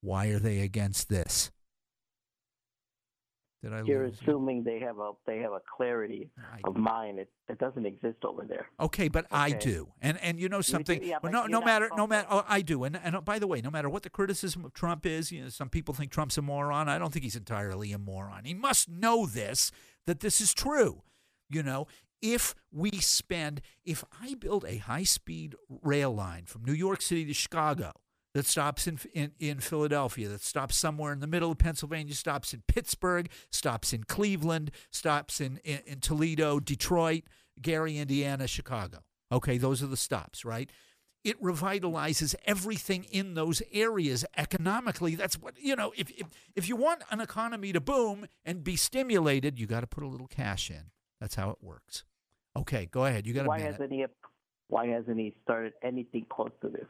Why 0.00 0.26
are 0.28 0.38
they 0.38 0.60
against 0.60 1.08
this? 1.08 1.50
Did 3.62 3.74
I 3.74 3.82
You're 3.82 4.04
assuming 4.04 4.64
they 4.64 4.78
have 4.80 4.98
a 4.98 5.12
they 5.26 5.38
have 5.38 5.52
a 5.52 5.60
clarity 5.76 6.30
I- 6.38 6.60
of 6.64 6.76
mind 6.76 7.18
that, 7.18 7.28
that 7.48 7.58
doesn't 7.58 7.84
exist 7.84 8.24
over 8.24 8.44
there. 8.48 8.68
Okay, 8.80 9.08
but 9.08 9.26
I 9.30 9.50
do, 9.50 9.92
and 10.00 10.18
and 10.22 10.40
you 10.40 10.48
know 10.48 10.62
something. 10.62 11.02
yeah, 11.02 11.18
well, 11.22 11.30
no, 11.30 11.46
no 11.46 11.60
matter, 11.60 11.90
no 11.94 12.06
matter. 12.06 12.26
Oh, 12.30 12.44
I 12.48 12.62
do, 12.62 12.84
and 12.84 12.98
and 13.02 13.16
oh, 13.16 13.20
by 13.20 13.38
the 13.38 13.46
way, 13.46 13.60
no 13.60 13.70
matter 13.70 13.90
what 13.90 14.02
the 14.02 14.10
criticism 14.10 14.64
of 14.64 14.72
Trump 14.72 15.04
is, 15.04 15.30
you 15.30 15.42
know, 15.42 15.48
some 15.50 15.68
people 15.68 15.92
think 15.92 16.10
Trump's 16.10 16.38
a 16.38 16.42
moron. 16.42 16.88
I 16.88 16.98
don't 16.98 17.12
think 17.12 17.24
he's 17.24 17.36
entirely 17.36 17.92
a 17.92 17.98
moron. 17.98 18.44
He 18.44 18.54
must 18.54 18.88
know 18.88 19.26
this 19.26 19.70
that 20.06 20.20
this 20.20 20.40
is 20.40 20.54
true. 20.54 21.02
You 21.50 21.62
know, 21.62 21.86
if 22.22 22.54
we 22.72 22.92
spend, 22.92 23.60
if 23.84 24.04
I 24.22 24.34
build 24.34 24.64
a 24.66 24.78
high 24.78 25.02
speed 25.04 25.54
rail 25.82 26.14
line 26.14 26.44
from 26.46 26.64
New 26.64 26.72
York 26.72 27.02
City 27.02 27.24
to 27.26 27.34
Chicago 27.34 27.92
that 28.34 28.46
stops 28.46 28.86
in, 28.86 28.98
in 29.12 29.32
in 29.38 29.60
Philadelphia, 29.60 30.28
that 30.28 30.42
stops 30.42 30.76
somewhere 30.76 31.12
in 31.12 31.20
the 31.20 31.26
middle 31.26 31.50
of 31.50 31.58
Pennsylvania, 31.58 32.14
stops 32.14 32.54
in 32.54 32.62
Pittsburgh, 32.68 33.28
stops 33.50 33.92
in 33.92 34.04
Cleveland, 34.04 34.70
stops 34.90 35.40
in, 35.40 35.58
in, 35.64 35.80
in 35.86 36.00
Toledo, 36.00 36.60
Detroit, 36.60 37.24
Gary, 37.60 37.98
Indiana, 37.98 38.46
Chicago. 38.46 38.98
Okay, 39.32 39.58
those 39.58 39.82
are 39.82 39.86
the 39.86 39.96
stops, 39.96 40.44
right? 40.44 40.70
It 41.22 41.40
revitalizes 41.42 42.34
everything 42.46 43.04
in 43.04 43.34
those 43.34 43.62
areas 43.72 44.24
economically. 44.36 45.14
That's 45.16 45.38
what 45.38 45.54
you 45.60 45.76
know. 45.76 45.92
If 45.96 46.10
if, 46.10 46.28
if 46.56 46.68
you 46.68 46.76
want 46.76 47.02
an 47.10 47.20
economy 47.20 47.72
to 47.72 47.80
boom 47.80 48.26
and 48.44 48.64
be 48.64 48.76
stimulated, 48.76 49.58
you 49.58 49.66
got 49.66 49.80
to 49.80 49.86
put 49.86 50.02
a 50.02 50.08
little 50.08 50.28
cash 50.28 50.70
in. 50.70 50.90
That's 51.20 51.34
how 51.34 51.50
it 51.50 51.58
works. 51.60 52.04
Okay, 52.56 52.86
go 52.90 53.04
ahead. 53.04 53.26
You 53.26 53.34
got 53.34 53.44
a 53.44 53.48
Why 53.48 53.58
minute. 53.58 53.72
hasn't 53.72 53.92
he 53.92 54.06
why 54.68 54.86
hasn't 54.86 55.18
he 55.18 55.34
started 55.42 55.74
anything 55.82 56.26
close 56.30 56.52
to 56.62 56.68
this 56.68 56.86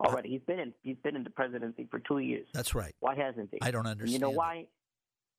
already? 0.00 0.30
He's 0.30 0.42
been 0.46 0.58
in 0.58 0.72
he's 0.82 0.96
been 1.02 1.16
in 1.16 1.24
the 1.24 1.30
presidency 1.30 1.86
for 1.90 1.98
two 2.00 2.18
years. 2.18 2.46
That's 2.54 2.74
right. 2.74 2.94
Why 3.00 3.14
hasn't 3.14 3.50
he? 3.52 3.58
I 3.62 3.70
don't 3.70 3.86
understand. 3.86 4.12
You 4.12 4.18
know 4.18 4.30
why? 4.30 4.66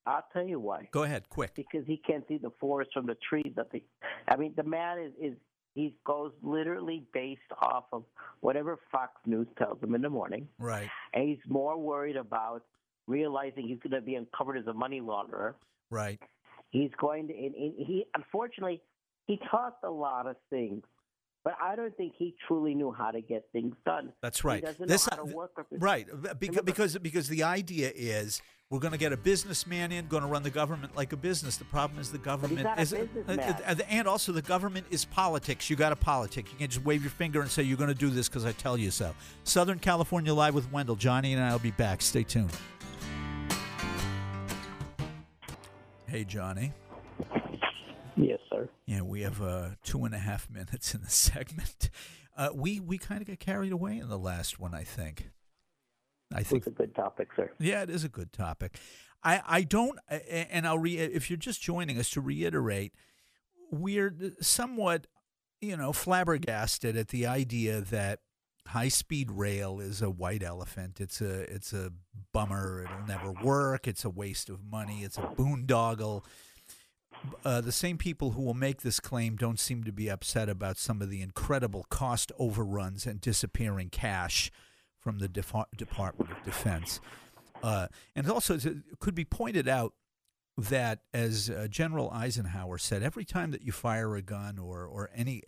I'll 0.05 0.25
tell 0.33 0.45
you 0.45 0.59
why. 0.59 0.87
Go 0.91 1.03
ahead, 1.03 1.29
quick. 1.29 1.53
Because 1.55 1.85
he 1.85 1.97
can't 1.97 2.23
see 2.27 2.37
the 2.37 2.51
forest 2.59 2.91
from 2.93 3.05
the 3.05 3.17
trees. 3.29 3.53
That 3.55 3.71
the, 3.71 3.83
I 4.27 4.37
mean, 4.37 4.53
the 4.55 4.63
man 4.63 4.99
is 4.99 5.11
is 5.21 5.37
he 5.75 5.95
goes 6.05 6.31
literally 6.41 7.05
based 7.13 7.41
off 7.61 7.85
of 7.93 8.03
whatever 8.39 8.79
Fox 8.91 9.11
News 9.25 9.47
tells 9.57 9.81
him 9.83 9.93
in 9.95 10.01
the 10.01 10.09
morning, 10.09 10.47
Right, 10.57 10.89
and 11.13 11.29
he's 11.29 11.37
more 11.47 11.77
worried 11.77 12.15
about 12.15 12.63
realizing 13.07 13.67
he's 13.67 13.79
going 13.79 13.91
to 13.99 14.01
be 14.05 14.15
uncovered 14.15 14.57
as 14.57 14.67
a 14.67 14.73
money 14.73 14.99
launderer. 15.01 15.53
right. 15.89 16.19
He's 16.71 16.91
going 16.99 17.27
to, 17.29 17.33
and, 17.33 17.55
and 17.55 17.73
he 17.77 18.05
unfortunately 18.15 18.81
he 19.25 19.39
talked 19.49 19.83
a 19.83 19.89
lot 19.89 20.27
of 20.27 20.35
things, 20.49 20.83
but 21.49 21.57
I 21.65 21.75
don't 21.75 21.97
think 21.97 22.13
he 22.15 22.35
truly 22.47 22.75
knew 22.75 22.91
how 22.91 23.09
to 23.09 23.21
get 23.21 23.43
things 23.51 23.75
done. 23.83 24.13
That's 24.21 24.43
right. 24.43 24.59
He 24.59 24.65
doesn't 24.67 24.87
This- 24.87 25.09
know 25.09 25.17
how 25.17 25.23
to 25.23 25.35
work 25.35 25.51
Right, 25.71 26.05
because 26.39 26.61
because 26.61 26.97
because 26.99 27.27
the 27.27 27.41
idea 27.41 27.91
is 27.95 28.43
we're 28.69 28.77
going 28.79 28.91
to 28.91 28.99
get 28.99 29.11
a 29.13 29.17
businessman 29.17 29.91
in, 29.91 30.05
going 30.05 30.21
to 30.21 30.29
run 30.29 30.43
the 30.43 30.51
government 30.51 30.95
like 30.95 31.11
a 31.11 31.17
business. 31.17 31.57
The 31.57 31.65
problem 31.65 31.99
is 31.99 32.11
the 32.11 32.19
government 32.19 32.67
is, 32.77 32.93
uh, 32.93 33.07
uh, 33.27 33.75
and 33.89 34.07
also 34.07 34.31
the 34.31 34.43
government 34.43 34.85
is 34.91 35.05
politics. 35.05 35.71
You 35.71 35.75
got 35.75 35.91
a 35.91 35.95
politic. 35.95 36.51
You 36.51 36.59
can't 36.59 36.69
just 36.69 36.85
wave 36.85 37.01
your 37.01 37.09
finger 37.09 37.41
and 37.41 37.49
say 37.49 37.63
you're 37.63 37.77
going 37.77 37.89
to 37.89 37.95
do 37.95 38.11
this 38.11 38.29
because 38.29 38.45
I 38.45 38.51
tell 38.51 38.77
you 38.77 38.91
so. 38.91 39.15
Southern 39.43 39.79
California 39.79 40.31
live 40.31 40.53
with 40.53 40.71
Wendell, 40.71 40.97
Johnny, 40.97 41.33
and 41.33 41.41
I'll 41.43 41.57
be 41.57 41.71
back. 41.71 42.03
Stay 42.03 42.21
tuned. 42.23 42.55
Hey, 46.05 46.23
Johnny. 46.25 46.73
Yes, 48.19 48.39
sir. 48.49 48.67
Yeah, 48.85 49.01
we 49.01 49.21
have 49.21 49.41
uh, 49.41 49.69
two 49.83 50.03
and 50.05 50.13
a 50.13 50.19
half 50.19 50.49
minutes 50.49 50.93
in 50.93 51.01
the 51.01 51.09
segment. 51.09 51.89
Uh, 52.37 52.49
we 52.53 52.79
we 52.79 52.97
kind 52.97 53.21
of 53.21 53.27
got 53.27 53.39
carried 53.39 53.71
away 53.71 53.97
in 53.97 54.09
the 54.09 54.17
last 54.19 54.59
one, 54.59 54.73
I 54.73 54.83
think. 54.83 55.29
I 56.33 56.43
think 56.43 56.59
It's 56.59 56.67
a 56.67 56.77
good 56.77 56.93
topic, 56.95 57.29
sir. 57.35 57.49
yeah, 57.59 57.81
it 57.81 57.89
is 57.89 58.03
a 58.03 58.09
good 58.09 58.31
topic. 58.31 58.77
I, 59.23 59.41
I 59.45 59.61
don't, 59.63 59.97
and 60.09 60.65
I'll 60.67 60.77
re, 60.77 60.97
if 60.97 61.29
you're 61.29 61.37
just 61.37 61.61
joining 61.61 61.97
us 61.97 62.09
to 62.11 62.21
reiterate, 62.21 62.93
we're 63.71 64.15
somewhat, 64.39 65.07
you 65.59 65.75
know, 65.75 65.91
flabbergasted 65.91 66.95
at 66.95 67.09
the 67.09 67.25
idea 67.25 67.81
that 67.81 68.19
high 68.67 68.87
speed 68.89 69.31
rail 69.31 69.79
is 69.79 70.01
a 70.03 70.09
white 70.09 70.43
elephant. 70.43 71.01
It's 71.01 71.19
a, 71.19 71.51
it's 71.53 71.73
a 71.73 71.91
bummer. 72.31 72.83
It'll 72.85 73.07
never 73.07 73.31
work. 73.31 73.87
It's 73.87 74.05
a 74.05 74.09
waste 74.09 74.49
of 74.49 74.63
money. 74.63 75.01
It's 75.01 75.17
a 75.17 75.21
boondoggle. 75.23 76.23
Uh, 77.43 77.61
the 77.61 77.71
same 77.71 77.97
people 77.97 78.31
who 78.31 78.41
will 78.41 78.53
make 78.53 78.81
this 78.81 78.99
claim 78.99 79.35
don't 79.35 79.59
seem 79.59 79.83
to 79.83 79.91
be 79.91 80.09
upset 80.09 80.49
about 80.49 80.77
some 80.77 81.01
of 81.01 81.09
the 81.09 81.21
incredible 81.21 81.85
cost 81.89 82.31
overruns 82.37 83.05
and 83.05 83.19
disappearing 83.19 83.89
cash 83.89 84.51
from 84.99 85.19
the 85.19 85.27
Department 85.27 86.31
of 86.31 86.43
Defense. 86.43 86.99
Uh, 87.61 87.87
and 88.15 88.29
also, 88.29 88.55
it 88.55 88.99
could 88.99 89.15
be 89.15 89.25
pointed 89.25 89.67
out 89.67 89.93
that, 90.57 90.99
as 91.13 91.49
uh, 91.49 91.67
General 91.69 92.09
Eisenhower 92.11 92.77
said, 92.77 93.03
every 93.03 93.25
time 93.25 93.51
that 93.51 93.63
you 93.63 93.71
fire 93.71 94.15
a 94.15 94.21
gun 94.21 94.59
or, 94.59 94.85
or 94.85 95.09
any 95.15 95.41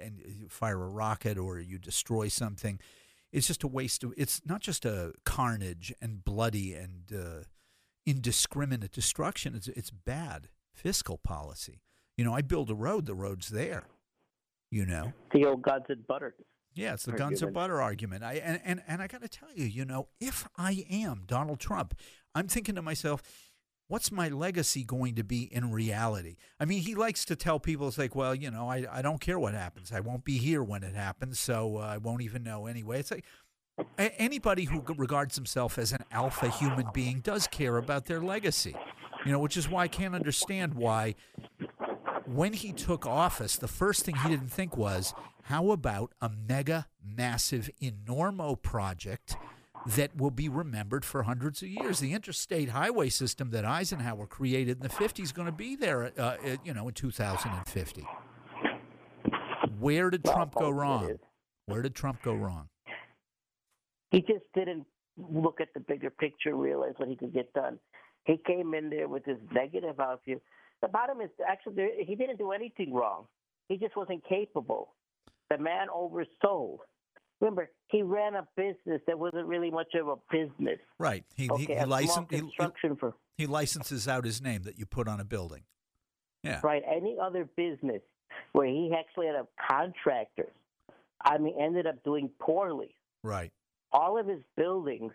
fire 0.50 0.82
a 0.84 0.90
rocket 0.90 1.38
or 1.38 1.60
you 1.60 1.78
destroy 1.78 2.28
something, 2.28 2.80
it's 3.32 3.48
just 3.48 3.64
a 3.64 3.68
waste 3.68 4.04
of. 4.04 4.14
It's 4.18 4.42
not 4.46 4.62
just 4.62 4.86
a 4.86 5.14
carnage 5.26 5.94
and 6.02 6.24
bloody 6.24 6.74
and 6.74 7.12
uh, 7.14 7.44
indiscriminate 8.06 8.92
destruction. 8.92 9.56
It's 9.56 9.70
it's 9.70 9.90
bad 9.90 10.50
fiscal 10.82 11.18
policy. 11.18 11.82
You 12.18 12.26
know, 12.26 12.34
I 12.34 12.42
build 12.42 12.70
a 12.70 12.76
road, 12.76 13.06
the 13.06 13.16
road's 13.16 13.50
there. 13.50 13.84
You 14.70 14.86
know, 14.86 15.14
The 15.34 15.46
old 15.46 15.62
guns 15.64 15.86
and 15.90 16.06
butter 16.08 16.34
Yeah, 16.74 16.94
it's 16.94 17.04
the 17.04 17.12
Very 17.12 17.20
guns 17.20 17.44
or 17.44 17.48
good. 17.48 17.54
butter 17.56 17.82
argument. 17.82 18.24
I 18.24 18.36
and 18.36 18.62
and, 18.64 18.82
and 18.88 19.02
I 19.02 19.08
got 19.08 19.22
to 19.22 19.28
tell 19.28 19.50
you, 19.54 19.66
you 19.66 19.84
know, 19.86 20.08
if 20.20 20.48
I 20.58 20.86
am 20.90 21.24
Donald 21.28 21.60
Trump, 21.60 21.94
I'm 22.34 22.48
thinking 22.48 22.76
to 22.76 22.82
myself, 22.82 23.22
what's 23.90 24.12
my 24.14 24.30
legacy 24.30 24.86
going 24.86 25.16
to 25.16 25.24
be 25.26 25.44
in 25.54 25.72
reality? 25.72 26.38
I 26.60 26.64
mean, 26.66 26.82
he 26.82 26.96
likes 26.96 27.26
to 27.26 27.36
tell 27.36 27.60
people, 27.60 27.90
it's 27.90 27.98
like, 27.98 28.16
well, 28.16 28.34
you 28.34 28.50
know, 28.50 28.70
I, 28.70 28.86
I 28.90 29.02
don't 29.02 29.20
care 29.20 29.38
what 29.38 29.54
happens. 29.54 29.92
I 29.92 30.00
won't 30.00 30.24
be 30.24 30.38
here 30.38 30.64
when 30.64 30.84
it 30.84 30.96
happens, 30.96 31.38
so 31.40 31.78
uh, 31.78 31.82
I 31.82 31.98
won't 31.98 32.22
even 32.22 32.42
know 32.44 32.68
anyway. 32.68 33.00
It's 33.02 33.12
like 33.12 33.26
a- 33.98 34.22
anybody 34.22 34.64
who 34.64 34.82
regards 34.96 35.36
himself 35.36 35.78
as 35.78 35.92
an 35.92 36.06
alpha 36.12 36.48
human 36.48 36.88
being 36.94 37.20
does 37.20 37.48
care 37.48 37.76
about 37.76 38.06
their 38.06 38.22
legacy, 38.22 38.74
you 39.26 39.32
know, 39.32 39.40
which 39.40 39.58
is 39.58 39.70
why 39.70 39.84
I 39.84 39.88
can't 39.88 40.16
understand 40.16 40.74
why 40.74 41.16
when 42.26 42.54
he 42.54 42.72
took 42.72 43.06
office, 43.06 43.58
the 43.58 43.68
first 43.68 44.06
thing 44.06 44.16
he 44.16 44.30
didn't 44.30 44.52
think 44.52 44.78
was, 44.78 45.14
how 45.44 45.72
about 45.72 46.14
a 46.22 46.30
mega, 46.30 46.88
massive, 47.04 47.70
enormo 47.82 48.62
project 48.62 49.36
that 49.86 50.16
will 50.16 50.32
be 50.32 50.48
remembered 50.48 51.04
for 51.04 51.24
hundreds 51.24 51.62
of 51.62 51.68
years? 51.68 52.00
The 52.00 52.14
interstate 52.14 52.70
highway 52.70 53.10
system 53.10 53.52
that 53.52 53.66
Eisenhower 53.66 54.28
created 54.28 54.78
in 54.78 54.84
the 54.84 54.90
50s 54.90 55.24
is 55.24 55.32
going 55.32 55.48
to 55.48 55.52
be 55.52 55.76
there, 55.76 56.12
uh, 56.18 56.22
uh, 56.22 56.38
you 56.64 56.74
know, 56.74 56.88
in 56.88 56.94
2050. 56.94 58.08
Where 59.80 60.10
did 60.10 60.24
Trump 60.24 60.54
go 60.54 60.62
most 60.62 60.70
of 60.70 60.76
it 60.76 60.80
wrong? 60.80 61.20
Where 61.66 61.82
did 61.82 61.96
Trump 61.96 62.22
go 62.22 62.34
wrong? 62.34 62.70
He 64.12 64.22
just 64.22 64.46
didn't 64.54 64.86
look 65.18 65.60
at 65.60 65.70
the 65.74 65.80
bigger 65.80 66.10
picture, 66.10 66.56
realize 66.56 66.94
what 66.98 67.10
he 67.10 67.16
could 67.16 67.34
get 67.34 67.52
done. 67.54 67.80
He 68.26 68.38
came 68.46 68.74
in 68.74 68.90
there 68.90 69.08
with 69.08 69.26
this 69.26 69.38
negative 69.54 69.96
outview. 69.98 70.40
The 70.82 70.88
bottom 70.88 71.22
is 71.22 71.30
actually 71.48 71.76
there, 71.76 71.90
he 72.00 72.16
didn't 72.16 72.38
do 72.38 72.52
anything 72.52 72.94
wrong. 72.94 73.26
He 73.68 73.78
just 73.78 73.96
wasn't 73.96 74.24
capable. 74.28 74.90
The 75.50 75.58
man 75.58 75.88
oversold. 75.96 76.80
Remember, 77.40 77.70
he 77.88 78.04
ran 78.04 78.36
a 78.36 78.48
business 78.56 79.02
that 79.08 79.18
wasn't 79.18 79.48
really 79.48 79.72
much 79.72 79.96
of 79.96 80.08
a 80.08 80.16
business. 80.32 80.80
Right. 81.00 81.24
He, 81.36 81.50
Okay, 81.50 81.66
he, 81.66 81.74
a 81.74 81.86
he, 81.86 82.06
he, 82.30 82.40
construction 82.42 82.96
for 82.96 83.16
he 83.38 83.48
licenses 83.48 84.08
out 84.08 84.26
his 84.26 84.42
name 84.42 84.64
that 84.64 84.78
you 84.78 84.86
put 84.86 85.08
on 85.08 85.20
a 85.20 85.26
building. 85.26 85.64
Yeah. 86.44 86.60
right 86.64 86.82
any 86.88 87.18
other 87.22 87.48
business 87.56 88.02
where 88.54 88.68
he 88.68 88.92
actually 88.98 89.28
had 89.28 89.36
a 89.36 89.48
contractor, 89.70 90.48
I 91.24 91.38
mean, 91.38 91.56
ended 91.60 91.86
up 91.88 92.04
doing 92.04 92.30
poorly. 92.40 92.96
Right. 93.24 93.52
All 93.92 94.18
of 94.18 94.28
his 94.28 94.40
buildings, 94.58 95.12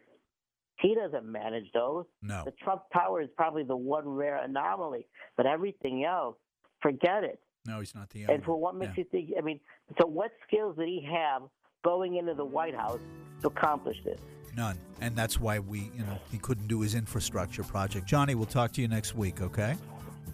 he 0.79 0.95
doesn't 0.95 1.25
manage 1.31 1.71
those. 1.73 2.05
No. 2.23 2.43
The 2.45 2.53
Trump 2.63 2.83
Tower 2.93 3.23
is 3.23 3.29
probably 3.37 3.65
the 3.65 3.77
one 3.77 4.09
rare 4.09 4.37
anomaly, 4.43 5.07
but 5.37 5.47
everything 5.47 6.05
else, 6.05 6.37
forget 6.83 7.25
it. 7.25 7.41
No, 7.67 7.81
he's 7.81 7.95
not 7.95 8.11
the 8.11 8.25
owner. 8.25 8.35
And 8.35 8.45
for 8.45 8.57
what 8.57 8.75
makes 8.77 8.93
Yeah. 8.97 9.05
you 9.05 9.11
think? 9.11 9.31
I 9.39 9.41
mean, 9.41 9.61
so 10.01 10.07
what 10.07 10.31
skills 10.47 10.77
did 10.77 10.89
he 10.89 11.07
have 11.11 11.43
going 11.85 12.17
into 12.17 12.35
the 12.35 12.45
White 12.45 12.75
House 12.75 13.01
to 13.43 13.49
accomplish 13.49 13.97
this? 14.05 14.21
None. 14.57 14.79
And 15.01 15.15
that's 15.17 15.39
why 15.41 15.59
we, 15.59 15.91
you 15.95 16.03
know, 16.05 16.19
he 16.31 16.39
couldn't 16.39 16.69
do 16.69 16.81
his 16.81 16.95
infrastructure 16.95 17.63
project. 17.63 18.07
Johnny, 18.07 18.35
we'll 18.35 18.47
talk 18.47 18.73
to 18.73 18.81
you 18.81 18.89
next 18.89 19.15
week, 19.15 19.41
okay? 19.43 19.75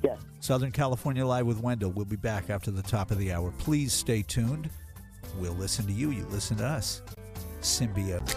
Yes. 0.05 0.21
Southern 0.41 0.71
California 0.73 1.25
Live 1.25 1.47
with 1.47 1.59
Wendell. 1.61 1.91
We'll 1.91 2.05
be 2.05 2.17
back 2.17 2.51
after 2.51 2.71
the 2.71 2.83
top 2.83 3.11
of 3.11 3.19
the 3.19 3.33
hour. 3.33 3.53
Please 3.59 3.93
stay 3.93 4.23
tuned. 4.23 4.69
We'll 5.39 5.55
listen 5.55 5.87
to 5.87 5.93
you. 5.93 6.11
You 6.11 6.25
listen 6.27 6.57
to 6.59 6.65
us. 6.67 7.03
Symbiote. 7.61 8.37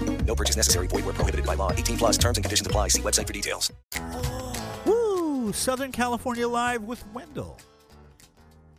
No 0.31 0.35
purchase 0.35 0.55
necessary. 0.55 0.87
Void 0.87 1.03
where 1.03 1.13
prohibited 1.13 1.45
by 1.45 1.55
law. 1.55 1.73
18 1.73 1.97
plus 1.97 2.17
terms 2.17 2.37
and 2.37 2.45
conditions 2.45 2.65
apply. 2.65 2.87
See 2.87 3.01
website 3.01 3.27
for 3.27 3.33
details. 3.33 3.69
Woo! 4.85 5.51
Southern 5.51 5.91
California 5.91 6.47
Live 6.47 6.83
with 6.83 7.05
Wendell. 7.13 7.57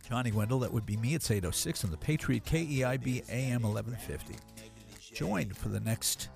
Johnny 0.09 0.31
Wendell, 0.31 0.57
that 0.61 0.73
would 0.73 0.87
be 0.87 0.97
me. 0.97 1.13
It's 1.13 1.29
806 1.29 1.83
on 1.85 1.91
the 1.91 1.97
Patriot 1.97 2.43
KEIB 2.45 3.29
AM 3.29 3.61
1150. 3.61 4.33
Joined 5.13 5.55
for 5.55 5.69
the 5.69 5.79
next 5.79 6.29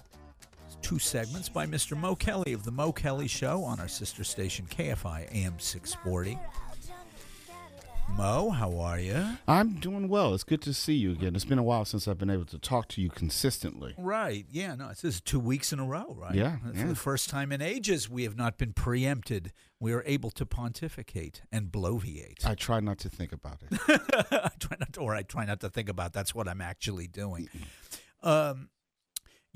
two 0.83 0.99
segments 0.99 1.49
by 1.49 1.65
Mr. 1.65 1.97
Mo 1.97 2.15
Kelly 2.15 2.53
of 2.53 2.63
The 2.63 2.71
Mo 2.71 2.91
Kelly 2.91 3.27
Show 3.27 3.63
on 3.63 3.79
our 3.79 3.87
sister 3.87 4.23
station 4.23 4.67
KFI 4.69 5.33
AM 5.33 5.57
640. 5.57 6.37
Mo, 8.15 8.49
how 8.49 8.79
are 8.79 8.99
you? 8.99 9.37
I'm 9.47 9.73
doing 9.75 10.07
well. 10.09 10.33
It's 10.33 10.43
good 10.43 10.61
to 10.63 10.73
see 10.73 10.93
you 10.95 11.11
again. 11.11 11.35
It's 11.35 11.45
been 11.45 11.59
a 11.59 11.63
while 11.63 11.85
since 11.85 12.07
I've 12.07 12.17
been 12.17 12.31
able 12.31 12.45
to 12.45 12.57
talk 12.57 12.87
to 12.89 13.01
you 13.01 13.09
consistently. 13.09 13.93
Right. 13.97 14.45
Yeah, 14.49 14.73
no, 14.73 14.87
this 14.89 15.03
is 15.03 15.21
two 15.21 15.39
weeks 15.39 15.71
in 15.71 15.79
a 15.79 15.85
row, 15.85 16.15
right? 16.17 16.33
Yeah, 16.33 16.57
For 16.71 16.77
yeah. 16.77 16.87
the 16.87 16.95
first 16.95 17.29
time 17.29 17.51
in 17.51 17.61
ages, 17.61 18.09
we 18.09 18.23
have 18.23 18.35
not 18.35 18.57
been 18.57 18.73
preempted. 18.73 19.51
We 19.79 19.93
are 19.93 20.01
able 20.07 20.31
to 20.31 20.47
pontificate 20.47 21.43
and 21.51 21.71
bloviate. 21.71 22.43
I 22.43 22.55
try 22.55 22.79
not 22.79 22.97
to 22.99 23.09
think 23.09 23.31
about 23.33 23.61
it. 23.69 23.79
I 24.31 24.49
try 24.59 24.77
not 24.79 24.93
to, 24.93 24.99
or 25.01 25.13
I 25.13 25.21
try 25.21 25.45
not 25.45 25.59
to 25.59 25.69
think 25.69 25.87
about 25.87 26.13
that's 26.13 26.33
what 26.33 26.47
I'm 26.47 26.61
actually 26.61 27.07
doing. 27.07 27.49
Um, 28.23 28.69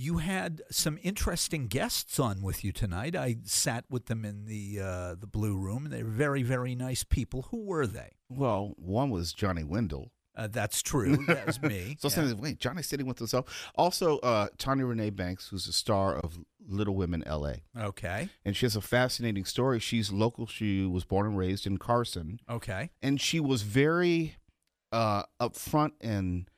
you 0.01 0.17
had 0.17 0.61
some 0.71 0.97
interesting 1.03 1.67
guests 1.67 2.19
on 2.19 2.41
with 2.41 2.63
you 2.63 2.71
tonight. 2.71 3.15
I 3.15 3.37
sat 3.43 3.85
with 3.89 4.07
them 4.07 4.25
in 4.25 4.45
the 4.45 4.79
uh, 4.81 5.15
the 5.15 5.27
blue 5.27 5.55
room, 5.55 5.87
they're 5.89 6.03
very, 6.03 6.41
very 6.41 6.73
nice 6.75 7.03
people. 7.03 7.43
Who 7.51 7.63
were 7.63 7.85
they? 7.85 8.13
Well, 8.27 8.73
one 8.77 9.11
was 9.11 9.31
Johnny 9.31 9.63
Wendell. 9.63 10.11
Uh, 10.35 10.47
that's 10.47 10.81
true. 10.81 11.17
That 11.27 11.45
was 11.45 11.61
me. 11.61 11.97
so 11.99 12.07
Yeah. 12.21 12.33
Wait, 12.33 12.57
Johnny's 12.57 12.87
sitting 12.87 13.05
with 13.05 13.19
himself. 13.19 13.69
Also, 13.75 14.17
uh, 14.19 14.47
Tonya 14.57 14.87
Renee 14.87 15.09
Banks, 15.11 15.49
who's 15.49 15.65
the 15.65 15.73
star 15.73 16.15
of 16.15 16.39
Little 16.65 16.95
Women 16.95 17.21
L.A. 17.27 17.63
Okay. 17.77 18.29
And 18.45 18.55
she 18.55 18.65
has 18.65 18.75
a 18.75 18.81
fascinating 18.81 19.45
story. 19.45 19.79
She's 19.79 20.11
local. 20.11 20.47
She 20.47 20.85
was 20.85 21.03
born 21.03 21.27
and 21.27 21.37
raised 21.37 21.67
in 21.67 21.77
Carson. 21.77 22.39
Okay. 22.49 22.89
and 23.03 23.21
she 23.21 23.39
was 23.39 23.61
very 23.61 24.35
uh 24.91 25.23
upfront 25.39 25.91
and 26.01 26.49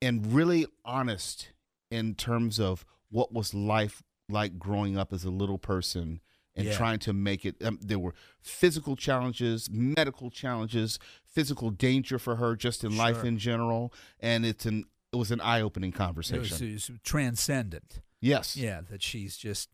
and 0.00 0.32
really 0.32 0.66
honest 0.84 1.48
in 1.90 2.14
terms 2.14 2.58
of 2.60 2.84
what 3.10 3.32
was 3.32 3.54
life 3.54 4.02
like 4.28 4.58
growing 4.58 4.96
up 4.98 5.12
as 5.12 5.24
a 5.24 5.30
little 5.30 5.58
person 5.58 6.20
and 6.54 6.66
Yeah. 6.66 6.76
trying 6.76 6.98
to 7.00 7.12
make 7.12 7.44
it 7.46 7.56
um, 7.64 7.78
there 7.80 7.98
were 7.98 8.14
physical 8.42 8.96
challenges 8.96 9.70
medical 9.70 10.30
challenges 10.30 10.98
physical 11.24 11.70
danger 11.70 12.18
for 12.18 12.36
her 12.36 12.56
just 12.56 12.84
in 12.84 12.96
life 12.96 13.24
in 13.24 13.38
general 13.38 13.92
and 14.20 14.44
it's 14.44 14.66
an 14.66 14.84
it 15.12 15.16
was 15.16 15.30
an 15.30 15.40
eye-opening 15.40 15.90
It 15.90 15.94
conversation 15.96 16.40
was, 16.40 16.60
it 16.60 16.72
was 16.72 16.90
transcendent. 17.02 18.00
yes 18.20 18.56
Yeah, 18.56 18.82
that 18.90 19.02
she's 19.02 19.36
just 19.36 19.70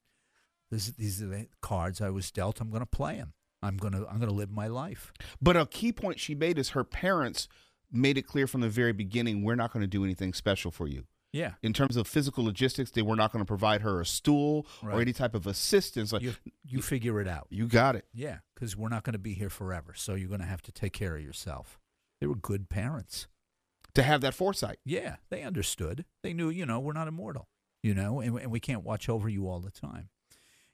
this, 0.71 0.89
these 0.91 1.23
are 1.23 1.27
the 1.27 1.47
cards 1.61 2.01
I 2.01 2.11
was 2.11 2.31
dealt. 2.33 2.61
I'm 2.61 2.69
going 2.71 2.81
to 2.81 2.87
play 2.87 3.17
them. 3.17 3.33
I'm 3.63 3.77
going 3.77 3.93
to 3.93 4.07
I'm 4.09 4.19
going 4.19 4.29
to 4.31 4.35
live 4.35 4.51
my 4.51 4.67
life. 4.67 5.13
But 5.41 5.57
a 5.57 5.67
key 5.67 5.93
point 5.93 6.19
she 6.21 6.35
made 6.35 6.59
is 6.59 6.71
her 6.71 6.85
parents 6.85 7.49
made 7.93 8.19
it 8.19 8.23
clear 8.27 8.47
from 8.47 8.61
the 8.61 8.69
very 8.69 8.93
beginning 8.93 9.43
we're 9.43 9.55
not 9.57 9.73
going 9.73 9.83
to 9.83 9.87
do 9.89 10.05
anything 10.05 10.33
special 10.35 10.71
for 10.71 10.87
you. 10.89 11.05
Yeah. 11.35 11.55
In 11.65 11.73
terms 11.73 11.97
of 11.97 12.07
physical 12.07 12.45
logistics, 12.45 12.93
they 12.93 13.03
were 13.03 13.17
not 13.17 13.33
going 13.33 13.45
to 13.45 13.47
provide 13.47 13.81
her 13.83 14.01
a 14.01 14.07
stool 14.07 14.67
Right. 14.83 14.95
or 14.95 15.01
any 15.01 15.13
type 15.13 15.35
of 15.35 15.49
assistance. 15.49 16.13
Like 16.13 16.23
You 16.23 16.35
you 16.65 16.81
figure 16.81 17.21
it 17.21 17.27
out. 17.27 17.49
you 17.51 17.67
got 17.67 17.97
it. 17.97 18.07
Yeah, 18.15 18.39
because 18.55 18.77
we're 18.77 18.89
not 18.89 19.03
going 19.03 19.15
to 19.15 19.19
be 19.19 19.35
here 19.35 19.51
forever, 19.51 19.95
so 19.97 20.15
you're 20.15 20.29
going 20.29 20.41
to 20.41 20.47
have 20.47 20.63
to 20.63 20.73
take 20.73 20.93
care 20.93 21.17
of 21.17 21.23
yourself. 21.23 21.81
They 22.21 22.29
were 22.29 22.37
good 22.37 22.69
parents. 22.69 23.27
To 23.95 24.03
have 24.05 24.21
that 24.21 24.35
foresight. 24.35 24.79
Yeah, 24.85 25.17
they 25.29 25.43
understood. 25.43 26.05
They 26.23 26.33
knew, 26.33 26.51
you 26.51 26.67
know, 26.67 26.79
we're 26.79 26.93
not 26.93 27.09
immortal, 27.09 27.49
you 27.83 27.95
know, 27.95 28.21
and, 28.21 28.39
and 28.39 28.51
we 28.53 28.61
can't 28.61 28.85
watch 28.85 29.09
over 29.09 29.29
you 29.29 29.49
all 29.49 29.59
the 29.61 29.71
time. 29.73 30.11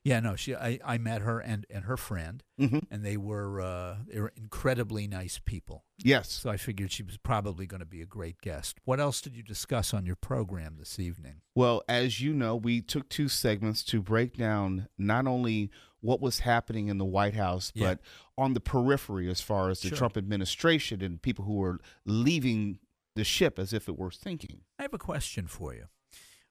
Yeah, 0.03 0.21
no, 0.21 0.35
she. 0.35 0.55
I, 0.57 0.79
I 0.83 0.97
met 0.97 1.21
her 1.21 1.41
and, 1.41 1.67
and 1.69 1.85
her 1.85 1.99
friend, 1.99 2.43
Mhm. 2.59 2.87
and 2.91 3.05
they 3.05 3.19
were 3.19 3.61
uh, 3.61 3.97
they 4.07 4.19
were 4.19 4.33
incredibly 4.35 5.07
nice 5.07 5.39
people. 5.45 5.85
Yes. 5.99 6.33
So 6.33 6.49
I 6.49 6.57
figured 6.57 6.91
she 6.91 7.03
was 7.03 7.19
probably 7.19 7.67
going 7.67 7.81
to 7.81 7.87
be 7.87 8.01
a 8.01 8.07
great 8.07 8.41
guest. 8.41 8.79
What 8.87 8.99
else 8.99 9.21
did 9.21 9.37
you 9.37 9.43
discuss 9.43 9.93
on 9.93 10.07
your 10.07 10.17
program 10.17 10.77
this 10.79 10.99
evening? 10.99 11.43
Well, 11.55 11.83
as 11.87 12.19
you 12.23 12.33
know, 12.33 12.57
we 12.57 12.81
took 12.81 13.11
two 13.11 13.29
segments 13.29 13.83
to 13.85 14.01
break 14.01 14.39
down 14.39 14.89
not 14.97 15.27
only 15.27 15.71
what 16.01 16.19
was 16.23 16.41
happening 16.41 16.89
in 16.89 16.97
the 16.97 17.05
White 17.05 17.35
House, 17.35 17.71
Yeah. 17.75 17.89
but 17.89 18.01
on 18.39 18.55
the 18.55 18.61
periphery 18.61 19.29
as 19.29 19.43
far 19.43 19.69
as 19.69 19.81
the 19.83 19.89
Sure. 19.89 19.99
Trump 19.99 20.17
administration 20.17 21.03
and 21.03 21.21
people 21.21 21.45
who 21.45 21.57
were 21.57 21.79
leaving 22.07 22.79
the 23.17 23.25
ship 23.25 23.59
as 23.59 23.75
if 23.75 23.87
it 23.87 23.99
were 23.99 24.11
sinking. 24.11 24.63
I 24.79 24.83
have 24.85 24.95
a 24.95 24.99
question 24.99 25.47
for 25.47 25.75
you. 25.75 25.89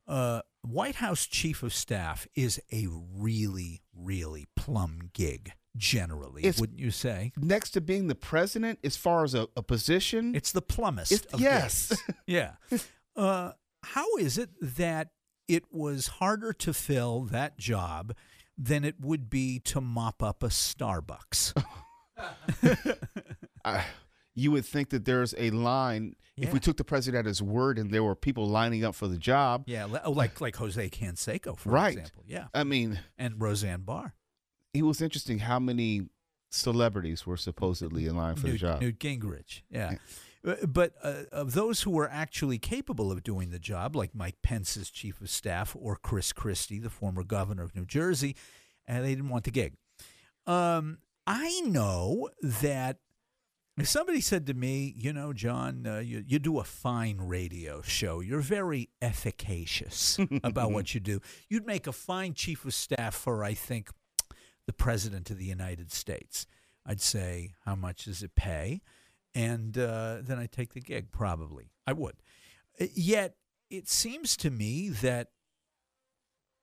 Uh, 0.07 0.41
White 0.61 0.95
House 0.95 1.25
Chief 1.25 1.63
of 1.63 1.73
Staff 1.73 2.27
is 2.35 2.61
a 2.71 2.87
really, 2.89 3.81
really 3.95 4.47
plum 4.55 5.09
gig, 5.13 5.51
generally, 5.75 6.43
It's- 6.43 6.59
wouldn't 6.59 6.79
you 6.79 6.91
say? 6.91 7.31
Next 7.37 7.71
to 7.71 7.81
being 7.81 8.07
the 8.07 8.15
president, 8.15 8.79
as 8.83 8.97
far 8.97 9.23
as 9.23 9.33
a, 9.33 9.47
a 9.55 9.63
position, 9.63 10.35
It's 10.35 10.51
the 10.51 10.61
plumbest 10.61 11.11
It's- 11.11 11.33
of 11.33 11.39
yes. 11.39 11.93
yeah. 12.27 12.53
Uh, 13.15 13.53
how 13.83 14.15
is 14.17 14.37
it 14.37 14.49
that 14.61 15.09
it 15.47 15.63
was 15.71 16.07
harder 16.07 16.53
to 16.53 16.73
fill 16.73 17.21
that 17.23 17.57
job 17.57 18.13
than 18.57 18.83
it 18.83 18.95
would 18.99 19.29
be 19.29 19.57
to 19.59 19.79
mop 19.81 20.21
up 20.21 20.43
a 20.43 20.47
Starbucks. 20.47 21.53
I, 23.65 23.85
you 24.39 24.51
would 24.51 24.65
think 24.65 24.89
that 24.89 25.05
there's 25.05 25.35
a 25.37 25.49
line 25.51 26.15
if 26.37 26.53
we 26.53 26.59
took 26.59 26.77
the 26.77 26.85
president 26.85 27.19
at 27.19 27.25
his 27.25 27.41
word 27.41 27.77
and 27.77 27.91
there 27.91 28.03
were 28.03 28.15
people 28.15 28.47
lining 28.47 28.85
up 28.85 28.95
for 28.95 29.07
the 29.07 29.17
job. 29.17 29.63
yeah, 29.67 29.87
oh, 30.05 30.11
like 30.11 30.39
like 30.39 30.55
Jose 30.55 30.89
Canseco, 30.89 31.57
for 31.57 31.69
right. 31.69 31.97
example. 31.97 32.23
Yeah, 32.27 32.47
I 32.53 32.63
mean, 32.63 32.99
and 33.17 33.41
Roseanne 33.41 33.81
Barr, 33.81 34.13
it 34.73 34.83
was 34.83 35.01
interesting 35.01 35.39
how 35.39 35.59
many 35.59 36.07
celebrities 36.49 37.27
were 37.27 37.37
supposedly 37.37 38.05
in 38.05 38.15
line 38.15 38.35
for 38.35 38.47
Newt, 38.47 38.53
the 38.53 38.57
job. 38.57 38.81
Newt 38.81 38.99
Gingrich. 38.99 39.61
Yeah. 39.69 39.95
Uh, 40.45 40.55
But 40.65 40.93
uh, 41.03 41.23
of 41.33 41.53
those 41.53 41.81
who 41.81 41.91
were 41.91 42.09
actually 42.09 42.57
capable 42.59 43.11
of 43.11 43.23
doing 43.23 43.51
the 43.51 43.59
job, 43.59 43.93
like 43.93 44.15
Mike 44.15 44.37
Pence's 44.41 44.89
chief 44.89 45.19
of 45.19 45.29
staff 45.29 45.75
or 45.77 45.97
Chris 45.97 46.31
Christie, 46.31 46.79
the 46.79 46.89
former 46.89 47.23
governor 47.23 47.63
of 47.63 47.75
New 47.75 47.85
Jersey, 47.85 48.37
and 48.87 49.03
they 49.03 49.09
didn't 49.15 49.29
want 49.29 49.43
the 49.43 49.51
gig. 49.51 49.73
Um, 50.47 50.99
I 51.27 51.61
know 51.65 52.29
that 52.41 52.99
if 53.81 53.87
somebody 53.87 54.21
said 54.21 54.47
to 54.47 54.53
me, 54.53 54.93
you 54.97 55.13
know, 55.13 55.33
John, 55.33 55.85
uh, 55.85 55.99
you, 55.99 56.23
you 56.25 56.39
do 56.39 56.59
a 56.59 56.63
fine 56.63 57.17
radio 57.19 57.81
show, 57.81 58.19
you're 58.19 58.41
very 58.41 58.89
efficacious 59.01 60.17
about 60.43 60.71
what 60.71 60.93
you 60.93 60.99
do, 60.99 61.21
you'd 61.49 61.65
make 61.65 61.87
a 61.87 61.91
fine 61.91 62.33
chief 62.33 62.65
of 62.65 62.73
staff 62.73 63.13
for, 63.13 63.43
I 63.43 63.53
think, 63.53 63.89
the 64.65 64.73
president 64.73 65.29
of 65.29 65.37
the 65.37 65.45
United 65.45 65.91
States. 65.91 66.47
I'd 66.85 67.01
say, 67.01 67.53
how 67.65 67.75
much 67.75 68.05
does 68.05 68.23
it 68.23 68.35
pay? 68.35 68.81
And 69.35 69.77
uh, 69.77 70.17
then 70.21 70.39
I'd 70.39 70.51
take 70.51 70.73
the 70.73 70.81
gig, 70.81 71.11
probably. 71.11 71.71
I 71.85 71.93
would. 71.93 72.15
Uh, 72.79 72.85
Yet, 72.95 73.35
it 73.69 73.87
seems 73.87 74.35
to 74.37 74.49
me 74.49 74.89
that 74.89 75.27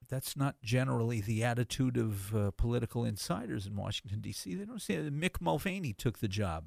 that's 0.09 0.35
not 0.35 0.55
generally 0.61 1.21
the 1.21 1.43
attitude 1.43 1.97
of 1.97 2.35
uh, 2.35 2.51
political 2.51 3.05
insiders 3.05 3.65
in 3.65 3.75
Washington, 3.75 4.21
D.C. 4.21 4.55
They 4.55 4.65
don't 4.65 4.81
say 4.81 4.95
Mick 5.09 5.41
Mulvaney 5.41 5.93
took 5.93 6.19
the 6.19 6.27
job. 6.27 6.65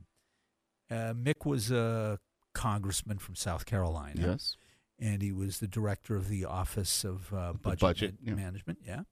Uh, 0.90 1.14
Mick 1.14 1.46
was 1.46 1.70
a 1.70 2.18
congressman 2.54 3.18
from 3.18 3.34
South 3.34 3.66
Carolina. 3.66 4.32
Yes. 4.32 4.56
And 4.98 5.22
he 5.22 5.32
was 5.32 5.60
the 5.60 5.68
director 5.68 6.16
of 6.16 6.28
the 6.28 6.44
Office 6.44 7.04
of 7.04 7.32
uh, 7.32 7.54
Budget, 7.54 7.80
budget, 7.80 8.14
yeah. 8.22 8.34
Management. 8.34 8.78
Yeah. 8.86 9.02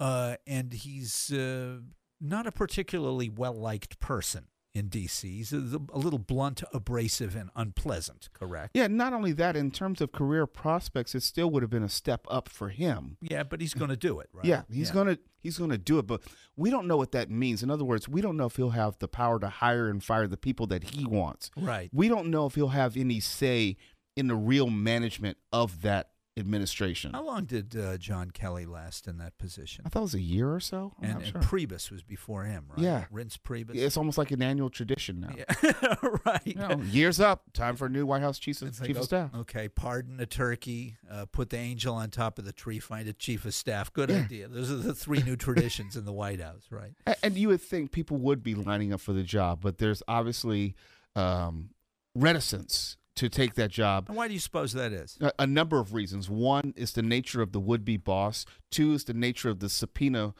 Uh, 0.00 0.36
and 0.46 0.72
he's 0.72 1.32
uh, 1.32 1.80
not 2.20 2.46
a 2.46 2.52
particularly 2.52 3.28
well 3.28 3.54
liked 3.54 4.00
person 4.00 4.46
in 4.78 4.88
D.C. 4.88 5.28
He's 5.28 5.52
a, 5.52 5.80
a 5.92 5.98
little 5.98 6.18
blunt, 6.18 6.62
abrasive, 6.72 7.34
and 7.34 7.50
unpleasant, 7.54 8.28
correct? 8.32 8.70
Yeah, 8.74 8.86
not 8.86 9.12
only 9.12 9.32
that, 9.32 9.56
in 9.56 9.70
terms 9.70 10.00
of 10.00 10.12
career 10.12 10.46
prospects, 10.46 11.14
it 11.14 11.22
still 11.22 11.50
would 11.50 11.62
have 11.62 11.70
been 11.70 11.82
a 11.82 11.88
step 11.88 12.26
up 12.30 12.48
for 12.48 12.68
him. 12.70 13.16
Yeah, 13.20 13.42
but 13.42 13.60
he's 13.60 13.74
going 13.74 13.90
to 13.90 13.96
do 13.96 14.20
it, 14.20 14.28
right? 14.32 14.44
Yeah, 14.44 14.62
he's 14.70 14.90
gonna 14.90 15.18
he's 15.42 15.58
gonna 15.58 15.78
do 15.78 15.98
it, 15.98 16.06
but 16.06 16.22
we 16.56 16.70
don't 16.70 16.86
know 16.86 16.96
what 16.96 17.12
that 17.12 17.30
means. 17.30 17.62
In 17.62 17.70
other 17.70 17.84
words, 17.84 18.08
we 18.08 18.20
don't 18.20 18.36
know 18.36 18.46
if 18.46 18.56
he'll 18.56 18.70
have 18.70 18.98
the 18.98 19.08
power 19.08 19.38
to 19.40 19.48
hire 19.48 19.88
and 19.88 20.02
fire 20.02 20.26
the 20.26 20.36
people 20.36 20.66
that 20.68 20.84
he 20.84 21.04
wants. 21.04 21.50
Right. 21.56 21.90
We 21.92 22.08
don't 22.08 22.30
know 22.30 22.46
if 22.46 22.54
he'll 22.54 22.68
have 22.68 22.96
any 22.96 23.20
say 23.20 23.76
in 24.16 24.28
the 24.28 24.36
real 24.36 24.68
management 24.68 25.38
of 25.52 25.82
that 25.82 26.10
administration. 26.38 27.12
How 27.12 27.24
long 27.24 27.44
did 27.44 27.76
uh, 27.76 27.96
John 27.98 28.30
Kelly 28.30 28.64
last 28.66 29.06
in 29.08 29.18
that 29.18 29.36
position? 29.38 29.84
I 29.86 29.88
thought 29.88 30.00
it 30.00 30.02
was 30.02 30.14
a 30.14 30.20
year 30.20 30.52
or 30.52 30.60
so. 30.60 30.94
I'm 31.02 31.10
and, 31.10 31.22
and 31.22 31.26
sure. 31.32 31.40
Priebus 31.40 31.90
was 31.90 32.02
before 32.02 32.44
him, 32.44 32.66
right? 32.70 32.78
Yeah. 32.78 33.04
Reince 33.12 33.38
Priebus. 33.38 33.74
It's 33.74 33.96
almost 33.96 34.18
like 34.18 34.30
an 34.30 34.42
annual 34.42 34.70
tradition 34.70 35.20
now. 35.20 35.34
Yeah. 35.36 35.94
right. 36.24 36.40
You 36.46 36.54
know, 36.54 36.80
years 36.82 37.20
up, 37.20 37.44
time 37.52 37.76
for 37.76 37.86
a 37.86 37.88
new 37.90 38.06
White 38.06 38.22
House 38.22 38.38
chief 38.38 38.62
of, 38.62 38.78
like, 38.78 38.86
chief 38.88 38.96
of 38.98 39.04
staff. 39.04 39.30
Okay, 39.34 39.68
pardon 39.68 40.20
a 40.20 40.26
turkey, 40.26 40.96
uh, 41.10 41.26
put 41.26 41.50
the 41.50 41.56
angel 41.58 41.94
on 41.94 42.10
top 42.10 42.38
of 42.38 42.44
the 42.44 42.52
tree, 42.52 42.78
find 42.78 43.08
a 43.08 43.12
chief 43.12 43.44
of 43.44 43.54
staff. 43.54 43.92
Good 43.92 44.10
Yeah. 44.10 44.16
idea. 44.18 44.48
Those 44.48 44.70
are 44.70 44.76
the 44.76 44.94
three 44.94 45.22
new 45.22 45.36
traditions 45.36 45.96
in 45.96 46.04
the 46.04 46.12
White 46.12 46.40
House, 46.40 46.66
right? 46.70 46.92
A- 47.06 47.16
And 47.24 47.36
you 47.36 47.48
would 47.48 47.62
think 47.62 47.90
people 47.92 48.18
would 48.18 48.42
be 48.42 48.54
lining 48.54 48.92
up 48.92 49.00
for 49.00 49.12
the 49.12 49.22
job, 49.22 49.60
but 49.62 49.78
there's 49.78 50.02
obviously 50.06 50.74
um, 51.16 51.70
reticence 52.14 52.96
to 53.18 53.28
take 53.28 53.54
that 53.54 53.70
job. 53.70 54.06
And 54.08 54.16
why 54.16 54.28
do 54.28 54.34
you 54.34 54.40
suppose 54.40 54.72
that 54.72 54.92
is? 54.92 55.18
A, 55.20 55.32
a 55.40 55.46
number 55.46 55.80
of 55.80 55.92
reasons. 55.92 56.30
One 56.30 56.72
is 56.76 56.92
the 56.92 57.02
nature 57.02 57.42
of 57.42 57.52
the 57.52 57.60
would 57.60 57.84
be 57.84 57.96
boss, 57.96 58.46
two 58.70 58.92
is 58.92 59.04
the 59.04 59.14
nature 59.14 59.50
of 59.50 59.58
the 59.58 59.68
subpoena 59.68 60.34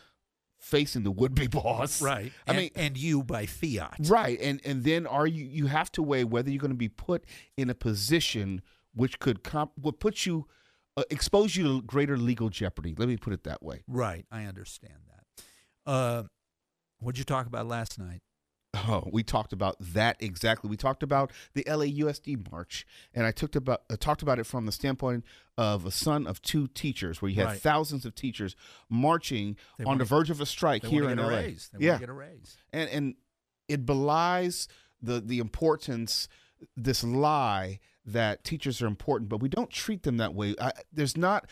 facing 0.59 1.03
the 1.03 1.11
would 1.11 1.35
be 1.35 1.47
boss. 1.49 2.01
Right. 2.01 2.33
I 2.47 2.51
and, 2.51 2.59
mean, 2.59 2.71
and 2.77 2.97
you 2.97 3.25
by 3.25 3.47
fiat. 3.47 3.97
Right, 4.05 4.39
and 4.41 4.61
and 4.65 4.85
then 4.85 5.07
are 5.07 5.27
you 5.27 5.45
you 5.45 5.67
have 5.67 5.91
to 5.93 6.03
weigh 6.03 6.25
whether 6.25 6.51
you're 6.51 6.61
going 6.61 6.71
to 6.71 6.77
be 6.77 6.89
put 6.89 7.25
in 7.57 7.69
a 7.69 7.75
position 7.75 8.63
which 8.95 9.19
could 9.19 9.43
comp 9.43 9.73
would 9.81 9.99
put 9.99 10.25
you 10.25 10.47
uh, 10.97 11.03
expose 11.11 11.57
you 11.57 11.65
to 11.65 11.83
greater 11.83 12.17
legal 12.17 12.49
jeopardy. 12.49 12.95
Let 12.97 13.09
me 13.09 13.17
put 13.17 13.33
it 13.33 13.45
that 13.45 13.63
way. 13.63 13.83
Right. 13.87 14.25
I 14.31 14.45
understand 14.45 15.01
that. 15.09 15.43
Uh, 15.91 16.23
what'd 17.01 17.19
you 17.19 17.25
talk 17.25 17.47
about 17.47 17.67
last 17.67 17.99
night? 17.99 18.21
Oh, 18.87 19.09
we 19.11 19.23
talked 19.23 19.53
about 19.53 19.77
that 19.81 20.17
exactly. 20.21 20.69
We 20.71 20.77
talked 20.77 21.03
about 21.03 21.33
the 21.55 21.65
LAUSD 21.65 22.51
march, 22.53 22.87
and 23.15 23.27
I 23.27 23.31
talked 23.33 23.57
about 23.57 23.83
uh, 23.91 23.97
talked 23.99 24.23
about 24.23 24.39
it 24.39 24.45
from 24.45 24.67
the 24.67 24.73
standpoint 24.73 25.25
of 25.57 25.85
a 25.87 25.91
son 25.91 26.27
of 26.27 26.41
two 26.43 26.69
teachers, 26.69 27.21
where 27.21 27.29
you 27.31 27.37
had 27.37 27.47
Right. 27.47 27.61
thousands 27.61 28.05
of 28.05 28.15
teachers 28.15 28.55
marching 28.89 29.57
They 29.79 29.85
on 29.85 29.99
the 29.99 30.05
verge 30.05 30.31
of 30.31 30.41
a 30.41 30.47
strike 30.47 30.85
here 30.85 31.09
in 31.11 31.19
a 31.19 31.23
LA. 31.23 31.29
raise. 31.29 31.71
They 31.73 31.87
yeah, 31.87 31.99
get 31.99 32.09
a 32.09 32.13
raise. 32.13 32.57
and 32.73 32.89
and 32.91 33.15
it 33.69 33.85
belies 33.87 34.69
the 35.03 35.21
the 35.21 35.39
importance 35.39 36.29
this 36.77 37.03
lie 37.05 37.79
that 38.05 38.43
teachers 38.45 38.81
are 38.83 38.87
important, 38.87 39.29
but 39.29 39.41
we 39.41 39.49
don't 39.49 39.71
treat 39.71 40.03
them 40.03 40.17
that 40.17 40.35
way. 40.35 40.55
I, 40.61 40.73
there's 40.93 41.17
not 41.17 41.49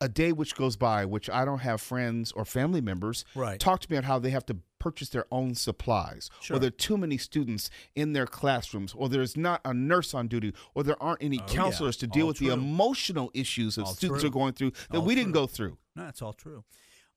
a 0.00 0.08
day 0.10 0.30
which 0.30 0.54
goes 0.54 0.76
by 0.76 1.04
which 1.06 1.30
I 1.30 1.44
don't 1.46 1.60
have 1.60 1.80
friends 1.80 2.30
or 2.32 2.44
family 2.44 2.80
members 2.82 3.24
Right. 3.34 3.58
talk 3.58 3.80
to 3.80 3.90
me 3.90 3.96
about 3.96 4.06
how 4.06 4.18
they 4.18 4.28
have 4.30 4.44
to 4.46 4.56
purchase 4.86 5.08
their 5.08 5.26
own 5.32 5.54
supplies, 5.54 6.30
Sure. 6.40 6.56
or 6.56 6.60
there 6.60 6.68
are 6.68 6.70
too 6.70 6.96
many 6.96 7.18
students 7.18 7.70
in 7.96 8.12
their 8.12 8.26
classrooms, 8.26 8.94
or 8.94 9.08
there's 9.08 9.36
not 9.36 9.60
a 9.64 9.74
nurse 9.74 10.14
on 10.14 10.28
duty, 10.28 10.52
or 10.74 10.84
there 10.84 11.00
aren't 11.02 11.22
any 11.22 11.40
Oh, 11.40 11.44
yeah. 11.48 11.54
counselors 11.54 11.96
to 11.98 12.06
deal 12.06 12.22
All 12.22 12.28
with 12.28 12.36
true. 12.38 12.46
the 12.48 12.52
emotional 12.52 13.30
issues 13.34 13.74
that 13.74 13.82
All 13.84 13.94
students 13.94 14.22
true. 14.22 14.28
are 14.30 14.32
going 14.32 14.52
through 14.52 14.70
that 14.90 14.98
All 14.98 15.04
we 15.04 15.14
didn't 15.16 15.32
true. 15.32 15.42
go 15.42 15.46
through. 15.48 15.78
No, 15.96 16.04
that's 16.04 16.22
all 16.22 16.32
true. 16.32 16.62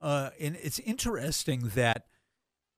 Uh, 0.00 0.30
and 0.40 0.56
it's 0.56 0.80
interesting 0.80 1.70
that 1.74 2.06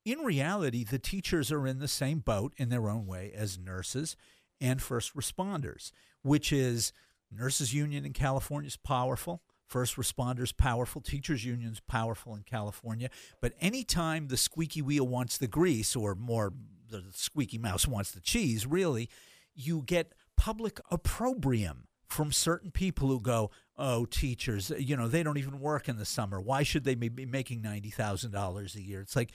in 0.04 0.18
reality, 0.18 0.84
the 0.84 0.98
teachers 0.98 1.50
are 1.52 1.66
in 1.66 1.78
the 1.78 1.88
same 1.88 2.18
boat 2.18 2.52
in 2.58 2.68
their 2.68 2.90
own 2.90 3.06
way 3.06 3.32
as 3.34 3.56
nurses 3.58 4.16
and 4.60 4.82
first 4.82 5.14
responders, 5.16 5.90
which 6.22 6.52
is 6.52 6.92
nurses 7.30 7.72
union 7.72 8.04
in 8.04 8.12
California 8.12 8.66
is 8.66 8.76
powerful. 8.76 9.42
First 9.72 9.96
responders 9.96 10.54
powerful, 10.54 11.00
teachers 11.00 11.46
unions 11.46 11.80
powerful 11.88 12.34
in 12.34 12.42
California. 12.42 13.08
But 13.40 13.54
anytime 13.58 14.28
the 14.28 14.36
squeaky 14.36 14.82
wheel 14.82 15.08
wants 15.08 15.38
the 15.38 15.46
grease, 15.46 15.96
or 15.96 16.14
more, 16.14 16.52
the 16.90 17.04
squeaky 17.14 17.56
mouse 17.56 17.88
wants 17.88 18.10
the 18.10 18.20
cheese, 18.20 18.66
really, 18.66 19.08
you 19.54 19.80
get 19.86 20.12
public 20.36 20.78
opprobrium 20.90 21.86
from 22.06 22.32
certain 22.32 22.70
people 22.70 23.08
who 23.08 23.18
go, 23.18 23.50
"Oh, 23.78 24.04
teachers, 24.04 24.70
you 24.78 24.94
know, 24.94 25.08
they 25.08 25.22
don't 25.22 25.38
even 25.38 25.58
work 25.58 25.88
in 25.88 25.96
the 25.96 26.04
summer. 26.04 26.38
Why 26.38 26.64
should 26.64 26.84
they 26.84 26.94
be 26.94 27.08
making 27.24 27.62
ninety 27.62 27.88
thousand 27.88 28.32
dollars 28.32 28.74
a 28.74 28.82
year?" 28.82 29.00
It's 29.00 29.16
like 29.16 29.32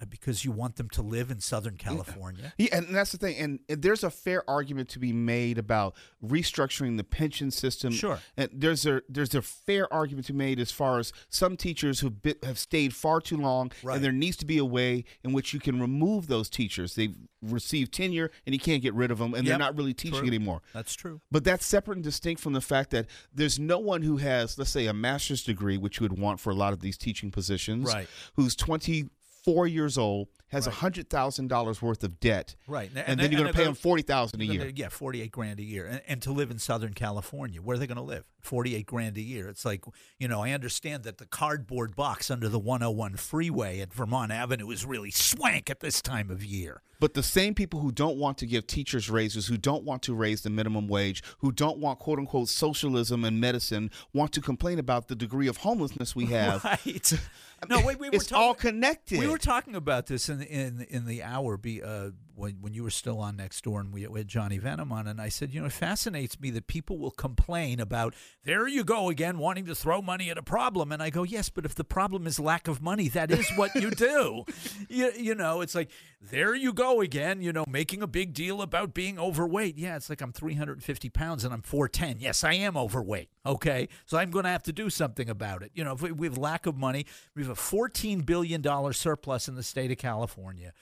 Uh, 0.00 0.04
because 0.08 0.44
you 0.44 0.52
want 0.52 0.76
them 0.76 0.88
to 0.90 1.02
live 1.02 1.30
in 1.30 1.40
Southern 1.40 1.76
California. 1.76 2.52
Yeah, 2.56 2.68
and 2.76 2.94
that's 2.94 3.10
the 3.12 3.18
thing. 3.18 3.36
And, 3.36 3.58
and 3.68 3.82
there's 3.82 4.04
a 4.04 4.10
fair 4.10 4.48
argument 4.48 4.88
to 4.90 4.98
be 5.00 5.12
made 5.12 5.58
about 5.58 5.94
restructuring 6.24 6.96
the 6.96 7.04
pension 7.04 7.50
system. 7.50 7.92
Sure. 7.92 8.20
And 8.36 8.48
there's 8.52 8.86
a 8.86 9.02
there's 9.08 9.34
a 9.34 9.42
fair 9.42 9.92
argument 9.92 10.26
to 10.26 10.32
be 10.32 10.38
made 10.38 10.60
as 10.60 10.70
far 10.70 10.98
as 10.98 11.12
some 11.28 11.56
teachers 11.56 12.00
who 12.00 12.10
bit, 12.10 12.44
have 12.44 12.58
stayed 12.58 12.94
far 12.94 13.20
too 13.20 13.36
long, 13.36 13.72
Right. 13.82 13.96
and 13.96 14.04
there 14.04 14.12
needs 14.12 14.36
to 14.38 14.46
be 14.46 14.58
a 14.58 14.64
way 14.64 15.04
in 15.24 15.32
which 15.32 15.52
you 15.52 15.60
can 15.60 15.80
remove 15.80 16.28
those 16.28 16.48
teachers. 16.48 16.94
They've 16.94 17.16
received 17.42 17.92
tenure, 17.92 18.30
and 18.46 18.54
you 18.54 18.60
can't 18.60 18.82
get 18.82 18.94
rid 18.94 19.10
of 19.10 19.18
them, 19.18 19.34
and 19.34 19.44
Yep, 19.44 19.46
they're 19.46 19.58
not 19.58 19.76
really 19.76 19.94
teaching 19.94 20.18
true. 20.20 20.28
anymore. 20.28 20.60
That's 20.72 20.94
true. 20.94 21.20
But 21.30 21.44
that's 21.44 21.64
separate 21.64 21.96
and 21.96 22.04
distinct 22.04 22.40
from 22.42 22.52
the 22.52 22.60
fact 22.60 22.90
that 22.90 23.06
there's 23.32 23.58
no 23.58 23.78
one 23.78 24.02
who 24.02 24.16
has, 24.18 24.58
let's 24.58 24.70
say, 24.70 24.86
a 24.86 24.92
master's 24.92 25.44
degree, 25.44 25.76
which 25.76 25.98
you 26.00 26.04
would 26.08 26.18
want 26.18 26.40
for 26.40 26.50
a 26.50 26.54
lot 26.54 26.72
of 26.72 26.80
these 26.80 26.96
teaching 26.98 27.30
positions, 27.30 27.86
Right. 27.86 28.08
who's 28.34 28.54
24 29.48 29.66
years 29.66 29.98
old, 29.98 30.28
has 30.48 30.66
a 30.66 30.70
$100,000 30.70 31.82
worth 31.82 32.04
of 32.04 32.20
debt. 32.20 32.56
Right, 32.66 32.90
And, 32.94 33.20
then 33.20 33.30
you're 33.30 33.40
going 33.40 33.52
to 33.52 33.56
pay 33.56 33.64
them 33.64 33.74
40000 33.74 34.40
a 34.40 34.44
year. 34.44 34.72
Yeah, 34.74 34.88
forty-eight 34.88 35.30
grand 35.30 35.60
a 35.60 35.62
year, 35.62 35.86
and, 35.86 36.00
and 36.06 36.22
to 36.22 36.32
live 36.32 36.50
in 36.50 36.58
Southern 36.58 36.94
California, 36.94 37.60
where 37.60 37.76
are 37.76 37.78
they 37.78 37.86
going 37.86 37.96
to 37.96 38.02
live? 38.02 38.24
Forty-eight 38.40 38.86
grand 38.86 39.16
a 39.16 39.20
year. 39.20 39.48
It's 39.48 39.64
like 39.64 39.84
you 40.18 40.28
know, 40.28 40.42
I 40.42 40.52
understand 40.52 41.02
that 41.04 41.18
the 41.18 41.26
cardboard 41.26 41.96
box 41.96 42.30
under 42.30 42.48
the 42.48 42.58
101 42.58 43.16
freeway 43.16 43.80
at 43.80 43.92
Vermont 43.92 44.32
Avenue 44.32 44.70
is 44.70 44.86
really 44.86 45.10
swank 45.10 45.70
at 45.70 45.80
this 45.80 46.00
time 46.00 46.30
of 46.30 46.44
year. 46.44 46.82
But 47.00 47.14
the 47.14 47.22
same 47.22 47.54
people 47.54 47.80
who 47.80 47.92
don't 47.92 48.16
want 48.16 48.38
to 48.38 48.46
give 48.46 48.66
teachers 48.66 49.08
raises, 49.08 49.46
who 49.46 49.56
don't 49.56 49.84
want 49.84 50.02
to 50.02 50.14
raise 50.14 50.42
the 50.42 50.50
minimum 50.50 50.88
wage, 50.88 51.22
who 51.38 51.52
don't 51.52 51.78
want 51.78 51.98
quote 52.00 52.18
unquote 52.18 52.48
socialism 52.48 53.24
and 53.24 53.40
medicine, 53.40 53.90
want 54.12 54.32
to 54.32 54.40
complain 54.40 54.78
about 54.78 55.08
the 55.08 55.14
degree 55.14 55.46
of 55.48 55.58
homelessness 55.58 56.16
we 56.16 56.26
have. 56.36 56.64
Right. 56.64 57.12
No, 57.68 57.80
wait, 57.84 57.98
we 57.98 58.08
were 58.08 58.14
it's 58.14 58.26
talking- 58.28 58.40
all 58.46 58.54
connected. 58.54 59.18
We 59.18 59.26
were 59.26 59.36
talking 59.36 59.74
about 59.74 60.06
this 60.06 60.28
in 60.28 60.42
in 60.42 60.86
in 60.90 61.06
the 61.06 61.24
hour 61.24 61.56
be, 61.56 61.82
uh, 61.82 62.10
when, 62.38 62.58
when 62.60 62.72
you 62.72 62.82
were 62.82 62.90
still 62.90 63.18
on 63.18 63.36
next 63.36 63.64
door 63.64 63.80
and 63.80 63.92
we, 63.92 64.06
we 64.06 64.20
had 64.20 64.28
Johnny 64.28 64.58
Venom 64.58 64.92
on, 64.92 65.06
and 65.06 65.20
I 65.20 65.28
said, 65.28 65.52
you 65.52 65.60
know, 65.60 65.66
it 65.66 65.72
fascinates 65.72 66.40
me 66.40 66.50
that 66.50 66.66
people 66.66 66.98
will 66.98 67.10
complain 67.10 67.80
about, 67.80 68.14
there 68.44 68.68
you 68.68 68.84
go 68.84 69.08
again, 69.10 69.38
wanting 69.38 69.66
to 69.66 69.74
throw 69.74 70.00
money 70.00 70.30
at 70.30 70.38
a 70.38 70.42
problem. 70.42 70.92
And 70.92 71.02
I 71.02 71.10
go, 71.10 71.24
yes, 71.24 71.48
but 71.50 71.64
if 71.64 71.74
the 71.74 71.84
problem 71.84 72.26
is 72.26 72.38
lack 72.38 72.68
of 72.68 72.80
money, 72.80 73.08
that 73.08 73.30
is 73.30 73.50
what 73.56 73.74
you 73.74 73.90
do. 73.90 74.44
you, 74.88 75.10
you 75.16 75.34
know, 75.34 75.60
it's 75.60 75.74
like, 75.74 75.90
there 76.20 76.54
you 76.54 76.72
go 76.72 77.00
again, 77.00 77.42
you 77.42 77.52
know, 77.52 77.64
making 77.68 78.02
a 78.02 78.06
big 78.06 78.32
deal 78.34 78.62
about 78.62 78.94
being 78.94 79.18
overweight. 79.18 79.76
Yeah, 79.76 79.96
it's 79.96 80.08
like 80.08 80.20
I'm 80.20 80.32
350 80.32 81.10
pounds 81.10 81.44
and 81.44 81.52
I'm 81.52 81.62
4'10. 81.62 82.16
Yes, 82.18 82.44
I 82.44 82.54
am 82.54 82.76
overweight. 82.76 83.30
Okay. 83.44 83.88
So 84.06 84.18
I'm 84.18 84.30
going 84.30 84.44
to 84.44 84.50
have 84.50 84.62
to 84.64 84.72
do 84.72 84.90
something 84.90 85.28
about 85.28 85.62
it. 85.62 85.72
You 85.74 85.84
know, 85.84 85.92
if 85.92 86.02
we, 86.02 86.12
we 86.12 86.26
have 86.26 86.38
lack 86.38 86.66
of 86.66 86.76
money, 86.76 87.06
we 87.34 87.42
have 87.42 87.50
a 87.50 87.60
$14 87.60 88.24
billion 88.24 88.62
surplus 88.92 89.48
in 89.48 89.54
the 89.54 89.62
state 89.62 89.90
of 89.90 89.98
California. 89.98 90.72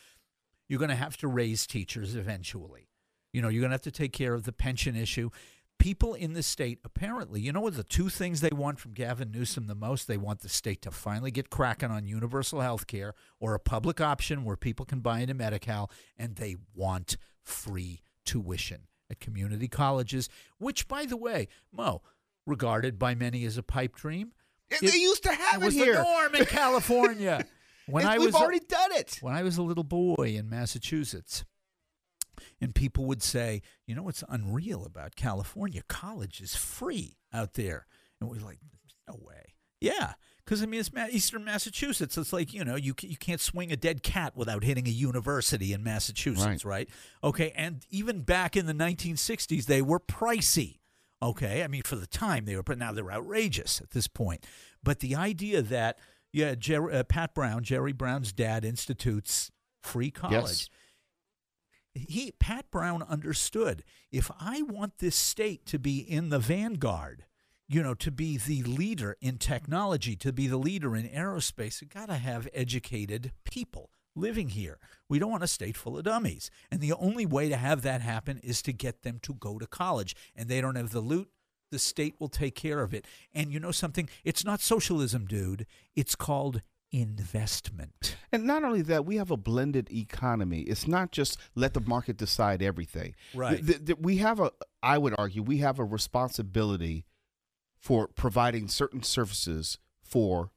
You're 0.69 0.79
going 0.79 0.91
to 0.91 0.97
have 0.97 1.17
to 1.19 1.29
raise 1.29 1.67
teachers 1.67 2.15
eventually. 2.15 2.89
You 3.33 3.43
know, 3.43 3.49
you're 3.49 3.61
going 3.61 3.71
to 3.71 3.75
have 3.75 3.83
to 3.83 3.91
take 3.91 4.13
care 4.13 4.35
of 4.35 4.45
the 4.45 4.53
pension 4.53 4.97
issue. 4.97 5.31
People 5.79 6.15
in 6.15 6.33
the 6.33 6.43
state, 6.43 6.79
apparently, 6.85 7.41
you 7.41 7.53
know 7.53 7.61
what 7.61 7.77
the 7.77 7.85
two 7.85 8.09
things 8.09 8.41
they 8.41 8.51
want 8.51 8.81
from 8.81 8.95
Gavin 8.95 9.31
Newsom 9.31 9.67
the 9.67 9.75
most? 9.75 10.09
They 10.09 10.17
want 10.17 10.41
the 10.41 10.49
state 10.49 10.81
to 10.83 10.91
finally 10.91 11.31
get 11.31 11.51
cracking 11.51 11.91
on 11.91 12.07
universal 12.07 12.63
health 12.63 12.87
care 12.87 13.13
or 13.39 13.55
a 13.55 13.61
public 13.61 14.01
option 14.01 14.43
where 14.43 14.57
people 14.57 14.87
can 14.87 15.01
buy 15.01 15.21
into 15.21 15.35
Medi-Cal, 15.35 15.91
and 16.17 16.37
they 16.37 16.57
want 16.75 17.19
free 17.43 18.01
tuition 18.25 18.83
at 19.11 19.21
community 19.21 19.69
colleges, 19.69 20.31
which, 20.59 20.89
by 20.89 21.05
the 21.05 21.17
way, 21.17 21.47
Mo, 21.71 22.01
regarded 22.47 22.99
by 22.99 23.15
many 23.15 23.45
as 23.45 23.59
a 23.59 23.63
pipe 23.63 23.95
dream. 23.95 24.33
It, 24.71 24.81
they 24.81 24.99
used 24.99 25.23
to 25.25 25.33
have 25.33 25.61
it, 25.61 25.63
it 25.63 25.67
was 25.67 25.75
here. 25.75 25.97
the 25.97 26.03
norm 26.03 26.35
in 26.35 26.45
California. 26.47 27.45
When 27.89 28.03
It's- 28.03 28.15
I 28.15 28.19
we've 28.19 28.27
was 28.33 28.35
already 28.35 28.61
done 28.61 28.93
it. 28.93 29.19
When 29.21 29.35
I 29.35 29.43
was 29.43 29.57
a 29.59 29.63
little 29.63 29.85
boy 29.85 30.35
in 30.37 30.49
Massachusetts, 30.51 31.45
and 32.61 32.75
people 32.75 33.07
would 33.07 33.23
say, 33.23 33.63
"You 33.87 33.95
know 33.95 34.03
what's 34.03 34.25
unreal 34.29 34.85
about 34.85 35.17
California? 35.17 35.83
College 35.89 36.41
is 36.41 36.55
free 36.55 37.17
out 37.33 37.55
there." 37.55 37.87
And 38.21 38.29
we're 38.29 38.41
like, 38.41 38.59
"No 39.09 39.17
way." 39.21 39.55
Yeah, 39.81 40.15
because 40.45 40.63
I 40.63 40.67
mean, 40.67 40.81
it's 40.81 40.93
Ma- 40.93 41.07
Eastern 41.11 41.45
Massachusetts. 41.45 42.17
It's 42.19 42.33
like 42.33 42.53
you 42.53 42.65
know, 42.65 42.77
you 42.77 42.95
you 43.03 43.17
can't 43.17 43.41
swing 43.41 43.71
a 43.73 43.77
dead 43.77 44.03
cat 44.03 44.37
without 44.37 44.65
hitting 44.65 44.87
a 44.87 44.91
university 44.91 45.73
in 45.73 45.83
Massachusetts, 45.83 46.65
right? 46.65 46.89
Okay, 47.23 47.53
and 47.55 47.85
even 47.91 48.23
back 48.23 48.57
in 48.57 48.67
the 48.67 48.75
1960s, 48.75 49.67
they 49.67 49.81
were 49.83 50.01
pricey. 50.01 50.81
Okay, 51.23 51.63
I 51.63 51.69
mean, 51.69 51.83
for 51.83 51.97
the 51.97 52.07
time 52.07 52.45
they 52.45 52.57
were, 52.57 52.63
but 52.63 52.79
now 52.79 52.93
they're 52.93 53.13
outrageous 53.13 53.81
at 53.81 53.91
this 53.91 54.07
point. 54.09 54.45
But 54.83 55.01
the 55.01 55.15
idea 55.15 55.63
that 55.63 55.99
yeah, 56.37 56.55
Jer- 56.55 56.93
uh, 56.93 57.03
Pat 57.03 57.35
Brown, 57.35 57.65
Jerry 57.65 57.95
Brown's 57.95 58.31
dad, 58.31 58.63
institutes 58.63 59.51
free 59.83 60.11
college. 60.11 60.69
He 61.95 62.33
Pat 62.39 62.71
Brown 62.71 63.03
understood 63.03 63.83
if 64.13 64.31
I 64.39 64.61
want 64.61 64.99
this 64.99 65.17
state 65.17 65.65
to 65.65 65.79
be 65.79 65.99
in 65.99 66.29
the 66.29 66.39
vanguard, 66.39 67.25
you 67.67 67.83
know, 67.83 67.95
to 67.95 68.11
be 68.11 68.37
the 68.37 68.63
leader 68.65 69.17
in 69.23 69.39
technology, 69.39 70.15
to 70.17 70.31
be 70.31 70.47
the 70.47 70.59
leader 70.59 70.95
in 70.95 71.09
aerospace, 71.09 71.81
you 71.81 71.89
got 71.89 72.11
to 72.11 72.17
have 72.17 72.47
educated 72.53 73.33
people 73.51 73.89
living 74.15 74.51
here. 74.51 74.79
We 75.09 75.19
don't 75.19 75.31
want 75.31 75.43
a 75.43 75.49
state 75.49 75.77
full 75.77 75.97
of 75.97 76.05
dummies. 76.05 76.51
And 76.71 76.83
the 76.83 76.93
only 76.93 77.25
way 77.25 77.49
to 77.49 77.57
have 77.57 77.81
that 77.81 78.03
happen 78.03 78.41
is 78.45 78.61
to 78.63 78.75
get 78.75 79.05
them 79.05 79.21
to 79.23 79.33
go 79.33 79.59
to 79.59 79.67
college. 79.67 80.15
And 80.35 80.51
they 80.51 80.61
don't 80.61 80.77
have 80.77 80.91
the 80.91 81.01
loot, 81.01 81.31
the 81.71 81.79
state 81.79 82.15
will 82.19 82.29
take 82.29 82.55
care 82.55 82.81
of 82.81 82.95
it. 82.95 83.07
And 83.35 83.53
you 83.53 83.61
know 83.61 83.73
something? 83.73 84.09
It's 84.25 84.45
not 84.45 84.61
socialism, 84.61 85.27
dude. 85.27 85.67
It's 85.95 86.15
called 86.15 86.63
investment. 86.93 88.17
And 88.33 88.45
not 88.45 88.65
only 88.65 88.83
that, 88.83 89.05
we 89.05 89.17
have 89.17 89.31
a 89.31 89.37
blended 89.37 89.91
economy. 89.91 90.61
It's 90.63 90.87
not 90.87 91.13
just 91.13 91.39
let 91.55 91.75
the 91.75 91.81
market 91.81 92.17
decide 92.17 92.63
everything. 92.63 93.15
Right. 93.35 93.57
Th- 93.57 93.67
th- 93.67 93.85
th- 93.85 93.99
we 94.01 94.19
have 94.19 94.41
a, 94.41 94.53
I 94.83 94.99
would 94.99 95.15
argue, 95.19 95.43
we 95.43 95.59
have 95.59 95.79
a 95.79 95.85
responsibility 95.85 97.05
for 97.79 98.09
providing 98.09 98.69
certain 98.69 99.03
services 99.03 99.79
for 100.03 100.51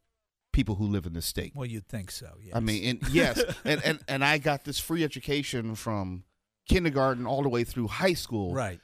people 0.51 0.76
who 0.76 0.86
live 0.86 1.05
in 1.05 1.14
the 1.14 1.22
state. 1.22 1.53
Well, 1.55 1.66
you'd 1.66 1.88
think 1.88 2.12
so, 2.12 2.34
yes. 2.41 2.55
I 2.55 2.60
mean, 2.60 2.84
and 3.01 3.14
yes, 3.14 3.41
and, 3.66 3.84
and 3.84 3.99
and 4.07 4.26
I 4.26 4.38
got 4.39 4.64
this 4.64 4.80
free 4.80 5.03
education 5.03 5.76
from 5.76 6.24
kindergarten 6.68 7.26
all 7.26 7.43
the 7.43 7.49
way 7.49 7.64
through 7.64 7.88
high 7.88 8.14
school. 8.14 8.53
Right. 8.53 8.80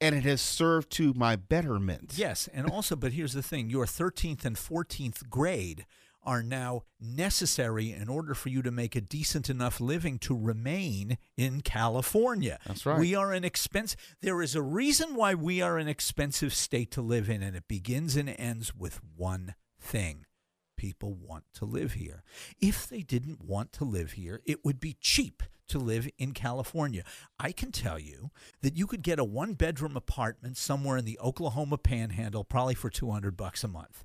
And 0.00 0.14
it 0.14 0.24
has 0.24 0.40
served 0.40 0.90
to 0.92 1.12
my 1.14 1.34
betterment. 1.36 2.12
Yes, 2.16 2.48
and 2.52 2.70
also, 2.70 2.94
but 2.94 3.12
here's 3.12 3.32
the 3.32 3.42
thing: 3.42 3.68
your 3.68 3.86
13th 3.86 4.44
and 4.44 4.56
14th 4.56 5.28
grade 5.28 5.86
are 6.22 6.42
now 6.42 6.82
necessary 7.00 7.90
in 7.90 8.08
order 8.08 8.34
for 8.34 8.50
you 8.50 8.60
to 8.60 8.70
make 8.70 8.94
a 8.94 9.00
decent 9.00 9.48
enough 9.48 9.80
living 9.80 10.18
to 10.18 10.36
remain 10.36 11.16
in 11.36 11.62
California. 11.62 12.58
That's 12.66 12.84
right. 12.84 12.98
We 12.98 13.14
are 13.14 13.32
an 13.32 13.44
expense. 13.44 13.96
There 14.20 14.42
is 14.42 14.54
a 14.54 14.60
reason 14.62 15.14
why 15.14 15.34
we 15.34 15.62
are 15.62 15.78
an 15.78 15.88
expensive 15.88 16.52
state 16.52 16.90
to 16.92 17.02
live 17.02 17.30
in, 17.30 17.42
and 17.42 17.56
it 17.56 17.66
begins 17.66 18.14
and 18.14 18.28
ends 18.28 18.74
with 18.74 19.00
one 19.16 19.54
thing. 19.80 20.26
People 20.76 21.14
want 21.14 21.44
to 21.54 21.64
live 21.64 21.94
here. 21.94 22.22
If 22.60 22.86
they 22.86 23.02
didn't 23.02 23.42
want 23.42 23.72
to 23.74 23.84
live 23.84 24.12
here, 24.12 24.42
it 24.44 24.64
would 24.64 24.80
be 24.80 24.96
cheap 25.00 25.42
to 25.68 25.78
live 25.78 26.08
in 26.18 26.32
California. 26.32 27.04
I 27.38 27.52
can 27.52 27.72
tell 27.72 27.98
you 27.98 28.30
that 28.62 28.76
you 28.76 28.86
could 28.86 29.02
get 29.02 29.18
a 29.18 29.24
one 29.24 29.54
bedroom 29.54 29.96
apartment 29.96 30.56
somewhere 30.56 30.96
in 30.96 31.04
the 31.04 31.18
Oklahoma 31.20 31.78
panhandle 31.78 32.44
probably 32.44 32.74
for 32.74 32.90
200 32.90 33.36
bucks 33.36 33.64
a 33.64 33.68
month. 33.68 34.04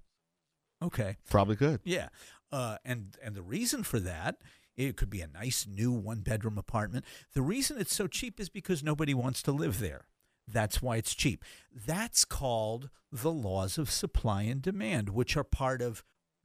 Okay. 0.81 1.17
Probably 1.29 1.55
could. 1.55 1.79
Yeah. 1.83 2.09
Uh, 2.51 2.77
and 2.85 3.17
and 3.23 3.35
the 3.35 3.41
reason 3.41 3.83
for 3.83 3.99
that 3.99 4.37
it 4.75 4.97
could 4.97 5.09
be 5.09 5.21
a 5.21 5.27
nice 5.27 5.67
new 5.67 5.91
one 5.91 6.19
bedroom 6.21 6.57
apartment. 6.57 7.05
The 7.33 7.41
reason 7.41 7.79
it's 7.79 7.95
so 7.95 8.07
cheap 8.07 8.39
is 8.39 8.49
because 8.49 8.83
nobody 8.83 9.13
wants 9.13 9.41
to 9.43 9.51
live 9.51 9.79
there. 9.79 10.07
That's 10.47 10.81
why 10.81 10.97
it's 10.97 11.15
cheap. 11.15 11.43
That's 11.71 12.25
called 12.25 12.89
the 13.11 13.31
laws 13.31 13.77
of 13.77 13.89
supply 13.89 14.43
and 14.43 14.61
demand, 14.61 15.09
which 15.09 15.37
are 15.37 15.43
part 15.43 15.81
of 15.81 16.03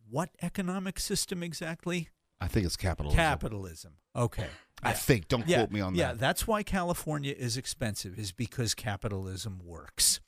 what 0.09 0.31
economic 0.41 1.01
system 1.01 1.43
exactly? 1.43 2.09
I 2.41 2.49
think 2.49 2.66
it's 2.66 2.76
capitalism. 2.76 3.16
Capitalism. 3.16 3.93
Okay. 4.14 4.47
I 4.82 4.93
think. 4.93 5.28
Don't 5.28 5.47
Yeah, 5.49 5.59
quote 5.59 5.72
me 5.72 5.80
on 5.80 5.95
that. 5.95 5.99
Yeah, 5.99 6.12
that's 6.14 6.47
why 6.47 6.62
California 6.62 7.34
is 7.36 7.57
expensive, 7.57 8.18
is 8.18 8.32
because 8.32 8.74
capitalism 8.74 9.61
works. 9.64 10.20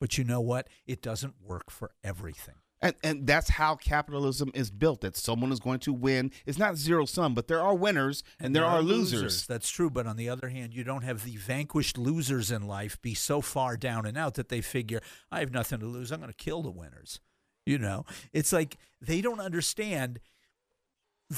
But 0.00 0.16
you 0.18 0.24
know 0.24 0.40
what? 0.40 0.68
It 0.86 1.02
doesn't 1.02 1.34
work 1.42 1.70
for 1.70 1.90
everything. 2.02 2.56
And 2.80 2.94
and 3.02 3.26
that's 3.26 3.50
how 3.50 3.76
capitalism 3.76 4.50
is 4.52 4.70
built. 4.70 5.00
That 5.00 5.16
someone 5.16 5.52
is 5.52 5.60
going 5.60 5.78
to 5.80 5.92
win. 5.92 6.32
It's 6.44 6.58
not 6.58 6.76
zero 6.76 7.06
sum, 7.06 7.34
but 7.34 7.48
there 7.48 7.62
are 7.62 7.74
winners 7.74 8.22
and, 8.38 8.54
there, 8.54 8.64
are 8.64 8.82
losers. 8.82 9.46
That's 9.46 9.70
true. 9.70 9.88
But 9.88 10.06
on 10.06 10.16
the 10.16 10.28
other 10.28 10.48
hand, 10.48 10.74
you 10.74 10.84
don't 10.84 11.04
have 11.04 11.24
the 11.24 11.36
vanquished 11.36 11.96
losers 11.96 12.50
in 12.50 12.66
life 12.66 13.00
be 13.00 13.14
so 13.14 13.40
far 13.40 13.76
down 13.76 14.04
and 14.04 14.18
out 14.18 14.34
that 14.34 14.50
they 14.50 14.60
figure, 14.60 15.00
I 15.30 15.40
have 15.40 15.52
nothing 15.52 15.78
to 15.80 15.86
lose. 15.86 16.10
I'm 16.10 16.20
going 16.20 16.32
to 16.32 16.36
kill 16.36 16.62
the 16.62 16.70
winners. 16.70 17.20
You 17.64 17.78
know, 17.78 18.04
it's 18.34 18.52
like 18.52 18.76
they 19.00 19.22
don't 19.22 19.40
understand 19.40 20.20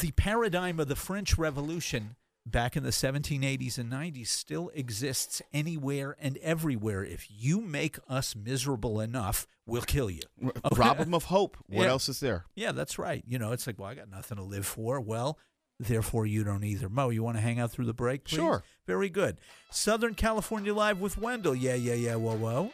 the 0.00 0.10
paradigm 0.12 0.80
of 0.80 0.88
the 0.88 0.96
French 0.96 1.36
Revolution 1.38 2.16
back 2.44 2.76
in 2.76 2.82
the 2.84 2.90
1780s 2.90 3.76
and 3.78 3.90
90s 3.92 4.28
still 4.28 4.70
exists 4.74 5.42
anywhere 5.52 6.16
and 6.20 6.36
everywhere. 6.38 7.04
If 7.04 7.26
you 7.30 7.60
make 7.60 7.98
us 8.08 8.36
miserable 8.36 9.00
enough, 9.00 9.46
we'll 9.66 9.82
kill 9.82 10.08
you. 10.10 10.22
Okay? 10.64 10.80
Rob 10.80 10.98
them 10.98 11.14
of 11.14 11.24
hope. 11.24 11.56
What 11.66 11.84
Yeah. 11.84 11.88
else 11.90 12.08
is 12.08 12.20
there? 12.20 12.44
Yeah, 12.54 12.72
that's 12.72 12.98
right. 12.98 13.24
You 13.26 13.38
know, 13.38 13.52
it's 13.52 13.66
like, 13.66 13.78
well, 13.78 13.88
I 13.88 13.94
got 13.94 14.08
nothing 14.08 14.36
to 14.36 14.44
live 14.44 14.64
for. 14.66 15.00
Well, 15.00 15.38
therefore 15.80 16.24
you 16.26 16.44
don't 16.44 16.62
either. 16.64 16.88
Mo, 16.88 17.10
you 17.10 17.22
want 17.24 17.36
to 17.36 17.40
hang 17.42 17.58
out 17.58 17.72
through 17.72 17.86
the 17.86 17.94
break, 17.94 18.24
please? 18.24 18.36
Sure. 18.36 18.62
Very 18.86 19.10
good. 19.10 19.38
Southern 19.70 20.14
California 20.14 20.72
Live 20.72 21.00
with 21.00 21.18
Wendell. 21.18 21.54
Yeah, 21.56 21.74
yeah, 21.74 21.94
yeah. 21.94 22.14
Whoa, 22.14 22.36
whoa. 22.36 22.70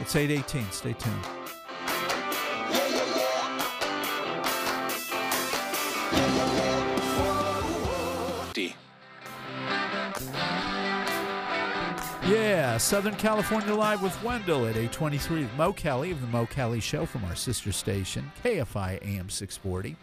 It's 0.00 0.16
818. 0.16 0.70
Stay 0.72 0.92
tuned. 0.94 1.41
Yeah, 12.72 12.78
Southern 12.78 13.16
California 13.16 13.74
Live 13.74 14.02
with 14.02 14.24
Wendell 14.24 14.64
at 14.64 14.76
823 14.76 15.42
with 15.42 15.54
Mo 15.58 15.74
Kelly 15.74 16.10
of 16.10 16.22
the 16.22 16.26
Mo 16.28 16.46
Kelly 16.46 16.80
Show 16.80 17.04
from 17.04 17.22
our 17.26 17.36
sister 17.36 17.70
station, 17.70 18.32
KFI 18.42 18.94
AM 19.04 19.28
640. 19.28 19.94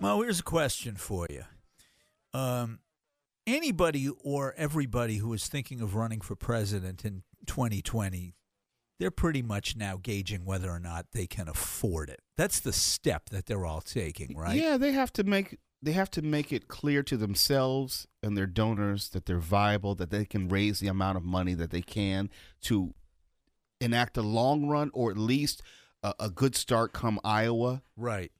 Mo, 0.00 0.22
here's 0.22 0.40
a 0.40 0.42
question 0.42 0.94
for 0.96 1.26
you. 1.28 1.44
Um, 2.32 2.78
anybody 3.46 4.08
or 4.24 4.54
everybody 4.56 5.18
who 5.18 5.30
is 5.34 5.46
thinking 5.46 5.82
of 5.82 5.94
running 5.94 6.22
for 6.22 6.34
president 6.34 7.04
in 7.04 7.22
2020, 7.44 8.34
they're 8.98 9.10
pretty 9.10 9.42
much 9.42 9.76
now 9.76 9.98
gauging 10.02 10.46
whether 10.46 10.70
or 10.70 10.80
not 10.80 11.08
they 11.12 11.26
can 11.26 11.50
afford 11.50 12.08
it. 12.08 12.20
That's 12.38 12.60
the 12.60 12.72
step 12.72 13.28
that 13.28 13.44
they're 13.44 13.66
all 13.66 13.82
taking, 13.82 14.34
right? 14.34 14.56
Yeah, 14.56 14.78
they 14.78 14.92
have 14.92 15.12
to 15.12 15.24
make 15.24 15.58
they 15.86 15.92
have 15.92 16.10
to 16.10 16.20
make 16.20 16.52
it 16.52 16.66
clear 16.66 17.04
to 17.04 17.16
themselves 17.16 18.08
and 18.20 18.36
their 18.36 18.46
donors 18.46 19.10
that 19.10 19.24
they're 19.24 19.38
viable, 19.38 19.94
that 19.94 20.10
they 20.10 20.24
can 20.24 20.48
raise 20.48 20.80
the 20.80 20.88
amount 20.88 21.16
of 21.16 21.22
money 21.22 21.54
that 21.54 21.70
they 21.70 21.80
can 21.80 22.28
to 22.62 22.92
enact 23.80 24.16
a 24.16 24.22
long 24.22 24.66
run 24.66 24.90
or 24.94 25.12
at 25.12 25.16
least 25.16 25.62
a, 26.02 26.12
a 26.18 26.28
good 26.28 26.56
start 26.56 26.92
come 26.92 27.20
Iowa. 27.22 27.82
Right. 27.96 28.32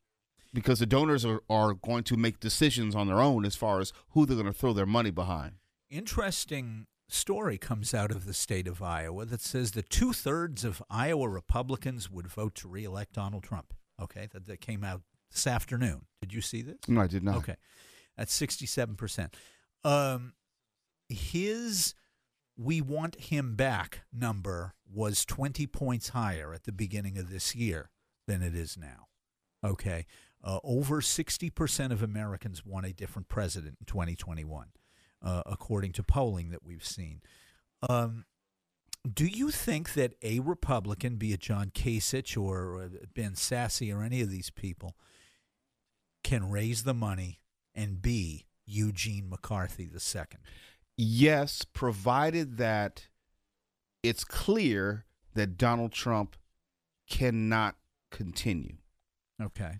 because 0.52 0.80
the 0.80 0.86
donors 0.86 1.24
are, 1.24 1.40
are 1.48 1.74
going 1.74 2.02
to 2.04 2.16
make 2.16 2.40
decisions 2.40 2.96
on 2.96 3.06
their 3.06 3.20
own 3.20 3.44
as 3.44 3.54
far 3.54 3.80
as 3.80 3.92
who 4.10 4.26
they're 4.26 4.34
going 4.34 4.52
to 4.52 4.52
throw 4.52 4.72
their 4.72 4.84
money 4.84 5.12
behind. 5.12 5.52
Interesting 5.88 6.86
story 7.08 7.58
comes 7.58 7.94
out 7.94 8.10
of 8.10 8.24
the 8.24 8.34
state 8.34 8.66
of 8.66 8.82
Iowa 8.82 9.24
that 9.24 9.40
says 9.40 9.70
that 9.72 9.88
two 9.88 10.12
thirds 10.12 10.64
of 10.64 10.82
Iowa 10.90 11.28
Republicans 11.28 12.10
would 12.10 12.26
vote 12.26 12.56
to 12.56 12.68
reelect 12.68 13.12
Donald 13.12 13.44
Trump. 13.44 13.72
Okay, 14.02 14.26
that, 14.32 14.46
that 14.46 14.60
came 14.60 14.82
out 14.82 15.02
this 15.30 15.46
afternoon. 15.46 16.02
Did 16.20 16.32
you 16.32 16.40
see 16.40 16.62
this? 16.62 16.78
No, 16.88 17.02
I 17.02 17.06
did 17.06 17.22
not. 17.22 17.36
Okay, 17.36 17.56
that's 18.16 18.34
sixty-seven 18.34 18.96
percent. 18.96 19.36
Um, 19.84 20.34
his 21.08 21.94
"We 22.56 22.80
want 22.80 23.16
him 23.16 23.54
back" 23.54 24.00
number 24.12 24.74
was 24.92 25.24
twenty 25.24 25.66
points 25.66 26.10
higher 26.10 26.52
at 26.54 26.64
the 26.64 26.72
beginning 26.72 27.18
of 27.18 27.30
this 27.30 27.54
year 27.54 27.90
than 28.26 28.42
it 28.42 28.54
is 28.54 28.76
now. 28.76 29.08
Okay, 29.64 30.06
uh, 30.42 30.58
over 30.64 31.00
sixty 31.00 31.50
percent 31.50 31.92
of 31.92 32.02
Americans 32.02 32.64
want 32.64 32.86
a 32.86 32.92
different 32.92 33.28
president 33.28 33.76
in 33.80 33.86
twenty 33.86 34.16
twenty-one, 34.16 34.68
uh, 35.22 35.42
according 35.46 35.92
to 35.92 36.02
polling 36.02 36.50
that 36.50 36.64
we've 36.64 36.84
seen. 36.84 37.20
Um, 37.88 38.24
do 39.12 39.26
you 39.26 39.50
think 39.50 39.94
that 39.94 40.14
a 40.22 40.40
Republican, 40.40 41.16
be 41.16 41.32
it 41.32 41.40
John 41.40 41.70
Kasich 41.70 42.40
or 42.40 42.82
uh, 42.82 42.88
Ben 43.14 43.32
Sasse 43.32 43.94
or 43.94 44.02
any 44.02 44.20
of 44.20 44.30
these 44.30 44.50
people, 44.50 44.96
can 46.26 46.50
raise 46.50 46.82
the 46.82 46.92
money 46.92 47.38
and 47.72 48.02
be 48.02 48.46
Eugene 48.66 49.28
McCarthy 49.30 49.86
the 49.86 50.00
second? 50.00 50.40
Yes, 50.96 51.64
provided 51.72 52.56
that 52.56 53.06
it's 54.02 54.24
clear 54.24 55.04
that 55.34 55.56
Donald 55.56 55.92
Trump 55.92 56.34
cannot 57.08 57.76
continue. 58.10 58.78
Okay. 59.40 59.78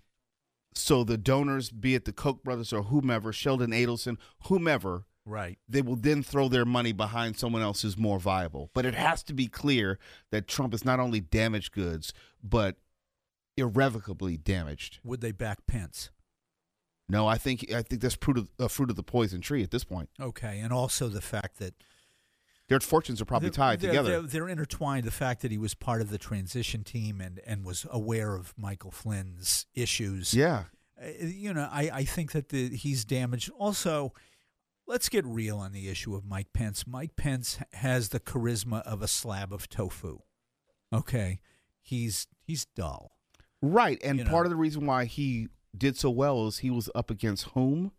So 0.73 1.03
the 1.03 1.17
donors, 1.17 1.69
be 1.69 1.95
it 1.95 2.05
the 2.05 2.13
Koch 2.13 2.41
brothers 2.43 2.71
or 2.71 2.83
whomever, 2.83 3.33
Sheldon 3.33 3.71
Adelson, 3.71 4.17
whomever, 4.45 5.03
Right. 5.25 5.59
they 5.67 5.81
will 5.81 5.97
then 5.97 6.23
throw 6.23 6.47
their 6.47 6.63
money 6.63 6.93
behind 6.93 7.37
someone 7.37 7.61
else 7.61 7.81
who's 7.81 7.97
more 7.97 8.21
viable. 8.21 8.71
But 8.73 8.85
it 8.85 8.93
has 8.93 9.21
to 9.23 9.33
be 9.33 9.47
clear 9.47 9.99
that 10.31 10.47
Trump 10.47 10.73
is 10.73 10.85
not 10.85 11.01
only 11.01 11.19
damaged 11.19 11.73
goods, 11.73 12.13
but 12.41 12.77
irrevocably 13.57 14.37
damaged. 14.37 14.99
Would 15.03 15.19
they 15.19 15.33
back 15.33 15.67
Pence? 15.67 16.11
No, 17.09 17.27
I 17.27 17.37
think 17.37 17.71
I 17.73 17.81
think 17.81 18.01
that's 18.01 18.15
fruit 18.15 18.37
of, 18.37 18.49
uh, 18.59 18.67
fruit 18.67 18.89
of 18.89 18.95
the 18.95 19.03
poison 19.03 19.39
tree 19.41 19.63
at 19.63 19.71
this 19.71 19.83
point. 19.83 20.09
Okay, 20.19 20.59
and 20.59 20.73
also 20.73 21.07
the 21.07 21.21
fact 21.21 21.57
that 21.59 21.73
Their 22.67 22.79
fortunes 22.81 23.21
are 23.21 23.25
probably 23.25 23.49
tied 23.49 23.79
they're, 23.79 23.91
together. 23.91 24.21
They're, 24.21 24.21
they're 24.21 24.49
intertwined. 24.49 25.05
The 25.05 25.11
fact 25.11 25.41
that 25.41 25.51
he 25.51 25.57
was 25.57 25.73
part 25.73 26.01
of 26.01 26.09
the 26.09 26.17
transition 26.17 26.83
team 26.83 27.21
and 27.21 27.39
and 27.45 27.63
was 27.65 27.85
aware 27.89 28.35
of 28.35 28.53
Michael 28.57 28.91
Flynn's 28.91 29.67
issues. 29.73 30.33
Yeah. 30.33 30.65
Uh, 31.01 31.07
you 31.25 31.53
know, 31.53 31.69
I, 31.71 31.89
I 31.93 32.03
think 32.03 32.31
that 32.33 32.49
the, 32.49 32.69
he's 32.69 33.05
damaged. 33.05 33.51
Also, 33.57 34.13
let's 34.85 35.07
get 35.09 35.25
real 35.25 35.59
on 35.59 35.71
the 35.71 35.87
issue 35.89 36.13
of 36.15 36.25
Mike 36.25 36.51
Pence. 36.53 36.85
Mike 36.87 37.15
Pence 37.15 37.59
has 37.73 38.09
the 38.09 38.19
charisma 38.19 38.81
of 38.81 39.01
a 39.01 39.07
slab 39.07 39.53
of 39.53 39.69
tofu. 39.69 40.19
Okay, 40.91 41.39
he's 41.81 42.27
he's 42.41 42.65
dull. 42.65 43.11
Right, 43.61 43.99
and 44.03 44.17
You 44.17 44.23
know. 44.25 44.31
part 44.31 44.45
of 44.45 44.49
the 44.49 44.55
reason 44.55 44.85
why 44.85 45.05
he 45.05 45.47
did 45.75 45.97
so 45.97 46.09
well 46.09 46.47
is 46.47 46.59
he 46.59 46.69
was 46.69 46.89
up 46.95 47.09
against 47.09 47.45
whom? 47.49 47.91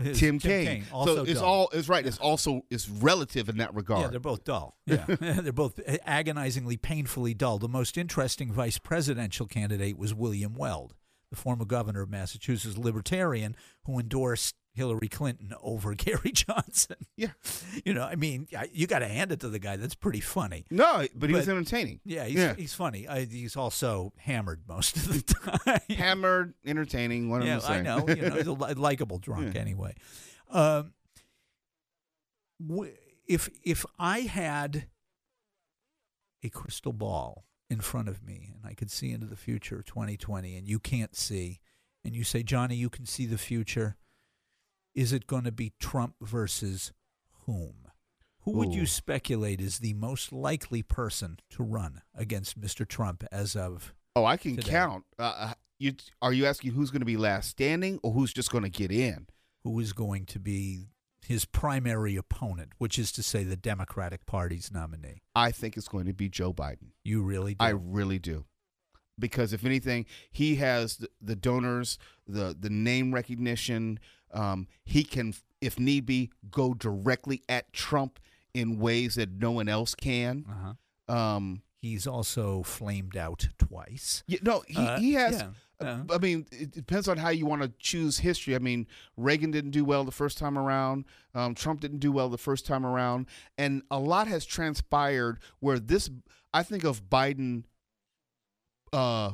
His- 0.00 0.20
Tim, 0.20 0.38
Kaine. 0.38 0.84
also 0.92 1.16
so 1.16 1.22
it's 1.22 1.40
dull. 1.40 1.44
all 1.48 1.68
it's 1.72 1.88
right. 1.88 2.06
It's 2.06 2.18
also 2.18 2.64
it's 2.70 2.88
relative 2.88 3.48
in 3.48 3.56
that 3.56 3.74
regard. 3.74 4.02
Yeah, 4.02 4.08
they're 4.08 4.20
both 4.20 4.44
dull. 4.44 4.76
Yeah, 4.86 5.04
they're 5.08 5.52
both 5.52 5.80
agonizingly, 6.06 6.76
painfully 6.76 7.34
dull. 7.34 7.58
The 7.58 7.68
most 7.68 7.98
interesting 7.98 8.52
vice 8.52 8.78
presidential 8.78 9.46
candidate 9.46 9.98
was 9.98 10.14
William 10.14 10.54
Weld, 10.54 10.94
the 11.30 11.36
former 11.36 11.64
governor 11.64 12.02
of 12.02 12.10
Massachusetts, 12.10 12.78
libertarian 12.78 13.56
who 13.84 13.98
endorsed 13.98 14.54
Hillary 14.74 15.08
Clinton 15.08 15.52
over 15.62 15.94
Gary 15.96 16.32
Johnson. 16.32 16.96
Yeah, 17.16 17.28
you 17.84 17.92
know, 17.94 18.04
I 18.04 18.14
mean, 18.14 18.48
you 18.72 18.86
got 18.86 19.00
to 19.00 19.08
hand 19.08 19.32
it 19.32 19.40
to 19.40 19.48
the 19.48 19.58
guy. 19.58 19.76
That's 19.76 19.94
pretty 19.94 20.20
funny. 20.20 20.64
No, 20.70 21.06
but 21.14 21.28
he 21.30 21.34
was 21.36 21.48
entertaining. 21.48 22.00
Yeah, 22.04 22.24
he's, 22.24 22.38
Yeah. 22.38 22.54
he's 22.54 22.74
funny. 22.74 23.06
I, 23.06 23.24
he's 23.26 23.56
also 23.56 24.12
hammered 24.16 24.62
most 24.66 24.96
of 24.96 25.08
the 25.08 25.34
time. 25.66 25.96
Hammered, 25.96 26.54
entertaining. 26.64 27.28
What 27.30 27.42
yeah, 27.44 27.54
am 27.54 27.58
I 27.58 27.60
saying? 27.62 27.84
know. 27.84 28.08
You 28.08 28.16
know, 28.30 28.34
he's 28.36 28.46
a 28.46 28.52
likable 28.52 29.18
drunk 29.18 29.54
Yeah. 29.54 29.60
anyway. 29.60 29.94
Um, 30.50 30.92
if 33.26 33.48
if 33.64 33.84
I 33.98 34.20
had 34.20 34.86
a 36.42 36.48
crystal 36.48 36.92
ball 36.92 37.44
in 37.70 37.80
front 37.80 38.08
of 38.08 38.22
me 38.22 38.52
and 38.54 38.68
I 38.70 38.74
could 38.74 38.90
see 38.90 39.10
into 39.12 39.26
the 39.26 39.36
future 39.36 39.82
2020 39.82 40.56
and 40.56 40.68
you 40.68 40.78
can't 40.78 41.14
see, 41.16 41.60
and 42.04 42.14
you 42.14 42.24
say, 42.24 42.42
Johnny, 42.42 42.74
you 42.76 42.90
can 42.90 43.06
see 43.06 43.26
the 43.26 43.38
future, 43.38 43.96
is 44.94 45.12
it 45.12 45.26
going 45.26 45.44
to 45.44 45.52
be 45.52 45.72
Trump 45.78 46.14
versus 46.20 46.92
whom? 47.46 47.74
Who 48.44 48.52
would 48.52 48.74
you 48.74 48.86
speculate 48.86 49.60
is 49.60 49.78
the 49.78 49.94
most 49.94 50.32
likely 50.32 50.82
person 50.82 51.38
to 51.50 51.62
run 51.62 52.02
against 52.14 52.60
Mr. 52.60 52.86
Trump 52.86 53.24
as 53.30 53.54
of 53.54 53.94
Oh, 54.16 54.24
I 54.24 54.36
can 54.36 54.56
today? 54.56 54.70
count. 54.70 55.04
Uh, 55.18 55.22
Uh, 55.22 55.54
you 55.78 55.94
are 56.20 56.32
you 56.32 56.46
asking 56.46 56.72
who's 56.72 56.90
going 56.90 57.00
to 57.00 57.06
be 57.06 57.16
last 57.16 57.48
standing 57.50 57.98
or 58.02 58.12
who's 58.12 58.32
just 58.32 58.50
going 58.50 58.64
to 58.64 58.70
get 58.70 58.90
in? 58.92 59.26
who 59.64 59.78
is 59.78 59.92
going 59.92 60.26
to 60.26 60.40
be 60.40 60.88
his 61.24 61.44
primary 61.44 62.16
opponent, 62.16 62.72
which 62.78 62.98
is 62.98 63.12
to 63.12 63.22
say 63.22 63.44
the 63.44 63.54
Democratic 63.54 64.26
Party's 64.26 64.72
nominee. 64.72 65.22
I 65.36 65.52
think 65.52 65.76
it's 65.76 65.86
going 65.86 66.06
to 66.06 66.12
be 66.12 66.28
Joe 66.28 66.52
Biden. 66.52 66.90
You 67.04 67.22
really 67.22 67.54
do? 67.54 67.64
I 67.64 67.68
really 67.68 68.18
do. 68.18 68.44
Because 69.16 69.52
if 69.52 69.64
anything, 69.64 70.04
he 70.32 70.56
has 70.56 70.96
the, 70.96 71.08
the 71.20 71.36
donors, 71.36 71.96
the 72.26 72.56
the 72.58 72.70
name 72.70 73.14
recognition. 73.14 74.00
Um, 74.32 74.66
he 74.84 75.04
can, 75.04 75.34
if 75.60 75.78
need 75.78 76.06
be, 76.06 76.30
go 76.50 76.74
directly 76.74 77.42
at 77.48 77.72
Trump 77.72 78.18
in 78.54 78.78
ways 78.78 79.14
that 79.16 79.30
no 79.30 79.50
one 79.52 79.68
else 79.68 79.94
can. 79.94 80.44
Uh-huh. 80.48 81.14
Um, 81.14 81.62
He's 81.80 82.06
also 82.06 82.62
flamed 82.62 83.16
out 83.16 83.48
twice. 83.58 84.22
yeah, 84.28 84.38
no, 84.42 84.62
he, 84.68 84.76
Uh, 84.76 84.98
he 85.00 85.12
has. 85.14 85.44
yeah, 85.80 85.88
uh. 85.88 86.04
I 86.14 86.18
mean, 86.18 86.46
it 86.52 86.70
depends 86.70 87.08
on 87.08 87.16
how 87.18 87.30
you 87.30 87.44
want 87.44 87.62
to 87.62 87.72
choose 87.80 88.18
history. 88.18 88.54
I 88.54 88.60
mean, 88.60 88.86
Reagan 89.16 89.50
didn't 89.50 89.72
do 89.72 89.84
well 89.84 90.04
the 90.04 90.12
first 90.12 90.38
time 90.38 90.56
around. 90.56 91.06
Um, 91.34 91.56
Trump 91.56 91.80
didn't 91.80 91.98
do 91.98 92.12
well 92.12 92.28
the 92.28 92.38
first 92.38 92.66
time 92.66 92.86
around, 92.86 93.26
and 93.58 93.82
a 93.90 93.98
lot 93.98 94.28
has 94.28 94.44
transpired 94.44 95.40
where 95.58 95.80
this. 95.80 96.08
I 96.54 96.62
think 96.62 96.84
of 96.84 97.10
Biden 97.10 97.64
uh, 98.92 99.32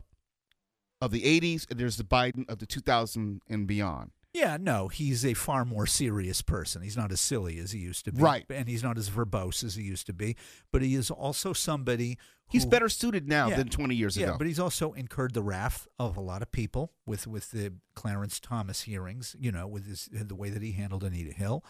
of 1.02 1.10
the 1.10 1.22
'80s, 1.22 1.70
and 1.70 1.78
there's 1.78 1.98
the 1.98 2.04
Biden 2.04 2.48
of 2.48 2.60
the 2.60 2.66
2000 2.66 3.42
and 3.48 3.66
beyond. 3.66 4.12
Yeah, 4.38 4.56
no, 4.60 4.88
he's 4.88 5.24
a 5.26 5.34
far 5.34 5.64
more 5.64 5.86
serious 5.86 6.42
person. 6.42 6.82
He's 6.82 6.96
not 6.96 7.10
as 7.10 7.20
silly 7.20 7.58
as 7.58 7.72
he 7.72 7.80
used 7.80 8.04
to 8.04 8.12
be. 8.12 8.22
Right. 8.22 8.46
And 8.50 8.68
he's 8.68 8.82
not 8.84 8.96
as 8.96 9.10
verbose 9.10 9.64
as 9.64 9.74
he 9.74 9.82
used 9.82 10.06
to 10.06 10.12
be. 10.12 10.36
But 10.72 10.82
he 10.82 10.94
is 10.94 11.10
also 11.10 11.52
somebody 11.52 12.18
He's 12.48 12.64
who- 12.64 12.70
better 12.70 12.88
suited 12.88 13.28
now 13.28 13.48
Yeah. 13.48 13.56
than 13.56 13.68
20 13.68 13.94
years 13.94 14.16
yeah, 14.16 14.24
ago. 14.24 14.32
Yeah, 14.32 14.38
but 14.38 14.46
he's 14.46 14.60
also 14.60 14.92
incurred 14.92 15.34
the 15.34 15.42
wrath 15.42 15.86
of 15.98 16.16
a 16.16 16.20
lot 16.20 16.40
of 16.42 16.50
people 16.52 16.92
with 17.04 17.26
with 17.26 17.50
the 17.50 17.74
Clarence 17.94 18.38
Thomas 18.40 18.82
hearings. 18.82 19.34
You 19.38 19.50
know, 19.52 19.66
with 19.66 19.86
his 19.86 20.08
the 20.12 20.34
way 20.36 20.50
that 20.50 20.62
he 20.62 20.72
handled 20.72 21.02
Anita 21.04 21.32
Hill. 21.32 21.64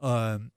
Um, 0.00 0.52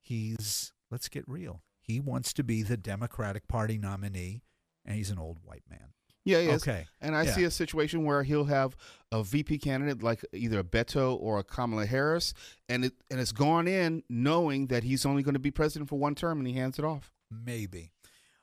he's 0.00 0.72
let's 0.90 1.08
get 1.08 1.24
real. 1.26 1.62
He 1.80 2.00
wants 2.00 2.32
to 2.34 2.44
be 2.44 2.62
the 2.62 2.76
Democratic 2.76 3.48
Party 3.48 3.78
nominee, 3.78 4.42
and 4.84 4.96
he's 4.96 5.10
an 5.10 5.18
old 5.18 5.38
white 5.42 5.64
man. 5.70 5.92
Yeah, 6.26 6.40
yes. 6.40 6.62
Okay. 6.62 6.86
And 7.00 7.14
I 7.14 7.22
Yeah. 7.22 7.32
see 7.34 7.44
a 7.44 7.50
situation 7.50 8.04
where 8.04 8.24
he'll 8.24 8.44
have 8.46 8.76
a 9.12 9.22
VP 9.22 9.58
candidate 9.58 10.02
like 10.02 10.24
either 10.32 10.58
a 10.58 10.64
Beto 10.64 11.16
or 11.20 11.38
a 11.38 11.44
Kamala 11.44 11.86
Harris, 11.86 12.34
and 12.68 12.84
it 12.84 12.94
and 13.10 13.20
it's 13.20 13.32
gone 13.32 13.68
in 13.68 14.02
knowing 14.10 14.66
that 14.66 14.82
he's 14.82 15.06
only 15.06 15.22
going 15.22 15.34
to 15.34 15.40
be 15.40 15.52
president 15.52 15.88
for 15.88 15.98
one 15.98 16.14
term, 16.16 16.38
and 16.38 16.46
he 16.48 16.54
hands 16.54 16.78
it 16.80 16.84
off. 16.84 17.12
Maybe. 17.30 17.92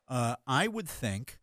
Uh, 0.07 0.35
I 0.47 0.67
would 0.67 0.87
think 0.87 1.39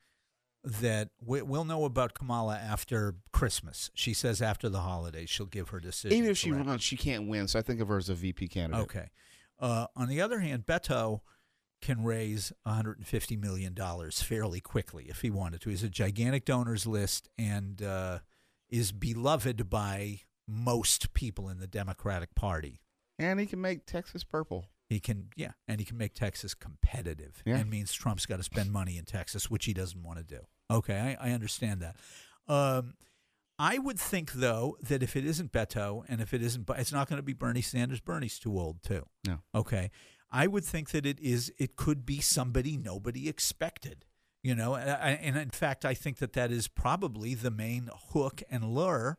that 0.64 1.11
we, 1.20 1.41
we'll 1.43 1.64
know 1.64 1.84
about 1.84 2.14
Kamala 2.14 2.57
after 2.57 3.16
Christmas. 3.32 3.91
She 3.95 4.12
says 4.14 4.41
after 4.43 4.68
the 4.68 4.80
holidays 4.80 5.28
she'll 5.30 5.47
give 5.47 5.70
her 5.70 5.80
decision. 5.80 6.16
Even 6.16 6.30
if 6.30 6.38
she 6.38 6.53
runs, 6.53 6.82
she 6.82 6.97
can't 6.97 7.28
win. 7.28 7.49
So 7.49 7.59
I 7.59 7.62
think 7.62 7.80
of 7.80 7.88
her 7.88 7.97
as 7.99 8.09
a 8.09 8.14
VP 8.14 8.49
candidate. 8.49 8.82
Okay. 8.84 9.09
Uh, 9.59 9.86
on 9.95 10.09
the 10.09 10.20
other 10.22 10.41
hand, 10.41 10.64
Beto 10.66 11.20
can 11.81 12.05
raise 12.05 12.53
150 12.64 13.37
million 13.37 13.74
dollars 13.74 14.22
fairly 14.22 14.61
quickly 14.61 15.07
if 15.09 15.20
he 15.22 15.31
wanted 15.31 15.61
to. 15.62 15.70
He's 15.70 15.83
a 15.83 15.89
gigantic 15.89 16.45
donors 16.45 16.87
list 16.87 17.28
and 17.39 17.83
uh, 17.83 18.18
is 18.68 18.93
beloved 18.93 19.68
by 19.70 20.20
most 20.47 21.14
people 21.14 21.49
in 21.49 21.59
the 21.59 21.66
Democratic 21.66 22.35
Party. 22.35 22.81
And 23.18 23.39
he 23.39 23.47
can 23.47 23.61
make 23.61 23.87
Texas 23.87 24.24
purple. 24.24 24.66
He 24.89 24.99
can, 24.99 25.28
yeah, 25.37 25.53
and 25.68 25.78
he 25.78 25.85
can 25.87 25.97
make 25.97 26.14
Texas 26.14 26.53
competitive. 26.53 27.43
Yeah. 27.47 27.59
And 27.59 27.70
means 27.70 27.93
Trump's 27.93 28.26
got 28.26 28.39
to 28.39 28.43
spend 28.43 28.72
money 28.72 28.99
in 28.99 29.05
Texas, 29.05 29.49
which 29.49 29.66
he 29.66 29.72
doesn't 29.72 30.03
want 30.03 30.18
to 30.18 30.24
do. 30.24 30.41
Okay, 30.70 31.16
I, 31.20 31.28
I 31.28 31.33
understand 31.33 31.81
that. 31.83 31.97
Um, 32.53 32.95
I 33.59 33.78
would 33.78 34.01
think 34.01 34.33
though 34.33 34.78
that 34.83 35.03
if 35.03 35.16
it 35.16 35.24
isn't 35.24 35.53
Beto 35.53 36.03
and 36.09 36.20
if 36.20 36.33
it 36.35 36.43
isn't, 36.43 36.68
it's 36.76 36.93
not 36.93 37.09
going 37.09 37.18
to 37.18 37.22
be 37.22 37.35
Bernie 37.35 37.61
Sanders. 37.61 38.01
Bernie's 38.01 38.39
too 38.39 38.59
old 38.59 38.83
too. 38.83 39.07
No. 39.26 39.41
Okay, 39.55 39.91
I 40.31 40.47
would 40.47 40.64
think 40.64 40.91
that 40.91 41.07
it 41.07 41.18
is. 41.20 41.53
It 41.59 41.76
could 41.76 42.07
be 42.07 42.20
somebody 42.20 42.76
nobody 42.76 43.28
expected. 43.28 44.05
You 44.43 44.55
know, 44.55 44.74
and, 44.74 45.37
in 45.37 45.51
fact, 45.51 45.85
I 45.85 45.93
think 45.93 46.16
that 46.18 46.33
that 46.33 46.51
is 46.51 46.66
probably 46.66 47.35
the 47.35 47.51
main 47.51 47.91
hook 48.12 48.43
and 48.51 48.72
lure 48.74 49.18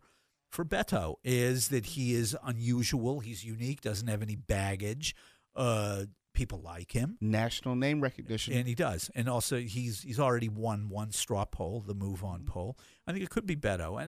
for 0.49 0.65
Beto 0.65 1.15
is 1.23 1.67
that 1.67 1.85
he 1.85 2.13
is 2.15 2.35
unusual, 2.43 3.19
he's 3.19 3.45
unique, 3.45 3.81
doesn't 3.81 4.07
have 4.07 4.23
any 4.23 4.35
baggage. 4.35 5.15
Uh, 5.55 6.05
people 6.33 6.59
like 6.61 6.93
him, 6.93 7.17
National 7.21 7.75
name 7.75 8.01
recognition. 8.01 8.53
and 8.53 8.67
he 8.67 8.73
does. 8.73 9.11
And 9.13 9.29
also, 9.29 9.59
he's 9.59 10.01
he's 10.01 10.19
already 10.19 10.49
won 10.49 10.89
one 10.89 11.11
straw 11.11 11.45
poll, 11.45 11.81
the 11.81 11.93
MoveOn 11.95 12.45
poll. 12.45 12.77
I 13.05 13.11
think 13.11 13.23
it 13.23 13.29
could 13.29 13.45
be 13.45 13.55
Beto. 13.55 14.07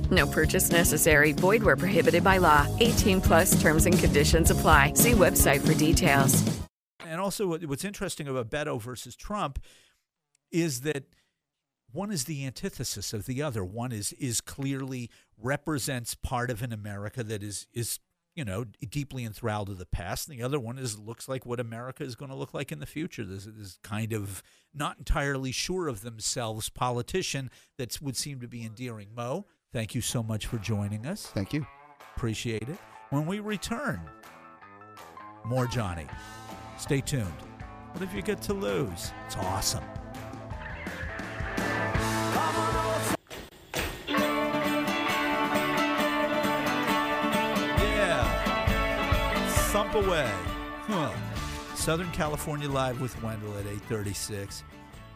No 0.11 0.27
purchase 0.27 0.69
necessary. 0.69 1.31
Void 1.31 1.63
where 1.63 1.77
prohibited 1.77 2.23
by 2.23 2.37
law. 2.37 2.67
18 2.79 3.21
plus 3.21 3.59
terms 3.61 3.85
and 3.85 3.97
conditions 3.97 4.51
apply. 4.51 4.93
See 4.93 5.13
website 5.13 5.65
for 5.65 5.73
details. 5.73 6.43
and 7.05 7.19
also, 7.19 7.47
what's 7.47 7.85
interesting 7.85 8.27
about 8.27 8.49
Beto 8.49 8.79
versus 8.79 9.15
Trump 9.15 9.59
is 10.51 10.81
that 10.81 11.05
one 11.91 12.11
is 12.11 12.25
the 12.25 12.45
antithesis 12.45 13.13
of 13.13 13.25
the 13.25 13.41
other. 13.41 13.63
One 13.63 13.91
is 13.91 14.13
is 14.13 14.41
clearly 14.41 15.09
represents 15.37 16.15
part 16.15 16.49
of 16.49 16.61
an 16.61 16.71
America 16.71 17.23
that 17.23 17.43
is 17.43 17.67
is 17.73 17.99
you 18.35 18.45
know 18.45 18.65
deeply 18.89 19.25
enthralled 19.25 19.67
to 19.67 19.73
the 19.73 19.85
past, 19.85 20.29
and 20.29 20.37
the 20.37 20.43
other 20.43 20.59
one 20.59 20.77
is 20.77 20.97
looks 20.97 21.27
like 21.27 21.45
what 21.45 21.59
America 21.59 22.03
is 22.03 22.15
going 22.15 22.31
to 22.31 22.37
look 22.37 22.53
like 22.53 22.71
in 22.71 22.79
the 22.79 22.85
future. 22.85 23.25
This 23.25 23.45
is 23.45 23.79
kind 23.83 24.13
of 24.13 24.41
not 24.73 24.97
entirely 24.99 25.51
sure 25.51 25.87
of 25.87 26.01
themselves 26.01 26.69
politician 26.69 27.49
that 27.77 28.01
would 28.01 28.15
seem 28.15 28.39
to 28.39 28.47
be 28.47 28.65
endearing. 28.65 29.09
Mo, 29.13 29.45
thank 29.73 29.95
you 29.95 30.01
so 30.01 30.23
much 30.23 30.47
for 30.47 30.57
joining 30.57 31.05
us. 31.05 31.27
Thank 31.27 31.53
you. 31.53 31.65
Appreciate 32.15 32.69
it. 32.69 32.77
When 33.09 33.25
we 33.25 33.39
return, 33.39 34.01
more 35.45 35.67
Johnny. 35.67 36.07
Stay 36.77 37.01
tuned. 37.01 37.27
What 37.93 38.01
if 38.03 38.13
you 38.13 38.21
get 38.21 38.41
to 38.43 38.53
lose? 38.53 39.11
It's 39.25 39.35
awesome. 39.37 39.83
Yeah. 47.77 49.47
Thump 49.71 49.95
away. 49.95 50.31
Huh. 50.87 51.11
Southern 51.75 52.11
California 52.11 52.69
Live 52.69 53.01
with 53.01 53.21
Wendell 53.23 53.51
at 53.57 53.65
836. 53.65 54.63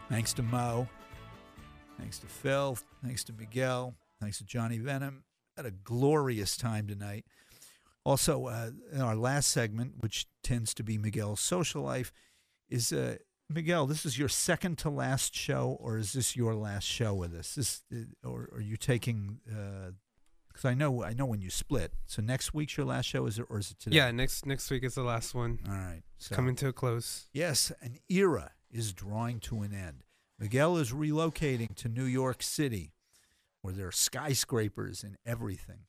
Thanks 0.08 0.32
to 0.34 0.42
Mo. 0.42 0.86
Thanks 1.98 2.18
to 2.18 2.26
Phil. 2.26 2.76
Thanks 3.02 3.24
to 3.24 3.32
Miguel. 3.32 3.94
Thanks 4.20 4.38
to 4.38 4.44
Johnny 4.44 4.78
Venom. 4.78 5.24
Had 5.56 5.66
a 5.66 5.70
glorious 5.70 6.56
time 6.56 6.86
tonight. 6.86 7.24
Also, 8.04 8.46
uh, 8.46 8.70
in 8.92 9.00
our 9.00 9.16
last 9.16 9.50
segment, 9.50 9.94
which 9.98 10.26
tends 10.42 10.72
to 10.74 10.84
be 10.84 10.96
Miguel's 10.96 11.40
social 11.40 11.82
life, 11.82 12.12
is 12.68 12.92
uh, 12.92 13.16
Miguel. 13.50 13.86
This 13.86 14.06
is 14.06 14.18
your 14.18 14.28
second 14.28 14.78
to 14.78 14.90
last 14.90 15.34
show, 15.34 15.76
or 15.80 15.98
is 15.98 16.12
this 16.12 16.36
your 16.36 16.54
last 16.54 16.84
show 16.84 17.14
with 17.14 17.34
us? 17.34 17.54
This, 17.54 17.82
uh, 17.92 18.28
or 18.28 18.48
are 18.54 18.60
you 18.60 18.76
taking? 18.76 19.40
Because 19.46 20.64
I 20.64 20.74
know, 20.74 21.02
I 21.02 21.14
know 21.14 21.26
when 21.26 21.40
you 21.40 21.50
split. 21.50 21.94
So 22.06 22.22
next 22.22 22.54
week's 22.54 22.76
your 22.76 22.86
last 22.86 23.06
show, 23.06 23.26
is 23.26 23.38
it, 23.38 23.46
or 23.50 23.58
is 23.58 23.72
it 23.72 23.80
today? 23.80 23.96
Yeah, 23.96 24.10
next 24.10 24.46
next 24.46 24.70
week 24.70 24.84
is 24.84 24.94
the 24.94 25.02
last 25.02 25.34
one. 25.34 25.58
All 25.66 25.74
right. 25.74 26.02
It's 26.16 26.28
coming 26.28 26.54
to 26.56 26.68
a 26.68 26.72
close. 26.72 27.26
Yes, 27.32 27.72
an 27.82 27.98
era 28.08 28.52
is 28.70 28.92
drawing 28.92 29.40
to 29.40 29.62
an 29.62 29.74
end. 29.74 30.04
Miguel 30.38 30.76
is 30.76 30.92
relocating 30.92 31.74
to 31.76 31.88
New 31.88 32.04
York 32.04 32.42
City, 32.42 32.92
where 33.66 33.74
there 33.74 33.88
are 33.88 33.92
skyscrapers 33.92 35.02
and 35.02 35.16
everything. 35.26 35.80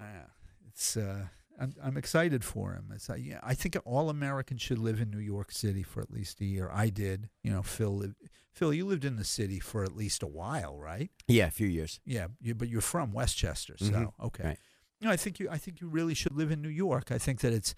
Ah, 0.00 0.30
it's 0.68 0.96
uh, 0.96 1.26
I'm 1.60 1.74
I'm 1.82 1.96
excited 1.96 2.44
for 2.44 2.72
him. 2.72 2.90
It's 2.94 3.10
uh, 3.10 3.14
yeah, 3.14 3.40
I 3.42 3.54
think 3.54 3.76
all 3.84 4.08
Americans 4.10 4.62
should 4.62 4.78
live 4.78 5.00
in 5.00 5.10
New 5.10 5.18
York 5.18 5.52
City 5.52 5.82
for 5.82 6.00
at 6.00 6.10
least 6.10 6.40
a 6.40 6.44
year. 6.44 6.70
I 6.72 6.88
did. 6.88 7.28
You 7.42 7.52
know, 7.52 7.62
Phil. 7.62 7.96
Lived, 7.96 8.14
Phil, 8.52 8.72
you 8.74 8.84
lived 8.86 9.04
in 9.04 9.16
the 9.16 9.24
city 9.24 9.60
for 9.60 9.84
at 9.84 9.94
least 9.96 10.22
a 10.22 10.26
while, 10.26 10.76
right? 10.78 11.10
Yeah, 11.28 11.46
a 11.46 11.50
few 11.50 11.68
years. 11.68 12.00
Yeah, 12.04 12.28
you, 12.40 12.54
but 12.54 12.68
you're 12.68 12.80
from 12.80 13.12
Westchester, 13.12 13.76
so 13.78 13.84
Mhm, 13.86 14.12
okay. 14.24 14.44
right. 14.44 14.58
No, 15.00 15.10
I 15.10 15.16
think 15.16 15.38
you. 15.40 15.48
I 15.50 15.58
think 15.58 15.80
you 15.80 15.88
really 15.88 16.14
should 16.14 16.34
live 16.36 16.50
in 16.50 16.60
New 16.62 16.68
York. 16.68 17.10
I 17.10 17.18
think 17.18 17.40
that 17.40 17.52
it's 17.52 17.74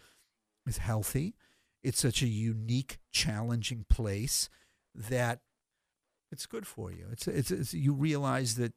it's 0.66 0.78
healthy. 0.78 1.34
It's 1.82 2.00
such 2.00 2.22
a 2.22 2.28
unique, 2.28 2.98
challenging 3.10 3.84
place 3.88 4.48
that 4.94 5.40
it's 6.32 6.46
good 6.46 6.66
for 6.66 6.90
you. 6.90 7.06
It's 7.12 7.28
it's, 7.28 7.50
it's 7.50 7.74
you 7.74 7.92
realize 7.92 8.56
that 8.56 8.72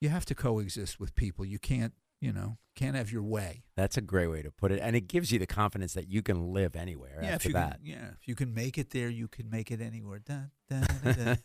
you 0.00 0.08
have 0.08 0.24
to 0.26 0.34
coexist 0.34 0.98
with 0.98 1.14
people. 1.14 1.44
You 1.44 1.58
can't 1.58 1.92
you 2.20 2.32
know 2.32 2.58
can't 2.76 2.96
have 2.96 3.12
your 3.12 3.22
way. 3.22 3.64
That's 3.76 3.96
a 3.96 4.00
great 4.00 4.28
way 4.28 4.42
to 4.42 4.50
put 4.50 4.72
it, 4.72 4.80
and 4.80 4.96
it 4.96 5.08
gives 5.08 5.32
you 5.32 5.38
the 5.38 5.46
confidence 5.46 5.94
that 5.94 6.08
you 6.08 6.22
can 6.22 6.52
live 6.52 6.76
anywhere 6.76 7.18
yeah, 7.20 7.28
if 7.28 7.34
after 7.34 7.48
you 7.48 7.54
that. 7.54 7.78
Can, 7.78 7.86
yeah, 7.86 8.08
if 8.20 8.28
you 8.28 8.34
can 8.34 8.54
make 8.54 8.78
it 8.78 8.90
there, 8.90 9.08
you 9.08 9.28
can 9.28 9.50
make 9.50 9.70
it 9.70 9.80
anywhere. 9.80 10.20
Da, 10.20 10.42
da, 11.04 11.36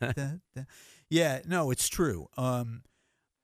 da. 0.56 0.62
Yeah, 1.10 1.42
no, 1.46 1.72
it's 1.72 1.90
true. 1.90 2.28
Um, 2.38 2.84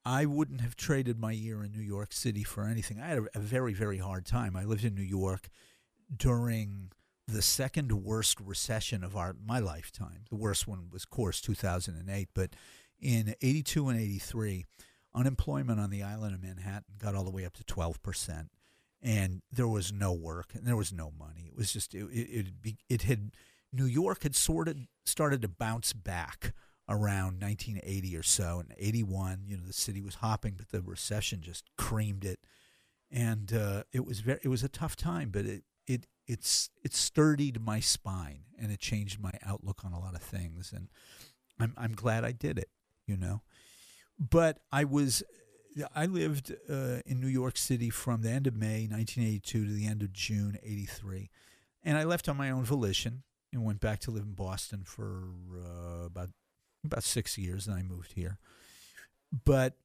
I 0.05 0.26
wouldn't 0.26 0.61
have 0.61 0.76
traded 0.76 1.18
my 1.18 1.32
year 1.32 1.64
in 1.64 1.72
New 1.72 1.82
York 1.82 2.14
City 2.14 2.43
for 2.43 2.68
anything. 2.68 2.99
I 2.99 3.07
had 3.07 3.18
a, 3.20 3.26
a 3.36 3.39
very, 3.39 3.74
very 3.74 3.99
hard 3.99 4.26
time. 4.26 4.55
I 4.55 4.66
lived 4.66 4.84
in 4.84 4.95
New 4.95 5.01
York 5.01 5.49
during 6.16 6.91
the 7.28 7.41
second 7.41 7.91
worst 7.91 8.39
recession 8.39 9.03
of 9.03 9.15
our 9.15 9.36
my 9.45 9.59
lifetime. 9.59 10.26
The 10.30 10.36
worst 10.36 10.67
one 10.67 10.89
was, 10.91 11.03
of 11.03 11.09
course, 11.09 11.41
2008. 11.41 12.30
But 12.34 12.55
in 12.99 13.36
82 13.41 13.89
and 13.89 13.99
83, 13.99 14.65
unemployment 15.13 15.80
on 15.80 15.89
the 15.89 16.03
island 16.03 16.36
of 16.36 16.43
Manhattan 16.43 16.95
got 16.97 17.15
all 17.15 17.24
the 17.24 17.32
way 17.32 17.45
up 17.45 17.53
to 17.53 17.63
12 17.63 18.01
percent, 18.03 18.49
and 19.01 19.41
there 19.51 19.67
was 19.67 19.91
no 19.91 20.11
work 20.11 20.53
and 20.53 20.65
there 20.65 20.78
was 20.78 20.91
no 20.91 21.11
money. 21.17 21.45
It 21.47 21.55
was 21.55 21.71
just 21.71 21.93
it 21.93 22.07
it 22.11 22.76
it, 22.89 23.01
had 23.03 23.32
New 23.71 23.86
York 23.86 24.24
had 24.24 24.36
sort 24.36 24.67
of 24.67 24.78
started 25.05 25.41
to 25.41 25.47
bounce 25.47 25.93
back 25.93 26.53
around 26.89 27.41
1980 27.41 28.17
or 28.17 28.24
so. 28.24 28.59
and 28.59 28.74
81, 28.78 29.43
you 29.47 29.55
know, 29.57 29.63
the 29.65 29.74
city 29.74 30.01
was 30.01 30.15
hopping, 30.15 30.55
but 30.57 30.69
the 30.69 30.82
recession 30.82 31.41
just 31.41 31.69
creamed 31.78 32.26
it, 32.26 32.39
and 33.09 33.53
uh, 33.53 33.84
it 33.93 34.05
was 34.05 34.19
very 34.19 34.39
it 34.43 34.49
was 34.49 34.63
a 34.63 34.69
tough 34.69 34.95
time. 34.95 35.30
But 35.30 35.45
it 35.45 35.63
it 35.88 36.07
it's 36.28 36.69
it 36.84 36.93
sturdied 36.93 37.61
my 37.61 37.80
spine 37.80 38.43
and 38.57 38.71
it 38.71 38.80
changed 38.80 39.21
my 39.21 39.34
outlook 39.45 39.82
on 39.84 39.93
a 39.93 39.99
lot 39.99 40.15
of 40.15 40.21
things, 40.21 40.71
and 40.76 40.88
I'm 41.59 41.74
I'm 41.78 41.93
glad 41.93 42.24
I 42.24 42.32
did 42.32 42.57
it. 42.57 42.69
You 43.05 43.17
know, 43.17 43.41
but 44.17 44.59
I 44.71 44.86
was 44.86 45.24
I 45.95 46.05
lived 46.05 46.53
uh, 46.69 46.99
in 47.05 47.19
New 47.19 47.28
York 47.28 47.57
City 47.57 47.89
from 47.89 48.21
the 48.21 48.30
end 48.30 48.47
of 48.47 48.55
May 48.55 48.88
1982 48.88 49.65
to 49.65 49.74
the 49.74 49.88
end 49.88 50.01
of 50.03 50.13
June 50.13 50.57
83. 50.61 51.30
And 51.84 51.97
I 51.97 52.03
left 52.03 52.30
on 52.30 52.38
my 52.38 52.51
own 52.51 52.63
volition 52.63 53.24
and 53.51 53.63
went 53.63 53.80
back 53.80 53.99
to 54.01 54.11
live 54.11 54.24
in 54.24 54.34
Boston 54.34 54.84
for 54.86 55.24
uh, 55.53 56.05
about 56.05 56.30
about 56.84 57.03
six 57.03 57.38
years. 57.38 57.67
And 57.67 57.76
I 57.76 57.82
moved 57.82 58.13
here. 58.13 58.38
But 59.45 59.76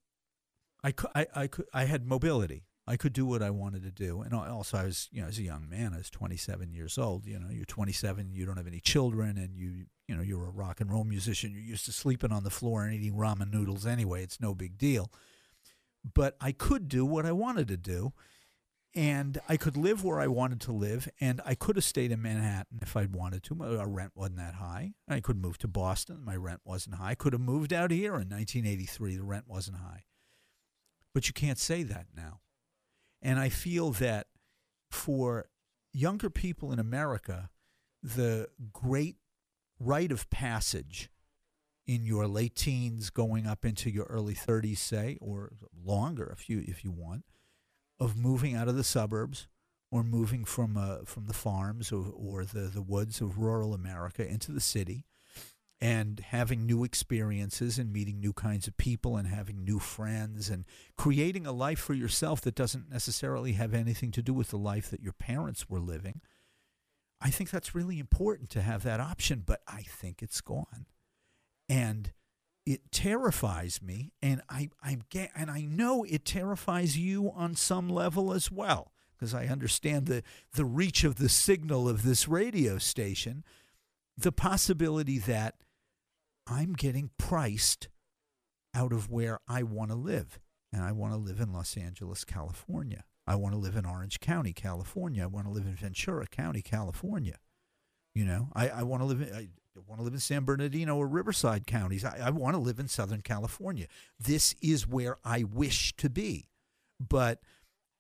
I, 0.85 0.95
I, 1.15 1.27
I, 1.35 1.49
I 1.73 1.85
had 1.85 2.07
mobility. 2.07 2.65
I 2.89 2.97
could 2.97 3.13
do 3.13 3.27
what 3.27 3.43
I 3.43 3.51
wanted 3.51 3.83
to 3.83 3.91
do. 3.91 4.23
And 4.23 4.35
also, 4.35 4.79
I 4.79 4.85
was, 4.85 5.09
you 5.13 5.23
know, 5.23 5.29
as 5.29 5.39
a 5.39 5.43
young 5.43 5.69
man, 5.69 5.93
I 5.95 5.99
was 5.99 6.11
27 6.11 6.73
years 6.73 6.99
old. 6.99 7.27
You 7.27 7.39
know, 7.39 7.51
you're 7.51 7.65
27, 7.65 8.33
you 8.33 8.47
don't 8.47 8.57
have 8.57 8.67
any 8.67 8.81
children, 8.81 9.37
and 9.37 9.57
you, 9.57 9.87
you 10.09 10.17
know, 10.17 10.23
you're 10.23 10.47
a 10.47 10.51
rock 10.51 10.81
and 10.81 10.91
roll 10.91 11.05
musician. 11.05 11.53
You're 11.53 11.61
used 11.61 11.85
to 11.85 11.93
sleeping 11.93 12.33
on 12.33 12.45
the 12.45 12.51
floor 12.51 12.85
and 12.85 12.95
eating 12.95 13.15
ramen 13.15 13.53
noodles 13.53 13.87
anyway. 13.87 14.23
It's 14.23 14.41
no 14.41 14.55
big 14.55 14.79
deal 14.79 15.13
but 16.15 16.37
I 16.41 16.53
could 16.53 16.89
do 16.89 17.05
what 17.05 17.27
I 17.27 17.33
wanted 17.33 17.69
to 17.69 17.77
do. 17.77 18.13
And 18.95 19.39
I 19.49 19.59
could 19.59 19.77
live 19.77 20.03
where 20.03 20.19
I 20.19 20.27
wanted 20.27 20.63
to 20.63 20.73
live, 20.73 21.11
and 21.21 21.43
I 21.45 21.55
could 21.55 21.77
have 21.77 21.85
stayed 21.85 22.11
in 22.11 22.23
Manhattan 22.23 22.79
if 22.81 22.97
I'd 22.97 23.15
wanted 23.15 23.43
to. 23.45 23.55
My 23.55 23.85
rent 23.85 24.13
wasn't 24.15 24.39
that 24.39 24.55
high. 24.55 24.95
I 25.07 25.21
could 25.21 25.37
move 25.37 25.59
to 25.59 25.69
Boston. 25.69 26.25
My 26.25 26.35
rent 26.35 26.63
wasn't 26.65 26.97
high. 26.97 27.11
I 27.11 27.15
could 27.15 27.35
have 27.35 27.43
moved 27.43 27.73
out 27.73 27.91
here 27.91 28.15
in 28.15 28.31
1983. 28.31 29.17
The 29.17 29.23
rent 29.23 29.45
wasn't 29.47 29.77
high. 29.77 30.05
But 31.15 31.29
you 31.29 31.35
can't 31.35 31.59
say 31.59 31.83
that 31.83 32.07
now. 32.17 32.41
And 33.21 33.39
I 33.39 33.49
feel 33.49 33.91
that 33.93 34.27
for 34.91 35.49
younger 35.93 36.31
people 36.31 36.73
in 36.73 36.79
America, 36.79 37.51
the 38.03 38.49
great 38.73 39.17
rite 39.81 40.13
of 40.13 40.31
passage 40.31 41.11
in 41.87 42.05
your 42.05 42.27
late 42.27 42.55
teens 42.55 43.11
going 43.11 43.47
up 43.47 43.65
into 43.65 43.91
your 43.91 44.05
early 44.05 44.35
30s 44.35 44.79
say 44.79 45.17
or 45.21 45.53
longer 45.85 46.29
if 46.39 46.49
you 46.49 46.63
if 46.67 46.85
you 46.85 46.91
want 46.91 47.25
of 47.99 48.17
moving 48.17 48.55
out 48.55 48.69
of 48.69 48.77
the 48.77 48.85
suburbs 48.85 49.49
or 49.91 50.05
moving 50.05 50.45
from 50.45 50.77
uh, 50.77 50.99
from 51.07 51.27
the 51.27 51.33
farms 51.33 51.91
or, 51.91 52.13
or 52.15 52.45
the, 52.45 52.61
the 52.61 52.83
woods 52.83 53.21
of 53.21 53.39
rural 53.39 53.73
America 53.73 54.27
into 54.27 54.53
the 54.53 54.61
city 54.61 55.07
and 55.81 56.21
having 56.21 56.67
new 56.67 56.83
experiences 56.83 57.79
and 57.79 57.93
meeting 57.93 58.19
new 58.19 58.33
kinds 58.33 58.67
of 58.67 58.77
people 58.77 59.17
and 59.17 59.29
having 59.29 59.65
new 59.65 59.79
friends 59.79 60.51
and 60.51 60.65
creating 60.97 61.47
a 61.47 61.53
life 61.53 61.79
for 61.79 61.95
yourself 61.95 62.41
that 62.41 62.57
doesn't 62.57 62.91
necessarily 62.91 63.53
have 63.53 63.75
anything 63.75 64.11
to 64.11 64.23
do 64.23 64.35
with 64.35 64.49
the 64.49 64.59
life 64.59 64.91
that 64.91 65.03
your 65.03 65.13
parents 65.13 65.71
were 65.71 65.79
living. 65.79 66.21
I 67.21 67.31
think 67.31 67.51
that's 67.51 67.75
really 67.75 67.99
important 67.99 68.51
to 68.51 68.63
have 68.63 68.83
that 68.83 69.01
option, 69.01 69.45
but 69.47 69.61
I 69.69 69.83
think 69.83 70.21
it's 70.21 70.41
gone. 70.41 70.87
And 71.69 72.13
it 72.67 72.93
terrifies 72.93 73.81
me 73.81 74.13
and 74.21 74.43
I 74.51 74.69
I 74.83 74.99
get 75.09 75.31
and 75.35 75.51
I 75.51 75.63
know 75.63 76.05
it 76.05 76.27
terrifies 76.27 76.99
you 76.99 77.31
on 77.35 77.55
some 77.55 77.89
level 77.89 78.33
as 78.33 78.53
well 78.53 78.93
because 79.17 79.33
I 79.33 79.47
understand 79.47 80.05
the 80.05 80.23
the 80.53 80.67
reach 80.67 81.03
of 81.03 81.17
the 81.17 81.31
signal 81.31 81.89
of 81.89 82.03
this 82.03 82.29
radio 82.29 82.77
station 82.77 83.43
the 84.19 84.33
possibility 84.33 85.19
that 85.19 85.55
I'm 86.49 86.73
getting 86.73 87.11
priced 87.19 87.89
out 88.75 88.93
of 88.93 89.11
where 89.11 89.41
I 89.49 89.63
want 89.63 89.91
to 89.91 89.97
live 89.97 90.39
and 90.73 90.83
I 90.83 90.93
want 90.93 91.13
to 91.13 91.19
live 91.19 91.41
in 91.41 91.53
Los 91.53 91.77
Angeles 91.77 92.25
California 92.25 93.05
I 93.27 93.35
want 93.35 93.55
to 93.55 93.59
live 93.59 93.77
in 93.77 93.85
Orange 93.85 94.21
County 94.21 94.53
California 94.53 95.23
I 95.23 95.27
want 95.27 95.47
to 95.47 95.53
live 95.53 95.67
in 95.67 95.75
Ventura 95.75 96.27
County 96.27 96.63
California 96.63 97.39
you 98.15 98.25
know 98.25 98.49
I, 98.55 98.69
I 98.69 98.83
want 98.83 99.03
to 99.03 99.07
live 99.07 99.21
in 99.21 99.35
I, 99.35 99.49
want 99.87 100.01
to 100.01 100.05
live 100.05 100.15
in 100.15 100.21
San 100.21 100.45
Bernardino 100.45 100.97
or 100.97 101.07
Riverside 101.07 101.65
counties. 101.65 102.05
I, 102.05 102.19
I 102.25 102.31
want 102.31 102.55
to 102.55 102.61
live 102.61 102.81
in 102.81 102.89
Southern 102.89 103.21
California. 103.21 103.87
This 104.19 104.57
is 104.61 104.89
where 104.89 105.19
I 105.25 105.45
wish 105.45 105.95
to 105.99 106.11
be. 106.11 106.49
But 106.99 107.41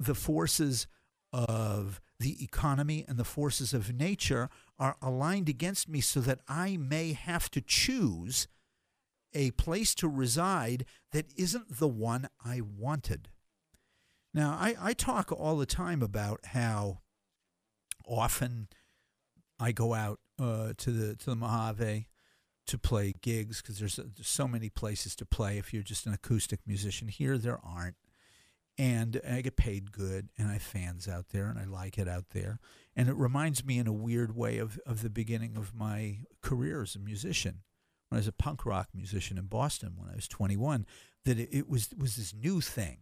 the 0.01 0.16
forces 0.16 0.88
of 1.33 2.01
the 2.18 2.43
economy 2.43 3.05
and 3.07 3.18
the 3.18 3.24
forces 3.24 3.72
of 3.72 3.95
nature 3.95 4.49
are 4.79 4.97
aligned 5.01 5.49
against 5.49 5.89
me 5.89 6.01
so 6.01 6.20
that 6.20 6.41
I 6.49 6.76
may 6.76 7.12
have 7.12 7.51
to 7.51 7.61
choose 7.61 8.49
a 9.35 9.51
place 9.53 9.95
to 9.97 10.09
reside 10.09 10.85
that 11.12 11.26
isn't 11.37 11.79
the 11.79 11.89
one 11.89 12.29
I 12.45 12.61
wanted. 12.61 13.29
Now, 14.33 14.51
I, 14.51 14.74
I 14.81 14.93
talk 14.95 15.33
all 15.33 15.57
the 15.57 15.66
time 15.66 16.03
about 16.03 16.41
how 16.47 17.01
often 18.07 18.68
I 19.61 19.72
go 19.72 19.95
out 19.95 20.20
uh, 20.39 20.72
to 20.76 20.91
the 20.91 21.16
to 21.16 21.31
the 21.31 21.37
Mojave 21.37 22.07
to 22.66 22.79
play 22.79 23.14
gigs 23.22 23.61
because 23.61 23.79
there's, 23.79 23.97
there's 23.97 24.29
so 24.29 24.47
many 24.47 24.68
places 24.68 25.16
to 25.16 25.26
play. 25.26 25.59
If 25.59 25.72
you're 25.72 25.83
just 25.83 26.07
an 26.07 26.12
acoustic 26.12 26.61
musician 26.66 27.09
here, 27.09 27.39
there 27.39 27.59
aren't. 27.64 27.97
And 28.79 29.20
I 29.29 29.41
get 29.41 29.57
paid 29.57 29.91
good, 29.91 30.29
and 30.39 30.49
I 30.49 30.53
have 30.55 30.62
fans 30.62 31.09
out 31.09 31.31
there, 31.31 31.47
and 31.47 31.59
I 31.59 31.64
like 31.64 31.99
it 31.99 32.07
out 32.07 32.31
there. 32.31 32.61
And 32.95 33.09
it 33.09 33.16
reminds 33.16 33.64
me 33.64 33.79
in 33.79 33.89
a 33.89 33.93
weird 33.93 34.37
way 34.37 34.59
of, 34.59 34.79
of 34.87 35.03
the 35.03 35.11
beginning 35.11 35.57
of 35.57 35.74
my 35.74 36.18
career 36.43 36.83
as 36.83 36.95
a 36.95 37.01
musician. 37.01 37.62
When 38.09 38.18
I 38.18 38.20
was 38.20 38.29
a 38.29 38.33
punk 38.33 38.64
rock 38.64 38.89
musician 38.95 39.37
in 39.37 39.47
Boston 39.47 39.95
when 39.97 40.09
I 40.09 40.14
was 40.14 40.29
21, 40.29 40.87
that 41.24 41.39
it, 41.39 41.49
it 41.51 41.68
was 41.68 41.91
was 41.99 42.16
this 42.16 42.33
new 42.33 42.61
thing. 42.61 42.99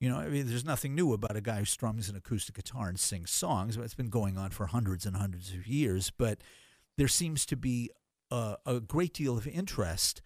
You 0.00 0.10
know, 0.10 0.18
I 0.18 0.28
mean, 0.28 0.46
there's 0.46 0.64
nothing 0.64 0.94
new 0.94 1.12
about 1.12 1.36
a 1.36 1.40
guy 1.40 1.58
who 1.58 1.64
strums 1.64 2.08
an 2.08 2.16
acoustic 2.16 2.54
guitar 2.54 2.88
and 2.88 2.98
sings 2.98 3.30
songs. 3.30 3.76
It's 3.76 3.94
been 3.94 4.10
going 4.10 4.36
on 4.36 4.50
for 4.50 4.66
hundreds 4.66 5.06
and 5.06 5.16
hundreds 5.16 5.52
of 5.52 5.66
years, 5.66 6.10
but 6.10 6.38
there 6.96 7.08
seems 7.08 7.46
to 7.46 7.56
be 7.56 7.90
a, 8.30 8.56
a 8.66 8.80
great 8.80 9.14
deal 9.14 9.36
of 9.36 9.46
interest 9.46 10.22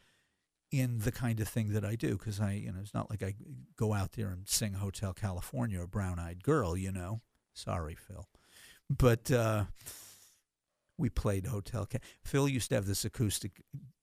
in 0.70 0.98
the 1.00 1.12
kind 1.12 1.40
of 1.40 1.48
thing 1.48 1.72
that 1.72 1.84
I 1.84 1.96
do 1.96 2.16
because 2.16 2.40
I, 2.40 2.52
you 2.52 2.72
know, 2.72 2.78
it's 2.80 2.94
not 2.94 3.10
like 3.10 3.22
I 3.22 3.34
go 3.76 3.92
out 3.92 4.12
there 4.12 4.28
and 4.28 4.48
sing 4.48 4.74
Hotel 4.74 5.12
California 5.12 5.80
or 5.80 5.86
Brown 5.86 6.18
Eyed 6.18 6.42
Girl, 6.42 6.76
you 6.76 6.92
know. 6.92 7.20
Sorry, 7.52 7.96
Phil. 7.96 8.28
But 8.88 9.30
uh, 9.30 9.64
we 10.96 11.08
played 11.08 11.46
Hotel. 11.46 11.86
Ca- 11.86 11.98
Phil 12.24 12.48
used 12.48 12.68
to 12.70 12.76
have 12.76 12.86
this 12.86 13.04
acoustic 13.04 13.62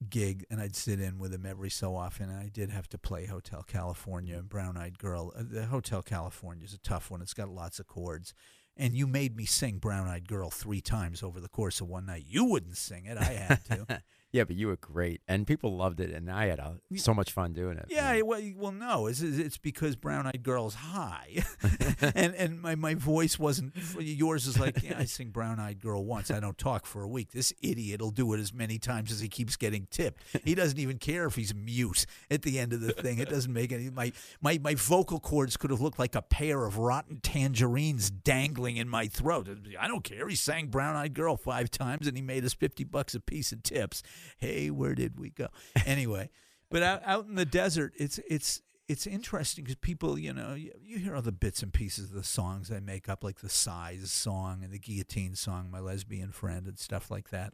gig, 0.09 0.45
and 0.49 0.59
I'd 0.59 0.76
sit 0.76 0.99
in 0.99 1.20
with 1.20 1.34
him 1.34 1.45
every 1.45 1.70
so 1.70 1.95
often. 1.95 2.30
And 2.30 2.39
I 2.39 2.49
did 2.49 2.70
have 2.70 2.89
to 2.89 2.97
play 2.97 3.26
Hotel 3.26 3.63
California 3.63 4.38
and 4.38 4.49
Brown 4.49 4.78
Eyed 4.78 4.99
Girl. 4.99 5.34
Uh, 5.38 5.43
the 5.49 5.65
Hotel 5.68 6.01
California 6.01 6.65
is 6.65 6.74
a 6.74 6.80
tough 6.80 7.09
one. 7.09 7.22
It's 7.22 7.34
got 7.34 7.49
lots 7.49 7.80
of 7.80 7.88
chords 7.88 8.34
and 8.78 8.93
you 8.93 9.07
made 9.07 9.36
me 9.36 9.45
sing 9.45 9.80
Brown 9.80 10.07
Eyed 10.07 10.28
Girl 10.28 10.49
three 10.49 10.82
times 10.82 11.24
over 11.24 11.39
the 11.39 11.49
course 11.49 11.82
of 11.82 11.88
one 11.88 12.05
night. 12.05 12.26
You 12.28 12.45
wouldn't 12.45 12.78
sing 12.78 13.05
it. 13.05 13.18
I 13.18 13.24
had 13.24 13.65
to. 13.65 14.03
yeah, 14.34 14.43
but 14.43 14.55
you 14.55 14.67
were 14.67 14.75
great, 14.75 15.21
and 15.28 15.47
people 15.47 15.75
loved 15.78 15.99
it, 15.99 16.11
and 16.11 16.30
I 16.30 16.47
had 16.47 16.59
a, 16.59 16.80
so 16.97 17.13
much 17.13 17.32
fun 17.32 17.53
doing 17.53 17.78
it. 17.78 17.86
Yeah, 17.89 18.21
well, 18.21 18.41
well, 18.57 18.71
no, 18.73 19.07
it's, 19.07 19.21
it's 19.21 19.57
because 19.57 19.95
Brown 19.95 20.28
Eyed 20.28 20.43
Girl's 20.43 20.75
high, 20.75 21.43
and 22.15 22.36
and 22.36 22.61
my, 22.61 22.75
my 22.75 22.93
voice 22.93 23.39
wasn't. 23.39 23.73
Yours 23.99 24.45
is 24.45 24.59
like, 24.59 24.84
yeah, 24.84 24.97
I 24.97 25.05
sing 25.05 25.30
Brown 25.30 25.59
Eyed 25.59 25.80
Girl 25.80 26.03
once. 26.03 26.30
I 26.30 26.41
don't 26.41 26.57
talk 26.57 26.86
for 26.86 27.03
a 27.03 27.07
week. 27.07 27.32
This 27.32 27.53
idiot 27.61 28.01
will 28.01 28.11
do 28.11 28.34
it 28.34 28.39
as 28.39 28.53
many 28.53 28.78
times 28.78 29.11
as 29.11 29.21
he 29.21 29.30
keeps 29.30 29.55
getting 29.55 29.88
tipped. 29.91 30.21
He 30.43 30.55
doesn't 30.55 30.80
even 30.80 30.97
care 30.97 31.25
if 31.25 31.36
he's 31.36 31.55
mute 31.55 32.05
at 32.30 32.41
the 32.41 32.59
end 32.59 32.73
of 32.73 32.82
the 32.82 32.91
thing. 32.91 33.19
It 33.19 33.30
doesn't 33.30 33.53
make 33.53 33.71
any. 33.71 33.89
My 33.89 34.11
my 34.41 34.59
my 34.61 34.75
vocal 34.75 35.21
cords 35.21 35.55
could 35.55 35.71
have 35.71 35.80
looked 35.80 35.99
like 35.99 36.15
a 36.15 36.21
pair 36.21 36.65
of 36.65 36.78
rotten 36.78 37.21
tangerines 37.21 38.09
dangling 38.09 38.75
in 38.75 38.89
my 38.89 39.07
throat. 39.07 39.47
I 39.80 39.88
don't 39.88 40.03
care. 40.03 40.28
He 40.28 40.36
sang 40.36 40.67
Brown 40.67 40.97
Eyed 40.97 41.13
Girl 41.13 41.38
five 41.38 41.71
times 41.71 42.07
and 42.07 42.17
he 42.17 42.21
made 42.21 42.43
us 42.43 42.53
50 42.53 42.84
bucks 42.84 43.15
a 43.15 43.21
piece 43.21 43.53
in 43.53 43.61
tips. 43.61 44.03
Hey, 44.38 44.70
where 44.70 44.95
did 44.95 45.20
we 45.20 45.30
go? 45.30 45.47
Anyway, 45.86 46.30
but 46.70 46.84
out, 46.84 47.01
out 47.05 47.26
in 47.28 47.36
the 47.36 47.45
desert, 47.45 47.93
it's, 47.97 48.20
it's, 48.30 48.61
it's 48.88 49.05
interesting 49.05 49.63
because 49.63 49.76
people, 49.76 50.18
you 50.18 50.34
know, 50.34 50.53
you, 50.53 50.72
you, 50.82 50.97
hear 50.99 51.20
the 51.22 51.32
bits 51.32 51.61
and 51.61 51.74
pieces 51.74 52.09
of 52.09 52.15
the 52.15 52.24
songs 52.24 52.72
I 52.72 52.80
make 52.80 53.09
up, 53.09 53.24
like 53.24 53.39
the 53.39 53.49
Size 53.49 54.09
song 54.11 54.63
and 54.63 54.72
the 54.72 54.80
Guillotine 54.80 55.36
song, 55.36 55.70
My 55.70 55.80
Lesbian 55.80 56.32
Friend, 56.32 56.65
and 56.65 56.80
stuff 56.80 57.11
like 57.11 57.30
that. 57.30 57.53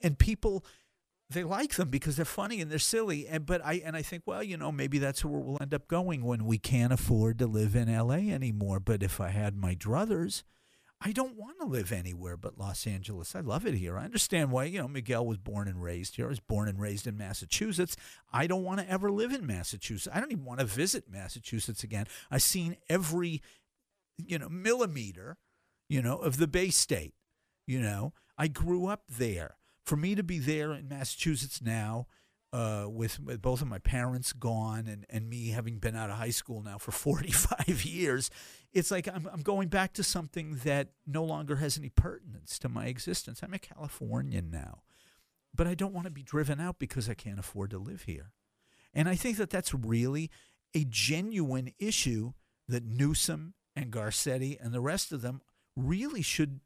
And 0.00 0.18
people, 0.18 0.64
they 1.28 1.44
like 1.44 1.74
them 1.74 1.90
because 1.90 2.16
they're 2.16 2.24
funny 2.24 2.60
and 2.60 2.70
they're 2.70 2.78
silly. 2.78 3.28
And 3.28 3.46
but 3.46 3.64
I 3.64 3.74
and 3.84 3.94
I 3.94 4.02
think, 4.02 4.24
well, 4.26 4.42
you 4.42 4.56
know, 4.56 4.72
maybe 4.72 4.98
that's 4.98 5.24
where 5.24 5.40
we'll 5.40 5.58
end 5.60 5.74
up 5.74 5.86
going 5.86 6.24
when 6.24 6.44
we 6.44 6.58
can't 6.58 6.92
afford 6.92 7.38
to 7.38 7.46
live 7.46 7.76
in 7.76 7.88
L.A. 7.88 8.30
anymore. 8.30 8.80
But 8.80 9.02
if 9.02 9.20
I 9.20 9.28
had 9.28 9.56
my 9.56 9.74
druthers, 9.74 10.42
I 11.02 11.12
don't 11.12 11.36
want 11.36 11.58
to 11.60 11.66
live 11.66 11.92
anywhere 11.92 12.36
but 12.36 12.58
Los 12.58 12.86
Angeles. 12.86 13.34
I 13.34 13.40
love 13.40 13.66
it 13.66 13.74
here. 13.74 13.96
I 13.96 14.04
understand 14.04 14.50
why, 14.50 14.64
you 14.64 14.78
know, 14.78 14.88
Miguel 14.88 15.24
was 15.24 15.38
born 15.38 15.66
and 15.66 15.82
raised 15.82 16.16
here. 16.16 16.26
I 16.26 16.28
was 16.28 16.40
born 16.40 16.68
and 16.68 16.78
raised 16.78 17.06
in 17.06 17.16
Massachusetts. 17.16 17.96
I 18.32 18.46
don't 18.46 18.64
want 18.64 18.80
to 18.80 18.90
ever 18.90 19.10
live 19.10 19.32
in 19.32 19.46
Massachusetts. 19.46 20.14
I 20.14 20.20
don't 20.20 20.30
even 20.30 20.44
want 20.44 20.60
to 20.60 20.66
visit 20.66 21.10
Massachusetts 21.10 21.82
again. 21.82 22.06
I've 22.30 22.42
seen 22.42 22.76
every, 22.90 23.40
you 24.18 24.38
know, 24.38 24.50
millimeter, 24.50 25.38
you 25.88 26.02
know, 26.02 26.18
of 26.18 26.36
the 26.36 26.46
Bay 26.46 26.68
State. 26.68 27.14
You 27.66 27.80
know, 27.80 28.12
I 28.36 28.48
grew 28.48 28.86
up 28.86 29.04
there. 29.08 29.56
For 29.84 29.96
me 29.96 30.14
to 30.14 30.22
be 30.22 30.38
there 30.38 30.72
in 30.72 30.86
Massachusetts 30.86 31.62
now, 31.62 32.06
uh, 32.52 32.86
with, 32.88 33.20
with 33.20 33.40
both 33.40 33.62
of 33.62 33.68
my 33.68 33.78
parents 33.78 34.32
gone 34.32 34.86
and, 34.86 35.06
and 35.08 35.28
me 35.28 35.50
having 35.50 35.78
been 35.78 35.94
out 35.94 36.10
of 36.10 36.16
high 36.16 36.30
school 36.30 36.62
now 36.62 36.78
for 36.78 36.90
45 36.92 37.84
years, 37.84 38.30
it's 38.72 38.90
like 38.90 39.08
I'm, 39.08 39.28
I'm 39.32 39.42
going 39.42 39.68
back 39.68 39.92
to 39.94 40.02
something 40.02 40.60
that 40.64 40.88
no 41.06 41.24
longer 41.24 41.56
has 41.56 41.78
any 41.78 41.90
pertinence 41.90 42.58
to 42.60 42.68
my 42.68 42.86
existence. 42.86 43.40
I'm 43.42 43.54
a 43.54 43.58
Californian 43.58 44.50
now, 44.50 44.82
but 45.54 45.66
I 45.66 45.74
don't 45.74 45.94
want 45.94 46.06
to 46.06 46.12
be 46.12 46.22
driven 46.22 46.60
out 46.60 46.78
because 46.78 47.08
I 47.08 47.14
can't 47.14 47.38
afford 47.38 47.70
to 47.70 47.78
live 47.78 48.02
here. 48.02 48.32
And 48.92 49.08
I 49.08 49.14
think 49.14 49.36
that 49.36 49.50
that's 49.50 49.72
really 49.72 50.30
a 50.74 50.84
genuine 50.88 51.72
issue 51.78 52.32
that 52.68 52.84
Newsom 52.84 53.54
and 53.76 53.92
Garcetti 53.92 54.56
and 54.60 54.72
the 54.72 54.80
rest 54.80 55.12
of 55.12 55.22
them 55.22 55.40
really 55.76 56.22
should 56.22 56.60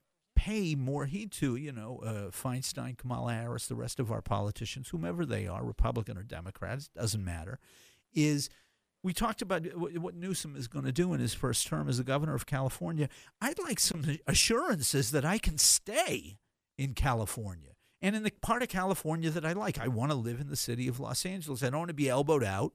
pay 0.45 0.75
more 0.75 1.07
heed 1.07 1.33
to, 1.33 1.57
you 1.57 1.73
know, 1.73 2.01
uh, 2.05 2.31
Feinstein, 2.31 2.99
Kamala 2.99 3.33
Harris, 3.33 3.67
the 3.67 3.75
rest 3.75 3.99
of 3.99 4.13
our 4.13 4.21
politicians, 4.21 4.91
whomever 4.91 5.25
they 5.25 5.47
are, 5.47 5.65
Republican 5.65 6.19
or 6.19 6.23
Democrats, 6.23 6.89
doesn't 6.89 7.25
matter, 7.25 7.59
is 8.13 8.51
we 9.03 9.15
talked 9.15 9.41
about 9.41 9.65
what 9.75 10.15
Newsom 10.15 10.55
is 10.55 10.69
going 10.69 10.85
to 10.85 10.93
do 10.93 11.15
in 11.15 11.21
his 11.21 11.33
first 11.33 11.67
term 11.67 11.89
as 11.89 11.97
the 11.97 12.05
governor 12.05 12.35
of 12.35 12.45
California. 12.45 13.09
I'd 13.41 13.59
like 13.59 13.81
some 13.81 14.19
assurances 14.27 15.13
that 15.13 15.25
I 15.25 15.39
can 15.39 15.57
stay 15.57 16.37
in 16.77 16.93
California 16.93 17.71
and 18.03 18.15
in 18.15 18.23
the 18.23 18.33
part 18.43 18.63
of 18.63 18.69
California 18.69 19.31
that 19.31 19.47
I 19.47 19.55
like. 19.55 19.79
I 19.79 19.89
want 19.89 20.11
to 20.11 20.17
live 20.17 20.41
in 20.41 20.49
the 20.49 20.57
city 20.57 20.89
of 20.89 21.01
Los 21.01 21.25
Angeles. 21.25 21.63
I 21.63 21.71
don't 21.71 21.81
want 21.81 21.89
to 21.89 21.95
be 21.95 22.11
elbowed 22.11 22.45
out 22.45 22.75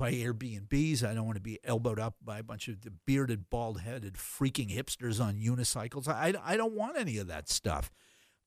by 0.00 0.12
Airbnbs. 0.12 1.04
I 1.04 1.12
don't 1.12 1.26
want 1.26 1.36
to 1.36 1.42
be 1.42 1.60
elbowed 1.62 2.00
up 2.00 2.16
by 2.24 2.38
a 2.38 2.42
bunch 2.42 2.68
of 2.68 2.78
bearded, 3.04 3.50
bald 3.50 3.82
headed, 3.82 4.14
freaking 4.14 4.74
hipsters 4.74 5.22
on 5.22 5.38
unicycles. 5.38 6.08
I, 6.08 6.34
I 6.42 6.56
don't 6.56 6.72
want 6.72 6.96
any 6.98 7.18
of 7.18 7.26
that 7.26 7.50
stuff. 7.50 7.92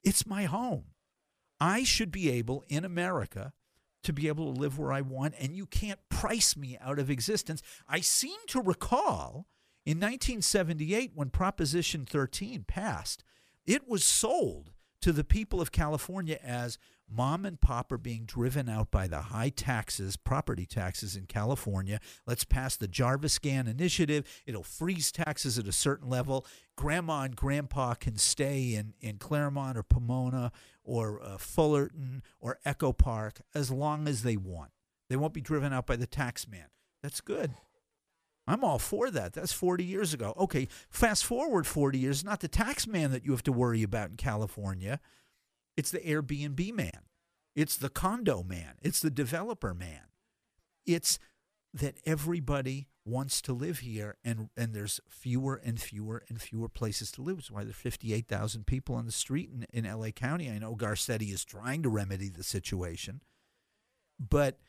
It's 0.03 0.25
my 0.25 0.45
home. 0.45 0.85
I 1.59 1.83
should 1.83 2.11
be 2.11 2.31
able 2.31 2.63
in 2.67 2.83
America 2.83 3.53
to 4.03 4.11
be 4.11 4.27
able 4.27 4.51
to 4.51 4.59
live 4.59 4.79
where 4.79 4.91
I 4.91 5.01
want, 5.01 5.35
and 5.39 5.55
you 5.55 5.67
can't 5.67 5.99
price 6.09 6.57
me 6.57 6.75
out 6.81 6.97
of 6.97 7.11
existence. 7.11 7.61
I 7.87 8.01
seem 8.01 8.39
to 8.47 8.59
recall 8.59 9.45
in 9.85 9.97
1978 9.99 11.11
when 11.13 11.29
Proposition 11.29 12.05
13 12.05 12.65
passed, 12.67 13.23
it 13.65 13.87
was 13.87 14.03
sold 14.03 14.71
to 15.01 15.11
the 15.11 15.23
people 15.23 15.61
of 15.61 15.71
California 15.71 16.39
as 16.43 16.79
mom 17.15 17.45
and 17.45 17.59
pop 17.59 17.91
are 17.91 17.97
being 17.97 18.25
driven 18.25 18.67
out 18.67 18.91
by 18.91 19.07
the 19.07 19.21
high 19.21 19.49
taxes, 19.49 20.15
property 20.15 20.65
taxes 20.65 21.15
in 21.15 21.25
California. 21.25 21.99
Let's 22.25 22.43
pass 22.43 22.75
the 22.75 22.87
Jarvis 22.87 23.39
Gann 23.39 23.67
initiative. 23.67 24.25
It'll 24.45 24.63
freeze 24.63 25.11
taxes 25.11 25.59
at 25.59 25.67
a 25.67 25.71
certain 25.71 26.09
level. 26.09 26.45
Grandma 26.75 27.23
and 27.23 27.35
grandpa 27.35 27.93
can 27.93 28.17
stay 28.17 28.73
in, 28.73 28.93
in 28.99 29.17
Claremont 29.17 29.77
or 29.77 29.83
Pomona 29.83 30.51
or 30.83 31.21
uh, 31.21 31.37
Fullerton 31.37 32.23
or 32.39 32.59
Echo 32.65 32.91
Park 32.91 33.41
as 33.53 33.71
long 33.71 34.07
as 34.07 34.23
they 34.23 34.37
want. 34.37 34.71
They 35.09 35.15
won't 35.15 35.33
be 35.33 35.41
driven 35.41 35.73
out 35.73 35.85
by 35.85 35.95
the 35.95 36.07
tax 36.07 36.47
man. 36.47 36.67
That's 37.01 37.21
good. 37.21 37.53
I'm 38.45 38.63
all 38.63 38.79
for 38.79 39.09
that. 39.09 39.33
That's 39.33 39.53
40 39.53 39.83
years 39.83 40.13
ago. 40.13 40.33
Okay, 40.37 40.67
fast 40.89 41.23
forward 41.23 41.65
40 41.65 41.97
years, 41.97 42.23
not 42.23 42.41
the 42.41 42.47
tax 42.47 42.87
man 42.87 43.11
that 43.11 43.25
you 43.25 43.31
have 43.31 43.43
to 43.43 43.53
worry 43.53 43.83
about 43.83 44.09
in 44.09 44.17
California. 44.17 44.99
It's 45.75 45.91
the 45.91 45.99
Airbnb 45.99 46.73
man. 46.73 47.01
It's 47.55 47.77
the 47.77 47.89
condo 47.89 48.43
man. 48.43 48.75
It's 48.81 48.99
the 48.99 49.11
developer 49.11 49.73
man. 49.73 50.07
It's 50.85 51.19
that 51.73 51.95
everybody 52.05 52.87
wants 53.05 53.41
to 53.41 53.51
live 53.51 53.79
here 53.79 54.15
and 54.23 54.49
and 54.55 54.73
there's 54.73 55.01
fewer 55.09 55.59
and 55.63 55.79
fewer 55.79 56.23
and 56.29 56.41
fewer 56.41 56.69
places 56.69 57.11
to 57.11 57.21
live. 57.21 57.37
That's 57.37 57.51
why 57.51 57.63
there's 57.63 57.75
58,000 57.75 58.65
people 58.65 58.95
on 58.95 59.05
the 59.05 59.11
street 59.11 59.49
in, 59.51 59.85
in 59.85 59.99
LA 59.99 60.11
County. 60.11 60.49
I 60.49 60.59
know 60.59 60.75
Garcetti 60.75 61.33
is 61.33 61.43
trying 61.43 61.83
to 61.83 61.89
remedy 61.89 62.29
the 62.29 62.43
situation. 62.43 63.21
But 64.19 64.59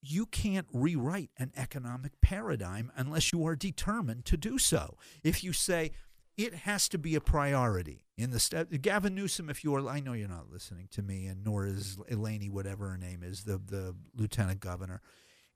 you 0.00 0.26
can't 0.26 0.68
rewrite 0.72 1.30
an 1.36 1.52
economic 1.56 2.20
paradigm 2.20 2.92
unless 2.96 3.32
you 3.32 3.44
are 3.46 3.56
determined 3.56 4.24
to 4.26 4.36
do 4.36 4.58
so. 4.58 4.96
If 5.22 5.42
you 5.42 5.52
say 5.52 5.90
it 6.36 6.54
has 6.54 6.88
to 6.90 6.98
be 6.98 7.14
a 7.14 7.20
priority 7.20 8.04
in 8.18 8.30
the 8.30 8.40
step, 8.40 8.68
Gavin 8.80 9.14
Newsom, 9.14 9.50
if 9.50 9.64
you 9.64 9.74
are, 9.74 9.88
I 9.88 10.00
know 10.00 10.12
you're 10.12 10.28
not 10.28 10.50
listening 10.50 10.88
to 10.92 11.02
me, 11.02 11.26
and 11.26 11.44
nor 11.44 11.66
is 11.66 11.96
Eleni, 12.10 12.50
whatever 12.50 12.88
her 12.88 12.98
name 12.98 13.22
is, 13.22 13.44
the 13.44 13.58
the 13.58 13.94
lieutenant 14.14 14.60
governor. 14.60 15.00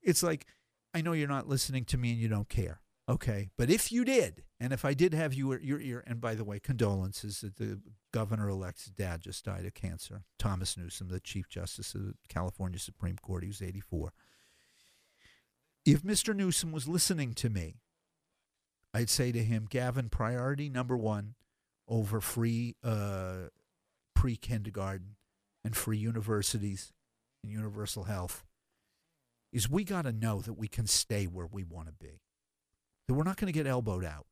It's 0.02 0.22
like 0.22 0.46
I 0.94 1.02
know 1.02 1.12
you're 1.12 1.28
not 1.28 1.48
listening 1.48 1.84
to 1.86 1.98
me 1.98 2.12
and 2.12 2.20
you 2.20 2.28
don't 2.28 2.48
care. 2.48 2.80
Okay, 3.08 3.50
but 3.56 3.70
if 3.70 3.90
you 3.90 4.04
did, 4.04 4.44
and 4.60 4.72
if 4.72 4.84
I 4.84 4.94
did 4.94 5.14
have 5.14 5.34
you 5.34 5.58
your 5.60 5.80
ear, 5.80 6.04
and 6.06 6.20
by 6.20 6.34
the 6.34 6.44
way, 6.44 6.60
condolences 6.60 7.40
that 7.40 7.56
the 7.56 7.80
governor-elect's 8.12 8.86
dad 8.86 9.20
just 9.20 9.44
died 9.44 9.64
of 9.64 9.74
cancer. 9.74 10.22
Thomas 10.38 10.76
Newsom, 10.76 11.08
the 11.08 11.18
Chief 11.18 11.48
Justice 11.48 11.94
of 11.94 12.02
the 12.02 12.14
California 12.28 12.78
Supreme 12.78 13.16
Court, 13.16 13.42
he 13.42 13.48
was 13.48 13.62
84 13.62 14.12
if 15.84 16.02
Mr. 16.02 16.34
Newsom 16.34 16.72
was 16.72 16.88
listening 16.88 17.34
to 17.34 17.48
me, 17.48 17.76
I'd 18.92 19.10
say 19.10 19.32
to 19.32 19.42
him, 19.42 19.66
Gavin, 19.68 20.08
priority 20.08 20.68
number 20.68 20.96
one 20.96 21.34
over 21.88 22.20
free 22.20 22.76
uh, 22.82 23.48
pre 24.14 24.36
kindergarten 24.36 25.16
and 25.64 25.76
free 25.76 25.98
universities 25.98 26.92
and 27.42 27.52
universal 27.52 28.04
health 28.04 28.44
is 29.52 29.68
we 29.68 29.84
got 29.84 30.02
to 30.02 30.12
know 30.12 30.40
that 30.40 30.54
we 30.54 30.68
can 30.68 30.86
stay 30.86 31.26
where 31.26 31.46
we 31.46 31.64
want 31.64 31.88
to 31.88 31.92
be, 31.92 32.20
that 33.06 33.14
we're 33.14 33.24
not 33.24 33.36
going 33.36 33.52
to 33.52 33.56
get 33.58 33.66
elbowed 33.66 34.04
out. 34.04 34.26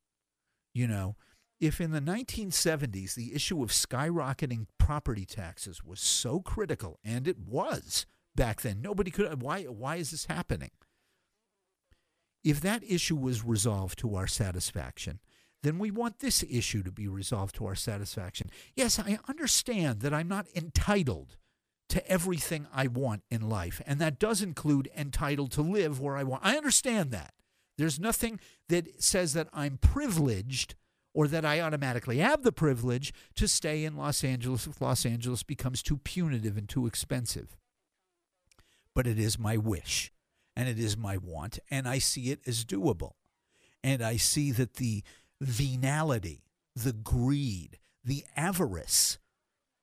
You 0.74 0.86
know, 0.86 1.16
if 1.60 1.80
in 1.80 1.90
the 1.90 2.00
1970s 2.00 3.14
the 3.14 3.34
issue 3.34 3.62
of 3.62 3.70
skyrocketing 3.70 4.66
property 4.78 5.24
taxes 5.24 5.82
was 5.82 6.00
so 6.00 6.40
critical, 6.40 6.98
and 7.04 7.26
it 7.26 7.38
was 7.38 8.06
back 8.36 8.60
then, 8.60 8.80
nobody 8.80 9.10
could. 9.10 9.42
Why? 9.42 9.64
Why 9.64 9.96
is 9.96 10.10
this 10.12 10.26
happening? 10.26 10.70
If 12.48 12.62
that 12.62 12.82
issue 12.82 13.14
was 13.14 13.44
resolved 13.44 13.98
to 13.98 14.14
our 14.14 14.26
satisfaction, 14.26 15.20
then 15.62 15.78
we 15.78 15.90
want 15.90 16.20
this 16.20 16.42
issue 16.48 16.82
to 16.82 16.90
be 16.90 17.06
resolved 17.06 17.54
to 17.56 17.66
our 17.66 17.74
satisfaction. 17.74 18.48
Yes, 18.74 18.98
I 18.98 19.18
understand 19.28 20.00
that 20.00 20.14
I'm 20.14 20.28
not 20.28 20.46
entitled 20.56 21.36
to 21.90 22.10
everything 22.10 22.66
I 22.72 22.86
want 22.86 23.22
in 23.30 23.50
life, 23.50 23.82
and 23.86 24.00
that 24.00 24.18
does 24.18 24.40
include 24.40 24.88
entitled 24.96 25.52
to 25.52 25.62
live 25.62 26.00
where 26.00 26.16
I 26.16 26.22
want. 26.22 26.42
I 26.42 26.56
understand 26.56 27.10
that. 27.10 27.34
There's 27.76 28.00
nothing 28.00 28.40
that 28.70 29.02
says 29.02 29.34
that 29.34 29.48
I'm 29.52 29.76
privileged 29.76 30.74
or 31.12 31.28
that 31.28 31.44
I 31.44 31.60
automatically 31.60 32.16
have 32.16 32.44
the 32.44 32.52
privilege 32.52 33.12
to 33.34 33.46
stay 33.46 33.84
in 33.84 33.94
Los 33.94 34.24
Angeles 34.24 34.66
if 34.66 34.80
Los 34.80 35.04
Angeles 35.04 35.42
becomes 35.42 35.82
too 35.82 35.98
punitive 35.98 36.56
and 36.56 36.66
too 36.66 36.86
expensive. 36.86 37.58
But 38.94 39.06
it 39.06 39.18
is 39.18 39.38
my 39.38 39.58
wish 39.58 40.12
and 40.58 40.68
it 40.68 40.76
is 40.80 40.96
my 40.96 41.16
want, 41.16 41.60
and 41.70 41.86
I 41.88 42.00
see 42.00 42.32
it 42.32 42.40
as 42.44 42.64
doable. 42.64 43.12
And 43.84 44.02
I 44.02 44.16
see 44.16 44.50
that 44.50 44.74
the 44.74 45.04
venality, 45.40 46.42
the 46.74 46.92
greed, 46.92 47.78
the 48.04 48.24
avarice 48.36 49.18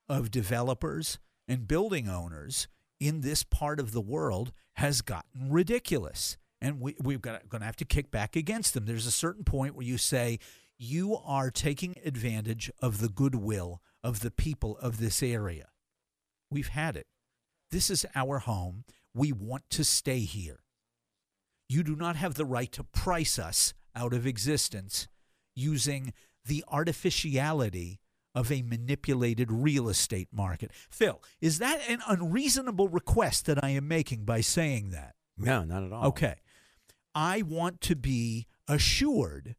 of 0.06 0.30
developers 0.30 1.18
and 1.48 1.66
building 1.66 2.10
owners 2.10 2.68
in 3.00 3.22
this 3.22 3.42
part 3.42 3.80
of 3.80 3.92
the 3.92 4.02
world 4.02 4.52
has 4.74 5.00
gotten 5.00 5.50
ridiculous. 5.50 6.36
And 6.60 6.78
we, 6.78 6.94
we're 7.02 7.16
going 7.16 7.40
to 7.50 7.64
have 7.64 7.76
to 7.76 7.86
kick 7.86 8.10
back 8.10 8.36
against 8.36 8.74
them. 8.74 8.84
There's 8.84 9.06
a 9.06 9.10
certain 9.10 9.44
point 9.44 9.76
where 9.76 9.86
you 9.86 9.96
say, 9.96 10.38
you 10.76 11.16
are 11.24 11.50
taking 11.50 11.96
advantage 12.04 12.70
of 12.82 13.00
the 13.00 13.08
goodwill 13.08 13.80
of 14.04 14.20
the 14.20 14.30
people 14.30 14.76
of 14.76 14.98
this 14.98 15.22
area. 15.22 15.68
We've 16.50 16.68
had 16.68 16.96
it. 16.96 17.06
This 17.70 17.88
is 17.88 18.04
our 18.14 18.40
home. 18.40 18.84
We 19.14 19.32
want 19.32 19.70
to 19.70 19.82
stay 19.82 20.20
here. 20.20 20.60
You 21.68 21.82
do 21.82 21.96
not 21.96 22.16
have 22.16 22.34
the 22.34 22.44
right 22.44 22.70
to 22.72 22.84
price 22.84 23.38
us 23.38 23.74
out 23.94 24.12
of 24.12 24.26
existence 24.26 25.08
using 25.54 26.12
the 26.44 26.64
artificiality 26.68 28.00
of 28.34 28.52
a 28.52 28.62
manipulated 28.62 29.50
real 29.50 29.88
estate 29.88 30.28
market. 30.30 30.70
Phil, 30.90 31.22
is 31.40 31.58
that 31.58 31.80
an 31.88 32.00
unreasonable 32.06 32.88
request 32.88 33.46
that 33.46 33.64
I 33.64 33.70
am 33.70 33.88
making 33.88 34.24
by 34.24 34.42
saying 34.42 34.90
that? 34.90 35.14
No, 35.38 35.64
not 35.64 35.82
at 35.82 35.92
all. 35.92 36.06
Okay. 36.08 36.36
I 37.14 37.42
want 37.42 37.80
to 37.82 37.96
be 37.96 38.46
assured 38.68 39.56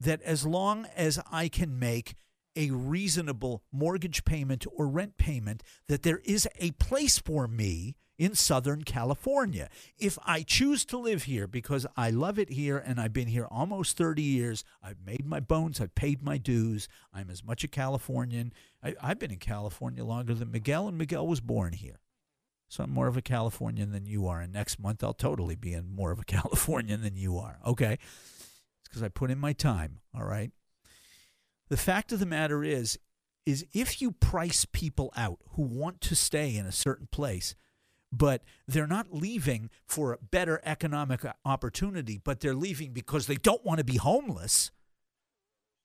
that 0.00 0.20
as 0.22 0.44
long 0.44 0.86
as 0.96 1.20
I 1.30 1.48
can 1.48 1.78
make 1.78 2.16
a 2.56 2.70
reasonable 2.70 3.62
mortgage 3.70 4.24
payment 4.24 4.66
or 4.74 4.88
rent 4.88 5.18
payment, 5.18 5.62
that 5.88 6.02
there 6.02 6.20
is 6.24 6.48
a 6.58 6.72
place 6.72 7.18
for 7.18 7.46
me 7.46 7.94
in 8.18 8.34
Southern 8.34 8.82
California. 8.82 9.68
If 9.98 10.18
I 10.24 10.42
choose 10.42 10.84
to 10.86 10.98
live 10.98 11.24
here 11.24 11.46
because 11.46 11.86
I 11.96 12.10
love 12.10 12.38
it 12.38 12.50
here 12.50 12.78
and 12.78 13.00
I've 13.00 13.12
been 13.12 13.28
here 13.28 13.46
almost 13.50 13.96
30 13.96 14.22
years, 14.22 14.64
I've 14.82 15.04
made 15.04 15.26
my 15.26 15.40
bones, 15.40 15.80
I've 15.80 15.94
paid 15.94 16.22
my 16.22 16.38
dues, 16.38 16.88
I'm 17.12 17.30
as 17.30 17.44
much 17.44 17.62
a 17.64 17.68
Californian. 17.68 18.52
I, 18.82 18.94
have 19.00 19.18
been 19.18 19.30
in 19.30 19.38
California 19.38 20.04
longer 20.04 20.34
than 20.34 20.50
Miguel, 20.50 20.88
and 20.88 20.96
Miguel 20.96 21.26
was 21.26 21.40
born 21.40 21.72
here. 21.72 22.00
So 22.68 22.84
I'm 22.84 22.90
more 22.90 23.06
of 23.06 23.16
a 23.16 23.22
Californian 23.22 23.92
than 23.92 24.06
you 24.06 24.26
are. 24.26 24.40
And 24.40 24.52
next 24.52 24.78
month, 24.78 25.04
I'll 25.04 25.14
totally 25.14 25.54
be 25.54 25.72
in 25.72 25.94
more 25.94 26.10
of 26.10 26.18
a 26.18 26.24
Californian 26.24 27.02
than 27.02 27.16
you 27.16 27.38
are. 27.38 27.58
Okay. 27.64 27.92
It's 27.92 28.88
because 28.88 29.02
I 29.02 29.08
put 29.08 29.30
in 29.30 29.38
my 29.38 29.52
time. 29.52 30.00
All 30.14 30.24
right. 30.24 30.50
The 31.68 31.76
fact 31.76 32.12
of 32.12 32.20
the 32.20 32.26
matter 32.26 32.62
is, 32.62 32.98
is 33.44 33.64
if 33.72 34.00
you 34.00 34.12
price 34.12 34.64
people 34.64 35.12
out 35.16 35.38
who 35.50 35.62
want 35.62 36.00
to 36.02 36.16
stay 36.16 36.56
in 36.56 36.66
a 36.66 36.72
certain 36.72 37.08
place, 37.10 37.54
but 38.12 38.42
they're 38.66 38.86
not 38.86 39.12
leaving 39.12 39.70
for 39.86 40.12
a 40.12 40.18
better 40.18 40.60
economic 40.64 41.24
uh, 41.24 41.32
opportunity, 41.44 42.18
but 42.22 42.40
they're 42.40 42.54
leaving 42.54 42.92
because 42.92 43.26
they 43.26 43.36
don't 43.36 43.64
want 43.64 43.78
to 43.78 43.84
be 43.84 43.96
homeless, 43.96 44.70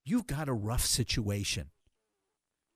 you've 0.05 0.27
got 0.27 0.47
a 0.47 0.53
rough 0.53 0.85
situation. 0.85 1.71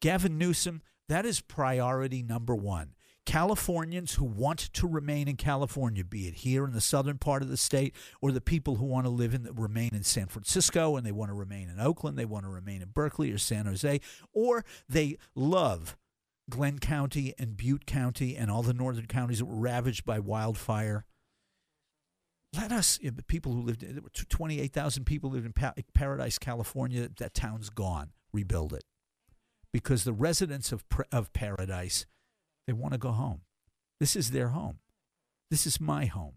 Gavin 0.01 0.37
Newsom, 0.37 0.81
that 1.07 1.25
is 1.25 1.41
priority 1.41 2.21
number 2.21 2.55
one. 2.55 2.94
Californians 3.25 4.15
who 4.15 4.25
want 4.25 4.59
to 4.73 4.87
remain 4.87 5.27
in 5.27 5.35
California, 5.35 6.03
be 6.03 6.27
it 6.27 6.35
here 6.35 6.65
in 6.65 6.73
the 6.73 6.81
southern 6.81 7.17
part 7.17 7.41
of 7.41 7.49
the 7.49 7.57
state, 7.57 7.95
or 8.21 8.31
the 8.31 8.41
people 8.41 8.75
who 8.75 8.85
want 8.85 9.05
to 9.05 9.09
live 9.09 9.33
in 9.33 9.49
remain 9.55 9.93
in 9.93 10.03
San 10.03 10.27
Francisco 10.27 10.95
and 10.95 11.05
they 11.05 11.11
want 11.11 11.29
to 11.29 11.35
remain 11.35 11.69
in 11.69 11.79
Oakland, 11.79 12.17
they 12.17 12.25
want 12.25 12.45
to 12.45 12.49
remain 12.49 12.81
in 12.81 12.89
Berkeley 12.89 13.31
or 13.31 13.37
San 13.37 13.65
Jose, 13.65 13.99
or 14.31 14.63
they 14.87 15.17
love 15.33 15.97
Glenn 16.49 16.79
County 16.79 17.33
and 17.39 17.57
Butte 17.57 17.85
County 17.85 18.37
and 18.37 18.51
all 18.51 18.61
the 18.61 18.73
northern 18.73 19.07
counties 19.07 19.39
that 19.39 19.45
were 19.45 19.55
ravaged 19.55 20.05
by 20.05 20.19
wildfire. 20.19 21.05
Let 22.55 22.71
us, 22.71 22.99
the 23.01 23.23
people 23.23 23.53
who 23.53 23.61
lived, 23.61 23.81
there 23.81 24.01
were 24.01 24.09
28,000 24.09 25.03
people 25.03 25.31
lived 25.31 25.45
in 25.45 25.83
Paradise, 25.93 26.37
California. 26.37 27.09
That 27.17 27.33
town's 27.33 27.69
gone. 27.69 28.11
Rebuild 28.31 28.73
it. 28.73 28.83
Because 29.73 30.03
the 30.03 30.13
residents 30.13 30.71
of, 30.71 30.85
of 31.11 31.33
Paradise, 31.33 32.05
they 32.67 32.73
want 32.73 32.93
to 32.93 32.99
go 32.99 33.11
home. 33.11 33.41
This 33.99 34.15
is 34.15 34.31
their 34.31 34.49
home. 34.49 34.79
This 35.49 35.65
is 35.65 35.79
my 35.79 36.05
home. 36.05 36.35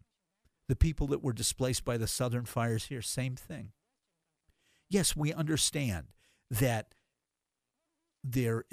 The 0.69 0.77
people 0.77 1.07
that 1.09 1.23
were 1.23 1.33
displaced 1.33 1.85
by 1.85 1.97
the 1.97 2.07
southern 2.07 2.45
fires 2.45 2.87
here, 2.87 3.03
same 3.03 3.37
thing. 3.37 3.73
Yes, 4.91 5.17
we 5.17 5.33
understand 5.33 6.09
that 6.51 6.95
there 8.25 8.65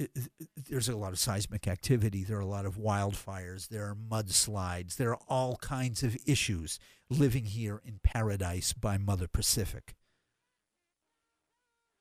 there's 0.70 0.90
a 0.90 0.98
lot 0.98 1.14
of 1.14 1.20
seismic 1.20 1.68
activity 1.68 2.24
there 2.24 2.38
are 2.38 2.42
a 2.42 2.48
lot 2.48 2.66
of 2.66 2.78
wildfires 2.78 3.70
there 3.70 3.84
are 3.84 3.96
mudslides 3.96 4.96
there 4.96 5.12
are 5.12 5.20
all 5.28 5.56
kinds 5.58 6.02
of 6.02 6.18
issues 6.26 6.80
living 7.10 7.46
here 7.46 7.80
in 7.86 8.00
paradise 8.04 8.74
by 8.74 8.98
mother 8.98 9.28
pacific 9.28 9.94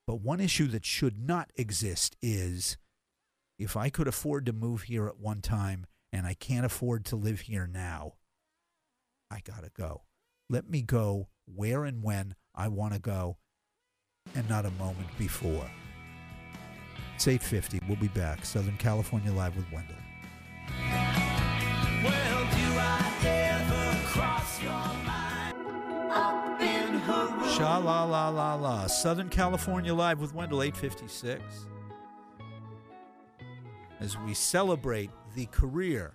but 0.07 0.21
one 0.21 0.39
issue 0.39 0.67
that 0.67 0.85
should 0.85 1.19
not 1.19 1.51
exist 1.55 2.15
is 2.21 2.77
if 3.57 3.77
I 3.77 3.89
could 3.89 4.07
afford 4.07 4.45
to 4.45 4.53
move 4.53 4.83
here 4.83 5.07
at 5.07 5.19
one 5.19 5.41
time 5.41 5.85
and 6.11 6.25
I 6.25 6.33
can't 6.33 6.65
afford 6.65 7.05
to 7.05 7.15
live 7.15 7.41
here 7.41 7.67
now, 7.67 8.13
I 9.31 9.39
got 9.43 9.63
to 9.63 9.69
go. 9.75 10.03
Let 10.49 10.69
me 10.69 10.81
go 10.81 11.29
where 11.45 11.85
and 11.85 12.03
when 12.03 12.35
I 12.53 12.67
want 12.67 12.93
to 12.93 12.99
go 12.99 13.37
and 14.33 14.47
not 14.49 14.65
a 14.65 14.71
moment 14.71 15.07
before. 15.17 15.69
It's 17.15 17.27
850. 17.27 17.81
We'll 17.87 17.97
be 17.97 18.09
back. 18.09 18.45
Southern 18.45 18.77
California 18.77 19.31
Live 19.31 19.55
with 19.55 19.71
Wendell. 19.71 19.95
Well, 22.03 22.43
do 22.43 22.77
I 22.77 23.15
ever 23.23 24.07
cross 24.07 24.61
your 24.61 24.71
mind 25.05 25.55
up 26.11 26.61
in? 26.61 27.55
Sha 27.55 27.77
la 27.77 28.03
la 28.03 28.29
la 28.29 28.55
la. 28.55 28.87
Southern 28.87 29.29
California 29.29 29.93
Live 29.93 30.19
with 30.19 30.33
Wendell, 30.33 30.61
856. 30.61 31.67
As 33.99 34.17
we 34.17 34.33
celebrate 34.33 35.09
the 35.35 35.45
career 35.47 36.13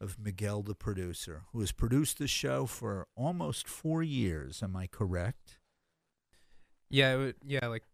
of 0.00 0.18
Miguel 0.18 0.62
the 0.62 0.74
producer, 0.74 1.42
who 1.52 1.60
has 1.60 1.72
produced 1.72 2.18
the 2.18 2.26
show 2.26 2.64
for 2.66 3.06
almost 3.16 3.68
four 3.68 4.02
years. 4.02 4.62
Am 4.62 4.74
I 4.74 4.86
correct? 4.86 5.58
Yeah, 6.88 7.16
would, 7.16 7.34
yeah, 7.46 7.66
like 7.66 7.84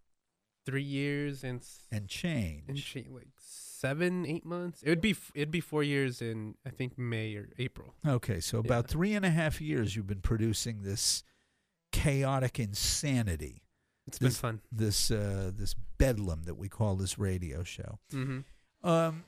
three 0.65 0.85
years 0.85 1.43
and 1.43 1.67
And 1.91 2.09
change. 2.09 2.65
and 2.69 2.79
cha- 2.79 3.11
like 3.13 3.29
seven, 3.39 4.25
eight 4.25 4.45
months. 4.47 4.83
It 4.83 4.89
would 4.89 5.01
be 5.01 5.17
it'd 5.35 5.51
be 5.51 5.61
four 5.61 5.83
years 5.83 6.23
in 6.23 6.55
I 6.65 6.71
think 6.71 6.97
May 6.97 7.35
or 7.35 7.49
April. 7.59 7.93
Okay, 8.07 8.39
so 8.41 8.59
about 8.59 8.87
three 8.89 9.13
and 9.15 9.25
a 9.25 9.31
half 9.31 9.61
years 9.61 9.97
you've 9.97 10.07
been 10.07 10.23
producing 10.23 10.83
this 10.83 11.25
chaotic 11.93 12.59
insanity. 12.61 13.63
It's 14.07 14.21
been 14.21 14.29
this, 14.29 14.39
fun. 14.39 14.61
This 14.71 15.11
uh, 15.11 15.51
this 15.55 15.75
bedlam 15.99 16.45
that 16.45 16.57
we 16.57 16.69
call 16.69 16.95
this 16.95 17.19
radio 17.19 17.65
show. 17.65 17.99
Mhm. 18.13 18.45
Um, 18.87 19.25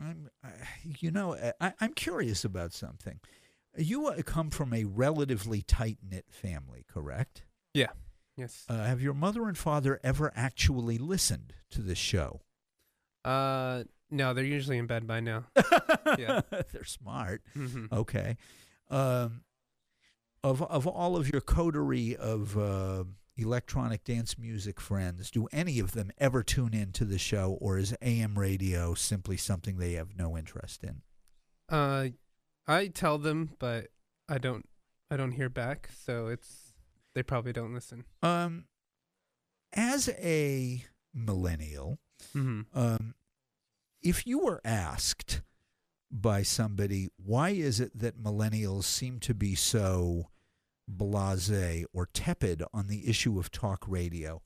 I'm, 0.00 0.30
I, 0.44 0.50
you 1.00 1.10
know, 1.10 1.36
I, 1.60 1.72
I'm 1.80 1.92
curious 1.92 2.44
about 2.44 2.72
something. 2.72 3.20
You 3.76 4.06
uh, 4.06 4.22
come 4.22 4.50
from 4.50 4.72
a 4.72 4.84
relatively 4.84 5.62
tight 5.62 5.98
knit 6.08 6.26
family, 6.30 6.84
correct? 6.88 7.42
Yeah. 7.74 7.88
Yes. 8.36 8.64
Uh, 8.68 8.84
have 8.84 9.02
your 9.02 9.14
mother 9.14 9.48
and 9.48 9.58
father 9.58 9.98
ever 10.04 10.32
actually 10.36 10.98
listened 10.98 11.54
to 11.70 11.82
this 11.82 11.98
show? 11.98 12.40
Uh, 13.24 13.82
no, 14.10 14.32
they're 14.32 14.44
usually 14.44 14.78
in 14.78 14.86
bed 14.86 15.06
by 15.06 15.20
now. 15.20 15.46
yeah. 16.18 16.40
They're 16.50 16.84
smart. 16.84 17.42
Mhm. 17.56 17.92
Okay. 17.92 18.36
Um, 18.90 19.42
of 20.44 20.62
of 20.62 20.86
all 20.86 21.16
of 21.16 21.30
your 21.30 21.40
coterie 21.40 22.16
of 22.16 22.56
uh, 22.56 23.04
electronic 23.38 24.04
dance 24.04 24.36
music 24.36 24.80
friends, 24.80 25.30
do 25.30 25.46
any 25.52 25.78
of 25.78 25.92
them 25.92 26.10
ever 26.18 26.42
tune 26.42 26.74
in 26.74 26.92
to 26.92 27.04
the 27.04 27.18
show, 27.18 27.56
or 27.60 27.78
is 27.78 27.94
AM 28.02 28.38
radio 28.38 28.94
simply 28.94 29.36
something 29.36 29.78
they 29.78 29.92
have 29.94 30.16
no 30.16 30.36
interest 30.36 30.82
in? 30.82 31.02
Uh, 31.68 32.08
I 32.66 32.88
tell 32.88 33.18
them, 33.18 33.50
but 33.58 33.88
I 34.28 34.38
don't. 34.38 34.68
I 35.10 35.16
don't 35.16 35.32
hear 35.32 35.48
back, 35.48 35.88
so 36.04 36.26
it's 36.26 36.74
they 37.14 37.22
probably 37.22 37.52
don't 37.52 37.72
listen. 37.72 38.04
Um, 38.22 38.66
as 39.72 40.08
a 40.10 40.84
millennial, 41.14 41.98
Mhm. 42.34 42.66
um, 42.74 43.14
if 44.02 44.26
you 44.26 44.38
were 44.38 44.60
asked 44.64 45.40
by 46.10 46.42
somebody, 46.42 47.08
why 47.16 47.50
is 47.50 47.80
it 47.80 47.98
that 47.98 48.18
millennials 48.22 48.84
seem 48.84 49.18
to 49.20 49.34
be 49.34 49.54
so 49.54 50.28
blasé 50.90 51.84
or 51.92 52.06
tepid 52.06 52.62
on 52.72 52.88
the 52.88 53.08
issue 53.08 53.38
of 53.38 53.50
talk 53.50 53.84
radio? 53.86 54.42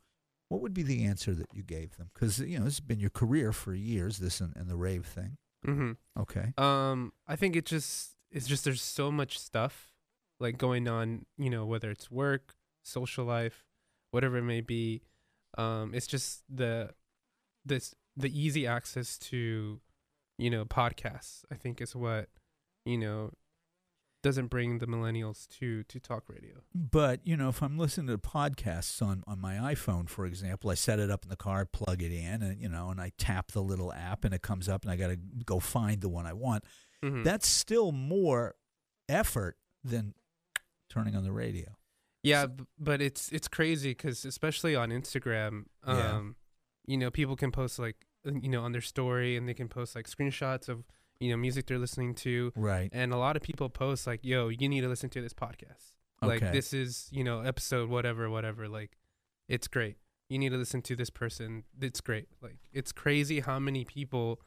What 0.49 0.61
would 0.61 0.75
be 0.75 0.83
the 0.83 1.05
answer 1.05 1.35
that 1.35 1.47
you 1.55 1.63
gave 1.63 1.97
them? 1.97 2.11
Because 2.13 2.39
you 2.39 2.59
know 2.59 2.65
this 2.65 2.75
has 2.75 2.81
been 2.81 3.01
your 3.01 3.11
career 3.11 3.53
for 3.53 3.75
years, 3.75 4.19
this 4.19 4.41
and, 4.41 4.55
and 4.57 4.69
the 4.69 4.77
rave 4.77 5.07
thing. 5.07 5.39
Mm-hmm. 5.67 5.93
Okay. 6.21 6.53
Um, 6.59 7.13
I 7.27 7.37
think 7.37 7.57
it 7.57 7.65
just 7.65 8.17
it's 8.31 8.47
just 8.47 8.65
there's 8.65 8.83
so 8.83 9.11
much 9.11 9.39
stuff 9.39 9.93
like 10.41 10.59
going 10.59 10.89
on, 10.89 11.25
you 11.39 11.49
know, 11.49 11.65
whether 11.65 11.91
it's 11.91 12.11
work, 12.11 12.55
social 12.83 13.25
life, 13.25 13.65
whatever 14.11 14.39
it 14.39 14.43
may 14.43 14.61
be. 14.61 15.03
Um, 15.57 15.93
it's 15.95 16.07
just 16.07 16.43
the 16.49 16.91
this 17.65 17.95
the 18.17 18.29
easy 18.39 18.67
access 18.67 19.19
to, 19.19 19.81
you 20.39 20.51
know, 20.51 20.65
podcasts. 20.65 21.45
I 21.51 21.55
think 21.55 21.81
is 21.81 21.95
what, 21.95 22.29
you 22.85 22.99
know, 22.99 23.31
doesn't 24.23 24.47
bring 24.47 24.79
the 24.79 24.87
millennials 24.87 25.49
to 25.59 25.83
to 25.85 25.99
talk 26.01 26.25
radio. 26.29 26.63
But 26.75 27.21
you 27.25 27.37
know, 27.37 27.49
if 27.49 27.63
I'm 27.63 27.77
listening 27.79 28.07
to 28.09 28.19
podcasts 28.19 29.03
on 29.03 29.23
on 29.27 29.41
my 29.41 29.55
iPhone, 29.75 30.09
for 30.09 30.27
example, 30.27 30.71
I 30.71 30.75
set 30.75 30.99
it 30.99 31.11
up 31.11 31.25
in 31.25 31.29
the 31.29 31.37
car, 31.37 31.65
plug 31.67 32.03
it 32.03 32.13
in, 32.13 32.43
and 32.43 32.61
you 32.61 32.69
know, 32.69 32.91
and 32.91 33.01
I 33.01 33.13
tap 33.19 33.53
the 33.53 33.63
little 33.63 33.93
app, 33.93 34.25
and 34.25 34.33
it 34.33 34.43
comes 34.43 34.69
up, 34.69 34.83
and 34.83 34.91
I 34.91 34.97
got 34.97 35.09
to 35.09 35.17
go 35.45 35.59
find 35.61 36.01
the 36.01 36.09
one 36.09 36.27
I 36.27 36.33
want. 36.33 36.65
Mhm. 37.03 37.25
That's 37.25 37.47
still 37.49 37.91
more 37.93 38.55
effort 39.09 39.57
than 39.83 40.15
turning 40.89 41.17
on 41.17 41.25
the 41.25 41.33
radio. 41.33 41.77
Yeah, 42.23 42.47
b- 42.47 42.65
but 42.79 43.03
it's 43.03 43.31
it's 43.33 43.49
crazy 43.49 43.91
because 43.91 44.25
especially 44.25 44.77
on 44.77 44.91
Instagram, 44.91 45.65
um, 45.83 45.97
Yeah. 45.97 46.23
you 46.87 46.97
know, 46.99 47.11
people 47.11 47.35
can 47.35 47.51
post 47.51 47.79
like 47.81 48.07
uh, 48.27 48.33
you 48.41 48.49
know 48.49 48.63
on 48.63 48.71
their 48.71 48.81
story, 48.81 49.37
and 49.37 49.49
they 49.49 49.55
can 49.55 49.69
post 49.69 49.97
like 49.97 50.07
screenshots 50.09 50.69
of 50.69 50.85
you 51.23 51.31
know 51.31 51.37
music 51.37 51.67
they're 51.67 51.79
listening 51.79 52.15
to, 52.17 52.53
Right. 52.57 52.91
And 52.93 53.13
a 53.13 53.17
lot 53.17 53.37
of 53.37 53.43
people 53.43 53.69
post 53.69 54.07
like, 54.07 54.21
"Yo, 54.25 54.49
you 54.49 54.69
need 54.69 54.83
to 54.83 54.89
listen 54.89 55.09
to 55.11 55.21
this 55.21 55.33
podcast. 55.33 55.93
Like 56.21 56.41
this 56.53 56.73
is 56.73 57.09
you 57.11 57.25
know 57.25 57.41
episode 57.41 57.89
whatever, 57.89 58.29
whatever. 58.31 58.69
Like, 58.69 58.97
it's 59.49 59.69
great. 59.69 59.97
You 60.29 60.39
need 60.39 60.51
to 60.51 60.57
listen 60.57 60.83
to 60.83 60.97
this 60.97 61.11
person. 61.11 61.65
It's 61.81 62.01
great. 62.01 62.29
Like, 62.41 62.59
it's 62.73 62.93
crazy 62.93 63.41
how 63.41 63.59
many 63.59 63.85
people, 63.85 64.41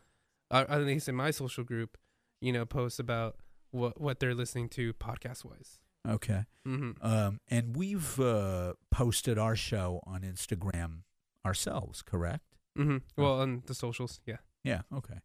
uh, 0.49 0.65
at 0.67 0.81
least 0.81 1.07
in 1.09 1.15
my 1.15 1.31
social 1.31 1.63
group, 1.63 1.97
you 2.41 2.51
know, 2.53 2.65
post 2.65 2.99
about 2.99 3.35
what 3.71 3.99
what 3.99 4.19
they're 4.19 4.35
listening 4.35 4.69
to 4.69 4.93
podcast 4.93 5.43
wise. 5.45 5.79
Okay. 6.07 6.45
Mhm. 6.65 6.95
Um, 7.01 7.39
and 7.49 7.75
we've 7.75 8.19
uh, 8.19 8.73
posted 8.91 9.37
our 9.37 9.55
show 9.55 10.01
on 10.05 10.21
Instagram 10.21 11.03
ourselves, 11.45 12.01
correct? 12.01 12.45
mm-hmm. 12.77 12.97
Well, 13.21 13.39
on 13.41 13.63
the 13.65 13.73
socials, 13.73 14.19
yeah. 14.25 14.37
Yeah. 14.63 14.81
Okay. 14.93 15.19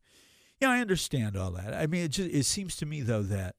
Yeah, 0.61 0.71
I 0.71 0.81
understand 0.81 1.37
all 1.37 1.51
that. 1.53 1.73
I 1.75 1.87
mean, 1.87 2.05
it 2.05 2.11
just 2.13 2.31
it 2.31 2.45
seems 2.45 2.77
to 2.77 2.87
me 2.87 3.01
though 3.01 3.23
that 3.23 3.57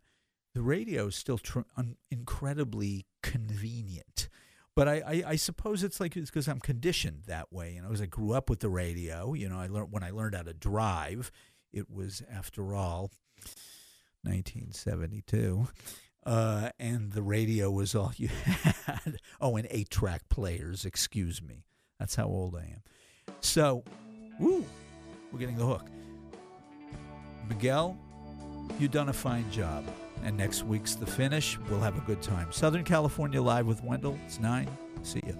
the 0.53 0.61
radio 0.61 1.07
is 1.07 1.15
still 1.15 1.37
tr- 1.37 1.61
un- 1.77 1.97
incredibly 2.09 3.05
convenient. 3.23 4.29
But 4.75 4.87
I, 4.87 5.01
I, 5.05 5.23
I 5.27 5.35
suppose 5.35 5.83
it's 5.83 5.99
like 5.99 6.15
it's 6.15 6.29
because 6.29 6.47
I'm 6.47 6.59
conditioned 6.59 7.23
that 7.27 7.51
way. 7.51 7.73
You 7.75 7.81
know, 7.81 7.91
as 7.91 8.01
I 8.01 8.05
grew 8.05 8.33
up 8.33 8.49
with 8.49 8.59
the 8.59 8.69
radio, 8.69 9.33
you 9.33 9.49
know, 9.49 9.59
I 9.59 9.67
learned 9.67 9.91
when 9.91 10.03
I 10.03 10.11
learned 10.11 10.35
how 10.35 10.43
to 10.43 10.53
drive, 10.53 11.31
it 11.73 11.89
was 11.89 12.21
after 12.31 12.73
all 12.73 13.11
1972. 14.23 15.67
Uh, 16.23 16.69
and 16.79 17.13
the 17.13 17.23
radio 17.23 17.71
was 17.71 17.95
all 17.95 18.13
you 18.17 18.27
had. 18.27 19.17
Oh, 19.39 19.55
and 19.57 19.67
eight 19.71 19.89
track 19.89 20.29
players, 20.29 20.85
excuse 20.85 21.41
me. 21.41 21.65
That's 21.99 22.15
how 22.15 22.25
old 22.25 22.55
I 22.55 22.63
am. 22.63 22.83
So, 23.41 23.83
woo, 24.39 24.65
we're 25.31 25.39
getting 25.39 25.57
the 25.57 25.65
hook. 25.65 25.85
Miguel, 27.51 27.97
you've 28.79 28.91
done 28.91 29.09
a 29.09 29.13
fine 29.13 29.49
job. 29.51 29.83
And 30.23 30.37
next 30.37 30.63
week's 30.63 30.95
the 30.95 31.05
finish. 31.05 31.57
We'll 31.69 31.81
have 31.81 31.97
a 31.97 32.01
good 32.01 32.21
time. 32.21 32.47
Southern 32.51 32.85
California 32.85 33.41
Live 33.41 33.67
with 33.67 33.83
Wendell. 33.83 34.17
It's 34.25 34.39
nine. 34.39 34.69
See 35.03 35.21
ya. 35.27 35.33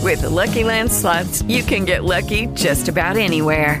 With 0.00 0.20
the 0.20 0.30
Lucky 0.30 0.62
Land 0.62 0.92
slots, 0.92 1.42
you 1.42 1.64
can 1.64 1.84
get 1.84 2.04
lucky 2.04 2.46
just 2.54 2.86
about 2.88 3.16
anywhere. 3.16 3.80